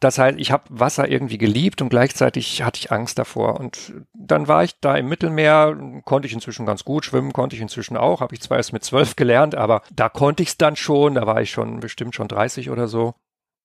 das 0.00 0.18
heißt, 0.18 0.38
ich 0.38 0.52
habe 0.52 0.64
Wasser 0.68 1.08
irgendwie 1.10 1.38
geliebt 1.38 1.82
und 1.82 1.88
gleichzeitig 1.88 2.62
hatte 2.62 2.78
ich 2.78 2.92
Angst 2.92 3.18
davor. 3.18 3.58
Und 3.58 3.92
dann 4.14 4.46
war 4.46 4.62
ich 4.62 4.78
da 4.80 4.96
im 4.96 5.08
Mittelmeer, 5.08 5.76
konnte 6.04 6.26
ich 6.26 6.34
inzwischen 6.34 6.66
ganz 6.66 6.84
gut 6.84 7.04
schwimmen, 7.04 7.32
konnte 7.32 7.56
ich 7.56 7.62
inzwischen 7.62 7.96
auch, 7.96 8.20
habe 8.20 8.34
ich 8.34 8.40
zwar 8.40 8.58
erst 8.58 8.72
mit 8.72 8.84
zwölf 8.84 9.16
gelernt, 9.16 9.54
aber 9.54 9.82
da 9.92 10.08
konnte 10.08 10.42
ich 10.42 10.50
es 10.50 10.58
dann 10.58 10.76
schon, 10.76 11.14
da 11.14 11.26
war 11.26 11.42
ich 11.42 11.50
schon 11.50 11.80
bestimmt 11.80 12.14
schon 12.14 12.28
30 12.28 12.70
oder 12.70 12.86
so. 12.86 13.14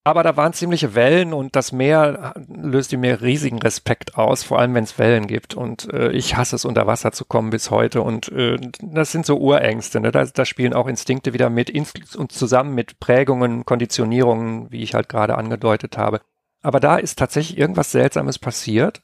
Aber 0.06 0.22
da 0.22 0.36
waren 0.36 0.52
ziemliche 0.52 0.94
Wellen 0.94 1.32
und 1.32 1.56
das 1.56 1.72
Meer 1.72 2.34
löst 2.46 2.92
in 2.92 3.00
mir 3.00 3.22
riesigen 3.22 3.58
Respekt 3.58 4.18
aus, 4.18 4.42
vor 4.42 4.58
allem 4.58 4.74
wenn 4.74 4.84
es 4.84 4.98
Wellen 4.98 5.26
gibt. 5.26 5.54
Und 5.54 5.90
äh, 5.94 6.10
ich 6.12 6.36
hasse 6.36 6.56
es, 6.56 6.66
unter 6.66 6.86
Wasser 6.86 7.12
zu 7.12 7.24
kommen 7.24 7.48
bis 7.48 7.70
heute. 7.70 8.02
Und 8.02 8.28
äh, 8.28 8.58
das 8.82 9.12
sind 9.12 9.24
so 9.24 9.38
Urängste. 9.38 10.00
Ne? 10.00 10.12
Da, 10.12 10.26
da 10.26 10.44
spielen 10.44 10.74
auch 10.74 10.88
Instinkte 10.88 11.32
wieder 11.32 11.48
mit 11.48 11.72
und 12.16 12.32
zusammen 12.32 12.74
mit 12.74 13.00
Prägungen, 13.00 13.64
Konditionierungen, 13.64 14.70
wie 14.70 14.82
ich 14.82 14.92
halt 14.92 15.08
gerade 15.08 15.38
angedeutet 15.38 15.96
habe. 15.96 16.20
Aber 16.60 16.80
da 16.80 16.96
ist 16.96 17.18
tatsächlich 17.18 17.56
irgendwas 17.56 17.90
Seltsames 17.90 18.38
passiert. 18.38 19.02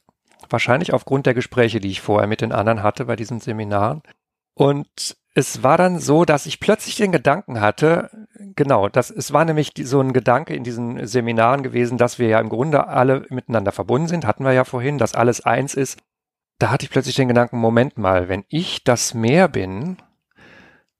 Wahrscheinlich 0.49 0.93
aufgrund 0.93 1.25
der 1.25 1.33
Gespräche, 1.33 1.79
die 1.79 1.89
ich 1.89 2.01
vorher 2.01 2.27
mit 2.27 2.41
den 2.41 2.51
anderen 2.51 2.83
hatte 2.83 3.05
bei 3.05 3.15
diesen 3.15 3.39
Seminaren. 3.39 4.03
Und 4.53 5.17
es 5.33 5.63
war 5.63 5.77
dann 5.77 5.99
so, 5.99 6.25
dass 6.25 6.45
ich 6.45 6.59
plötzlich 6.59 6.95
den 6.95 7.11
Gedanken 7.11 7.61
hatte, 7.61 8.09
genau, 8.55 8.89
das, 8.89 9.09
es 9.09 9.31
war 9.31 9.45
nämlich 9.45 9.73
die, 9.73 9.83
so 9.83 10.01
ein 10.01 10.13
Gedanke 10.13 10.55
in 10.55 10.63
diesen 10.63 11.05
Seminaren 11.07 11.63
gewesen, 11.63 11.97
dass 11.97 12.19
wir 12.19 12.27
ja 12.27 12.39
im 12.39 12.49
Grunde 12.49 12.87
alle 12.87 13.25
miteinander 13.29 13.71
verbunden 13.71 14.07
sind, 14.07 14.25
hatten 14.25 14.43
wir 14.43 14.51
ja 14.51 14.65
vorhin, 14.65 14.97
dass 14.97 15.15
alles 15.15 15.41
eins 15.41 15.73
ist, 15.73 15.99
da 16.59 16.69
hatte 16.69 16.85
ich 16.85 16.91
plötzlich 16.91 17.15
den 17.15 17.29
Gedanken, 17.29 17.57
Moment 17.57 17.97
mal, 17.97 18.29
wenn 18.29 18.43
ich 18.49 18.83
das 18.83 19.13
Meer 19.13 19.47
bin, 19.47 19.97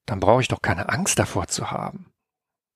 dann 0.06 0.20
brauche 0.20 0.42
ich 0.42 0.48
doch 0.48 0.62
keine 0.62 0.90
Angst 0.90 1.20
davor 1.20 1.48
zu 1.48 1.70
haben. 1.70 2.12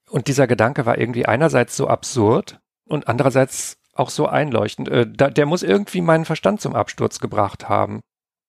Und 0.09 0.27
dieser 0.27 0.47
Gedanke 0.47 0.85
war 0.85 0.97
irgendwie 0.97 1.25
einerseits 1.25 1.75
so 1.75 1.87
absurd 1.87 2.59
und 2.85 3.07
andererseits 3.07 3.77
auch 3.93 4.09
so 4.09 4.27
einleuchtend. 4.27 4.89
Äh, 4.89 5.07
der 5.07 5.45
muss 5.45 5.63
irgendwie 5.63 6.01
meinen 6.01 6.25
Verstand 6.25 6.61
zum 6.61 6.75
Absturz 6.75 7.19
gebracht 7.19 7.69
haben. 7.69 8.01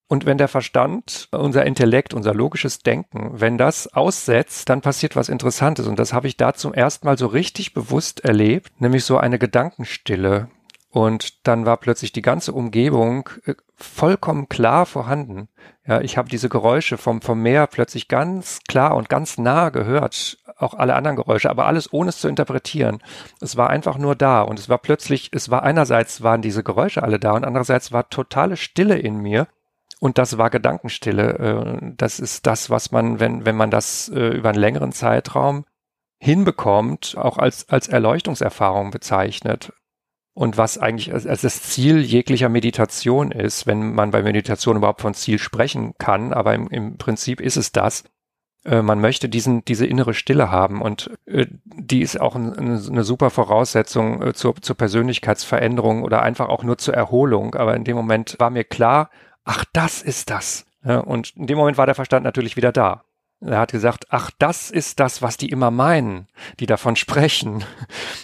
Und 0.08 0.24
wenn 0.24 0.38
der 0.38 0.48
Verstand, 0.48 1.28
unser 1.32 1.66
Intellekt, 1.66 2.14
unser 2.14 2.32
logisches 2.32 2.78
Denken, 2.78 3.30
wenn 3.34 3.58
das 3.58 3.92
aussetzt, 3.92 4.68
dann 4.68 4.80
passiert 4.80 5.16
was 5.16 5.28
Interessantes. 5.28 5.86
Und 5.88 5.98
das 5.98 6.12
habe 6.12 6.28
ich 6.28 6.36
da 6.36 6.54
zum 6.54 6.72
ersten 6.72 7.06
Mal 7.06 7.18
so 7.18 7.26
richtig 7.26 7.74
bewusst 7.74 8.24
erlebt, 8.24 8.80
nämlich 8.80 9.04
so 9.04 9.18
eine 9.18 9.38
Gedankenstille. 9.38 10.48
Und 10.90 11.46
dann 11.46 11.66
war 11.66 11.76
plötzlich 11.76 12.12
die 12.12 12.22
ganze 12.22 12.52
Umgebung 12.52 13.28
äh, 13.44 13.54
vollkommen 13.74 14.48
klar 14.48 14.86
vorhanden. 14.86 15.48
Ja, 15.86 16.00
ich 16.00 16.16
habe 16.16 16.28
diese 16.28 16.48
Geräusche 16.48 16.96
vom, 16.96 17.20
vom 17.20 17.42
Meer 17.42 17.66
plötzlich 17.66 18.08
ganz 18.08 18.60
klar 18.66 18.96
und 18.96 19.08
ganz 19.08 19.38
nah 19.38 19.68
gehört. 19.68 20.38
Auch 20.56 20.72
alle 20.72 20.94
anderen 20.94 21.16
Geräusche, 21.16 21.50
aber 21.50 21.66
alles 21.66 21.92
ohne 21.92 22.08
es 22.08 22.20
zu 22.20 22.28
interpretieren. 22.28 23.02
Es 23.40 23.56
war 23.56 23.68
einfach 23.68 23.98
nur 23.98 24.14
da 24.14 24.40
und 24.40 24.58
es 24.58 24.68
war 24.68 24.78
plötzlich, 24.78 25.30
es 25.34 25.50
war 25.50 25.64
einerseits 25.64 26.22
waren 26.22 26.40
diese 26.40 26.62
Geräusche 26.62 27.02
alle 27.02 27.18
da 27.18 27.32
und 27.32 27.44
andererseits 27.44 27.92
war 27.92 28.08
totale 28.08 28.56
Stille 28.56 28.96
in 28.96 29.16
mir 29.18 29.48
und 30.00 30.18
das 30.18 30.38
war 30.38 30.50
Gedankenstille. 30.50 31.78
Äh, 31.82 31.92
das 31.96 32.20
ist 32.20 32.46
das, 32.46 32.70
was 32.70 32.92
man, 32.92 33.20
wenn, 33.20 33.46
wenn 33.46 33.56
man 33.56 33.70
das 33.70 34.08
äh, 34.08 34.28
über 34.28 34.50
einen 34.50 34.58
längeren 34.60 34.92
Zeitraum 34.92 35.64
hinbekommt, 36.18 37.16
auch 37.18 37.38
als, 37.38 37.68
als 37.68 37.88
Erleuchtungserfahrung 37.88 38.90
bezeichnet. 38.90 39.72
Und 40.34 40.58
was 40.58 40.76
eigentlich 40.76 41.14
als, 41.14 41.26
als 41.26 41.40
das 41.40 41.62
Ziel 41.62 42.00
jeglicher 42.00 42.50
Meditation 42.50 43.32
ist, 43.32 43.66
wenn 43.66 43.94
man 43.94 44.10
bei 44.10 44.22
Meditation 44.22 44.76
überhaupt 44.76 45.00
von 45.00 45.14
Ziel 45.14 45.38
sprechen 45.38 45.94
kann, 45.98 46.34
aber 46.34 46.54
im, 46.54 46.68
im 46.68 46.98
Prinzip 46.98 47.40
ist 47.40 47.56
es 47.56 47.72
das. 47.72 48.04
Äh, 48.66 48.82
man 48.82 49.00
möchte 49.00 49.30
diesen, 49.30 49.64
diese 49.64 49.86
innere 49.86 50.12
Stille 50.12 50.50
haben 50.50 50.82
und 50.82 51.10
die 51.26 52.02
ist 52.02 52.20
auch 52.20 52.36
eine, 52.36 52.54
eine 52.58 53.04
super 53.04 53.30
Voraussetzung 53.30 54.34
zur, 54.34 54.56
zur 54.60 54.76
Persönlichkeitsveränderung 54.76 56.02
oder 56.02 56.22
einfach 56.22 56.50
auch 56.50 56.64
nur 56.64 56.76
zur 56.76 56.92
Erholung. 56.92 57.54
Aber 57.54 57.74
in 57.74 57.84
dem 57.84 57.96
Moment 57.96 58.36
war 58.38 58.50
mir 58.50 58.64
klar, 58.64 59.08
ach, 59.46 59.64
das 59.72 60.02
ist 60.02 60.28
das. 60.28 60.66
Ja, 60.84 60.98
und 60.98 61.34
in 61.36 61.46
dem 61.46 61.56
Moment 61.56 61.78
war 61.78 61.86
der 61.86 61.94
Verstand 61.94 62.24
natürlich 62.24 62.56
wieder 62.56 62.72
da. 62.72 63.02
Er 63.46 63.60
hat 63.60 63.72
gesagt, 63.72 64.06
ach, 64.10 64.30
das 64.38 64.70
ist 64.70 64.98
das, 64.98 65.22
was 65.22 65.36
die 65.36 65.48
immer 65.48 65.70
meinen, 65.70 66.26
die 66.58 66.66
davon 66.66 66.96
sprechen. 66.96 67.64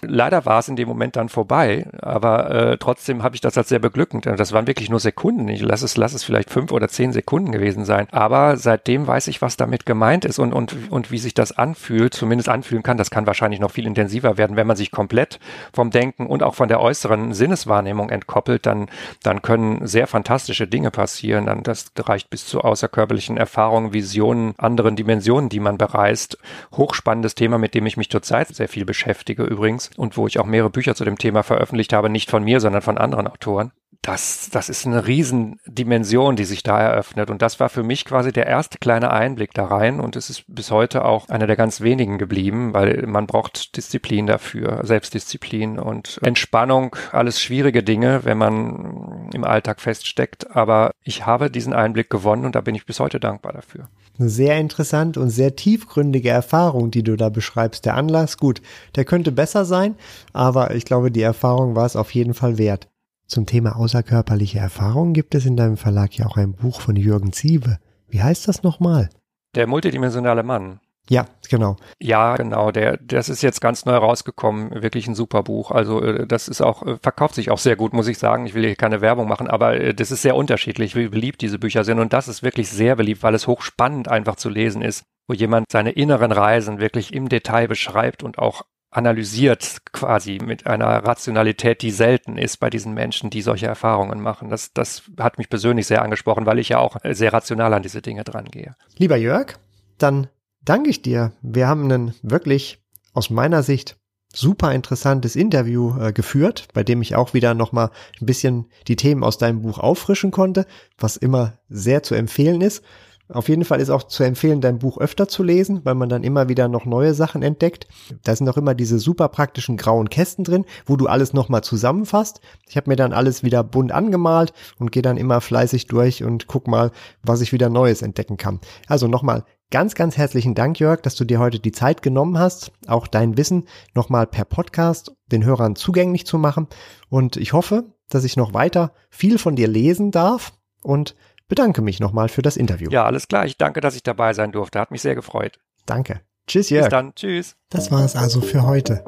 Leider 0.02 0.44
war 0.44 0.58
es 0.58 0.68
in 0.68 0.76
dem 0.76 0.88
Moment 0.88 1.16
dann 1.16 1.28
vorbei, 1.28 1.86
aber 2.00 2.50
äh, 2.50 2.78
trotzdem 2.78 3.22
habe 3.22 3.34
ich 3.36 3.40
das 3.40 3.56
als 3.56 3.68
sehr 3.68 3.78
beglückend. 3.78 4.26
Das 4.26 4.52
waren 4.52 4.66
wirklich 4.66 4.90
nur 4.90 5.00
Sekunden. 5.00 5.46
Ich 5.48 5.62
lass 5.62 5.82
es, 5.82 5.96
lass 5.96 6.12
es 6.12 6.24
vielleicht 6.24 6.50
fünf 6.50 6.72
oder 6.72 6.88
zehn 6.88 7.12
Sekunden 7.12 7.52
gewesen 7.52 7.84
sein. 7.84 8.08
Aber 8.10 8.56
seitdem 8.56 9.06
weiß 9.06 9.28
ich, 9.28 9.40
was 9.42 9.56
damit 9.56 9.86
gemeint 9.86 10.24
ist 10.24 10.38
und, 10.38 10.52
und, 10.52 10.90
und 10.90 11.10
wie 11.12 11.18
sich 11.18 11.34
das 11.34 11.52
anfühlt, 11.56 12.14
zumindest 12.14 12.48
anfühlen 12.48 12.82
kann. 12.82 12.96
Das 12.96 13.10
kann 13.10 13.26
wahrscheinlich 13.26 13.60
noch 13.60 13.70
viel 13.70 13.86
intensiver 13.86 14.38
werden, 14.38 14.56
wenn 14.56 14.66
man 14.66 14.76
sich 14.76 14.90
komplett 14.90 15.38
vom 15.72 15.90
Denken 15.90 16.26
und 16.26 16.42
auch 16.42 16.54
von 16.54 16.68
der 16.68 16.80
äußeren 16.80 17.32
Sinneswahrnehmung 17.32 18.10
entkoppelt, 18.10 18.66
dann, 18.66 18.88
dann 19.22 19.40
können 19.40 19.86
sehr 19.86 20.06
fantastische 20.06 20.66
Dinge 20.66 20.90
passieren. 20.90 21.46
Dann, 21.46 21.62
das 21.62 21.92
reicht 21.96 22.28
bis 22.28 22.46
zu 22.46 22.60
außerkörperlichen 22.60 23.36
Erfahrungen, 23.36 23.92
Visionen, 23.92 24.54
anderen 24.58 24.96
Dimensionen, 24.96 25.11
die 25.20 25.60
man 25.60 25.78
bereist. 25.78 26.38
Hochspannendes 26.76 27.34
Thema, 27.34 27.58
mit 27.58 27.74
dem 27.74 27.86
ich 27.86 27.96
mich 27.96 28.10
zurzeit 28.10 28.48
sehr 28.48 28.68
viel 28.68 28.84
beschäftige 28.84 29.44
übrigens 29.44 29.90
und 29.96 30.16
wo 30.16 30.26
ich 30.26 30.38
auch 30.38 30.46
mehrere 30.46 30.70
Bücher 30.70 30.94
zu 30.94 31.04
dem 31.04 31.18
Thema 31.18 31.42
veröffentlicht 31.42 31.92
habe, 31.92 32.08
nicht 32.08 32.30
von 32.30 32.44
mir, 32.44 32.60
sondern 32.60 32.82
von 32.82 32.98
anderen 32.98 33.28
Autoren. 33.28 33.72
Das, 34.04 34.50
das 34.50 34.68
ist 34.68 34.84
eine 34.84 35.06
Riesendimension, 35.06 36.34
die 36.34 36.44
sich 36.44 36.64
da 36.64 36.80
eröffnet. 36.80 37.30
Und 37.30 37.40
das 37.40 37.60
war 37.60 37.68
für 37.68 37.84
mich 37.84 38.04
quasi 38.04 38.32
der 38.32 38.48
erste 38.48 38.78
kleine 38.78 39.12
Einblick 39.12 39.54
da 39.54 39.66
rein. 39.66 40.00
Und 40.00 40.16
es 40.16 40.28
ist 40.28 40.44
bis 40.48 40.72
heute 40.72 41.04
auch 41.04 41.28
einer 41.28 41.46
der 41.46 41.54
ganz 41.54 41.80
wenigen 41.82 42.18
geblieben, 42.18 42.74
weil 42.74 43.04
man 43.06 43.28
braucht 43.28 43.76
Disziplin 43.76 44.26
dafür, 44.26 44.80
Selbstdisziplin 44.82 45.78
und 45.78 46.18
Entspannung, 46.24 46.96
alles 47.12 47.40
schwierige 47.40 47.84
Dinge, 47.84 48.24
wenn 48.24 48.38
man 48.38 49.11
im 49.34 49.44
Alltag 49.44 49.80
feststeckt. 49.80 50.54
Aber 50.54 50.92
ich 51.02 51.26
habe 51.26 51.50
diesen 51.50 51.72
Einblick 51.72 52.10
gewonnen 52.10 52.44
und 52.44 52.54
da 52.54 52.60
bin 52.60 52.74
ich 52.74 52.86
bis 52.86 53.00
heute 53.00 53.20
dankbar 53.20 53.52
dafür. 53.52 53.88
Eine 54.18 54.28
sehr 54.28 54.58
interessante 54.58 55.20
und 55.20 55.30
sehr 55.30 55.56
tiefgründige 55.56 56.28
Erfahrung, 56.28 56.90
die 56.90 57.02
du 57.02 57.16
da 57.16 57.28
beschreibst. 57.28 57.86
Der 57.86 57.94
Anlass, 57.94 58.36
gut, 58.36 58.60
der 58.94 59.04
könnte 59.04 59.32
besser 59.32 59.64
sein, 59.64 59.96
aber 60.32 60.74
ich 60.74 60.84
glaube, 60.84 61.10
die 61.10 61.22
Erfahrung 61.22 61.74
war 61.74 61.86
es 61.86 61.96
auf 61.96 62.12
jeden 62.12 62.34
Fall 62.34 62.58
wert. 62.58 62.88
Zum 63.26 63.46
Thema 63.46 63.76
außerkörperliche 63.76 64.58
Erfahrungen 64.58 65.14
gibt 65.14 65.34
es 65.34 65.46
in 65.46 65.56
deinem 65.56 65.78
Verlag 65.78 66.16
ja 66.18 66.26
auch 66.26 66.36
ein 66.36 66.52
Buch 66.52 66.82
von 66.82 66.96
Jürgen 66.96 67.32
Ziewe. 67.32 67.78
Wie 68.08 68.22
heißt 68.22 68.46
das 68.46 68.62
nochmal? 68.62 69.08
Der 69.54 69.66
multidimensionale 69.66 70.42
Mann. 70.42 70.80
Ja, 71.08 71.26
genau. 71.48 71.76
Ja, 72.00 72.36
genau. 72.36 72.70
Der, 72.70 72.96
das 72.96 73.28
ist 73.28 73.42
jetzt 73.42 73.60
ganz 73.60 73.84
neu 73.84 73.96
rausgekommen. 73.96 74.82
Wirklich 74.82 75.08
ein 75.08 75.14
super 75.14 75.42
Buch. 75.42 75.70
Also 75.70 76.00
äh, 76.00 76.26
das 76.26 76.48
ist 76.48 76.62
auch 76.62 76.82
äh, 76.84 76.96
verkauft 77.02 77.34
sich 77.34 77.50
auch 77.50 77.58
sehr 77.58 77.76
gut, 77.76 77.92
muss 77.92 78.06
ich 78.06 78.18
sagen. 78.18 78.46
Ich 78.46 78.54
will 78.54 78.64
hier 78.64 78.76
keine 78.76 79.00
Werbung 79.00 79.28
machen, 79.28 79.48
aber 79.48 79.74
äh, 79.74 79.94
das 79.94 80.10
ist 80.10 80.22
sehr 80.22 80.36
unterschiedlich, 80.36 80.94
wie 80.94 81.08
beliebt 81.08 81.40
diese 81.40 81.58
Bücher 81.58 81.84
sind. 81.84 81.98
Und 81.98 82.12
das 82.12 82.28
ist 82.28 82.42
wirklich 82.42 82.70
sehr 82.70 82.96
beliebt, 82.96 83.22
weil 83.22 83.34
es 83.34 83.46
hochspannend 83.46 84.08
einfach 84.08 84.36
zu 84.36 84.48
lesen 84.48 84.80
ist, 84.80 85.02
wo 85.26 85.34
jemand 85.34 85.66
seine 85.70 85.90
inneren 85.90 86.32
Reisen 86.32 86.78
wirklich 86.78 87.12
im 87.12 87.28
Detail 87.28 87.66
beschreibt 87.66 88.22
und 88.22 88.38
auch 88.38 88.62
analysiert 88.92 89.78
quasi 89.92 90.38
mit 90.42 90.66
einer 90.66 91.04
Rationalität, 91.04 91.82
die 91.82 91.90
selten 91.90 92.36
ist 92.36 92.58
bei 92.58 92.68
diesen 92.68 92.92
Menschen, 92.92 93.30
die 93.30 93.40
solche 93.40 93.66
Erfahrungen 93.66 94.20
machen. 94.20 94.50
Das, 94.50 94.72
das 94.74 95.04
hat 95.18 95.38
mich 95.38 95.48
persönlich 95.48 95.86
sehr 95.86 96.02
angesprochen, 96.02 96.44
weil 96.44 96.58
ich 96.58 96.68
ja 96.68 96.78
auch 96.78 96.98
sehr 97.10 97.32
rational 97.32 97.72
an 97.72 97.82
diese 97.82 98.02
Dinge 98.02 98.22
drangehe. 98.22 98.76
Lieber 98.98 99.16
Jörg, 99.16 99.54
dann 99.96 100.28
danke 100.64 100.90
ich 100.90 101.02
dir. 101.02 101.32
Wir 101.42 101.68
haben 101.68 101.84
einen 101.84 102.14
wirklich 102.22 102.82
aus 103.12 103.30
meiner 103.30 103.62
Sicht 103.62 103.96
super 104.34 104.72
interessantes 104.72 105.36
Interview 105.36 105.98
äh, 105.98 106.12
geführt, 106.12 106.68
bei 106.72 106.82
dem 106.82 107.02
ich 107.02 107.14
auch 107.14 107.34
wieder 107.34 107.54
nochmal 107.54 107.90
ein 108.20 108.26
bisschen 108.26 108.66
die 108.88 108.96
Themen 108.96 109.24
aus 109.24 109.38
deinem 109.38 109.62
Buch 109.62 109.78
auffrischen 109.78 110.30
konnte, 110.30 110.66
was 110.98 111.16
immer 111.16 111.58
sehr 111.68 112.02
zu 112.02 112.14
empfehlen 112.14 112.60
ist. 112.60 112.82
Auf 113.32 113.48
jeden 113.48 113.64
Fall 113.64 113.80
ist 113.80 113.90
auch 113.90 114.04
zu 114.04 114.22
empfehlen, 114.22 114.60
dein 114.60 114.78
Buch 114.78 114.98
öfter 114.98 115.28
zu 115.28 115.42
lesen, 115.42 115.80
weil 115.84 115.94
man 115.94 116.08
dann 116.08 116.24
immer 116.24 116.48
wieder 116.48 116.68
noch 116.68 116.84
neue 116.84 117.14
Sachen 117.14 117.42
entdeckt. 117.42 117.86
Da 118.24 118.34
sind 118.36 118.48
auch 118.48 118.56
immer 118.56 118.74
diese 118.74 118.98
super 118.98 119.28
praktischen 119.28 119.76
grauen 119.76 120.10
Kästen 120.10 120.44
drin, 120.44 120.64
wo 120.86 120.96
du 120.96 121.06
alles 121.06 121.32
nochmal 121.32 121.64
zusammenfasst. 121.64 122.40
Ich 122.68 122.76
habe 122.76 122.90
mir 122.90 122.96
dann 122.96 123.12
alles 123.12 123.42
wieder 123.42 123.64
bunt 123.64 123.92
angemalt 123.92 124.52
und 124.78 124.92
gehe 124.92 125.02
dann 125.02 125.16
immer 125.16 125.40
fleißig 125.40 125.86
durch 125.86 126.22
und 126.24 126.46
guck 126.46 126.68
mal, 126.68 126.90
was 127.22 127.40
ich 127.40 127.52
wieder 127.52 127.68
Neues 127.68 128.02
entdecken 128.02 128.36
kann. 128.36 128.60
Also 128.86 129.08
nochmal 129.08 129.44
Ganz, 129.72 129.94
ganz 129.94 130.18
herzlichen 130.18 130.54
Dank, 130.54 130.78
Jörg, 130.80 131.00
dass 131.00 131.14
du 131.14 131.24
dir 131.24 131.38
heute 131.38 131.58
die 131.58 131.72
Zeit 131.72 132.02
genommen 132.02 132.38
hast, 132.38 132.72
auch 132.88 133.06
dein 133.06 133.38
Wissen 133.38 133.64
nochmal 133.94 134.26
per 134.26 134.44
Podcast 134.44 135.16
den 135.28 135.46
Hörern 135.46 135.76
zugänglich 135.76 136.26
zu 136.26 136.36
machen. 136.36 136.68
Und 137.08 137.38
ich 137.38 137.54
hoffe, 137.54 137.94
dass 138.10 138.24
ich 138.24 138.36
noch 138.36 138.52
weiter 138.52 138.92
viel 139.08 139.38
von 139.38 139.56
dir 139.56 139.68
lesen 139.68 140.10
darf 140.10 140.52
und 140.82 141.14
bedanke 141.52 141.82
mich 141.82 142.00
nochmal 142.00 142.30
für 142.30 142.40
das 142.40 142.56
Interview. 142.56 142.88
Ja, 142.90 143.04
alles 143.04 143.28
klar. 143.28 143.44
Ich 143.44 143.58
danke, 143.58 143.82
dass 143.82 143.94
ich 143.94 144.02
dabei 144.02 144.32
sein 144.32 144.52
durfte. 144.52 144.80
Hat 144.80 144.90
mich 144.90 145.02
sehr 145.02 145.14
gefreut. 145.14 145.58
Danke. 145.84 146.22
Tschüss, 146.46 146.70
Jörg. 146.70 146.86
Bis 146.86 146.90
dann. 146.90 147.14
Tschüss. 147.14 147.56
Das 147.68 147.92
war 147.92 148.02
es 148.02 148.16
also 148.16 148.40
für 148.40 148.62
heute. 148.62 149.04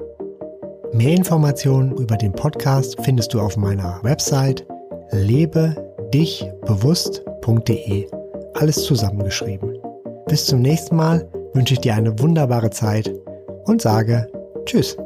Mehr 0.92 1.16
Informationen 1.16 1.96
über 1.96 2.18
den 2.18 2.32
Podcast 2.32 2.98
findest 3.02 3.32
du 3.32 3.40
auf 3.40 3.56
meiner 3.56 3.98
Website 4.02 4.66
lebedichbewusst.de. 5.10 8.10
Alles 8.52 8.84
zusammengeschrieben. 8.84 9.78
Bis 10.26 10.44
zum 10.44 10.60
nächsten 10.60 10.96
Mal 10.96 11.26
wünsche 11.54 11.72
ich 11.72 11.80
dir 11.80 11.94
eine 11.94 12.18
wunderbare 12.18 12.68
Zeit 12.68 13.10
und 13.64 13.80
sage 13.80 14.30
Tschüss, 14.66 14.98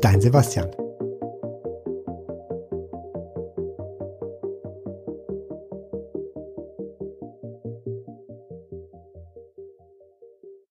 dein 0.00 0.22
Sebastian. 0.22 0.70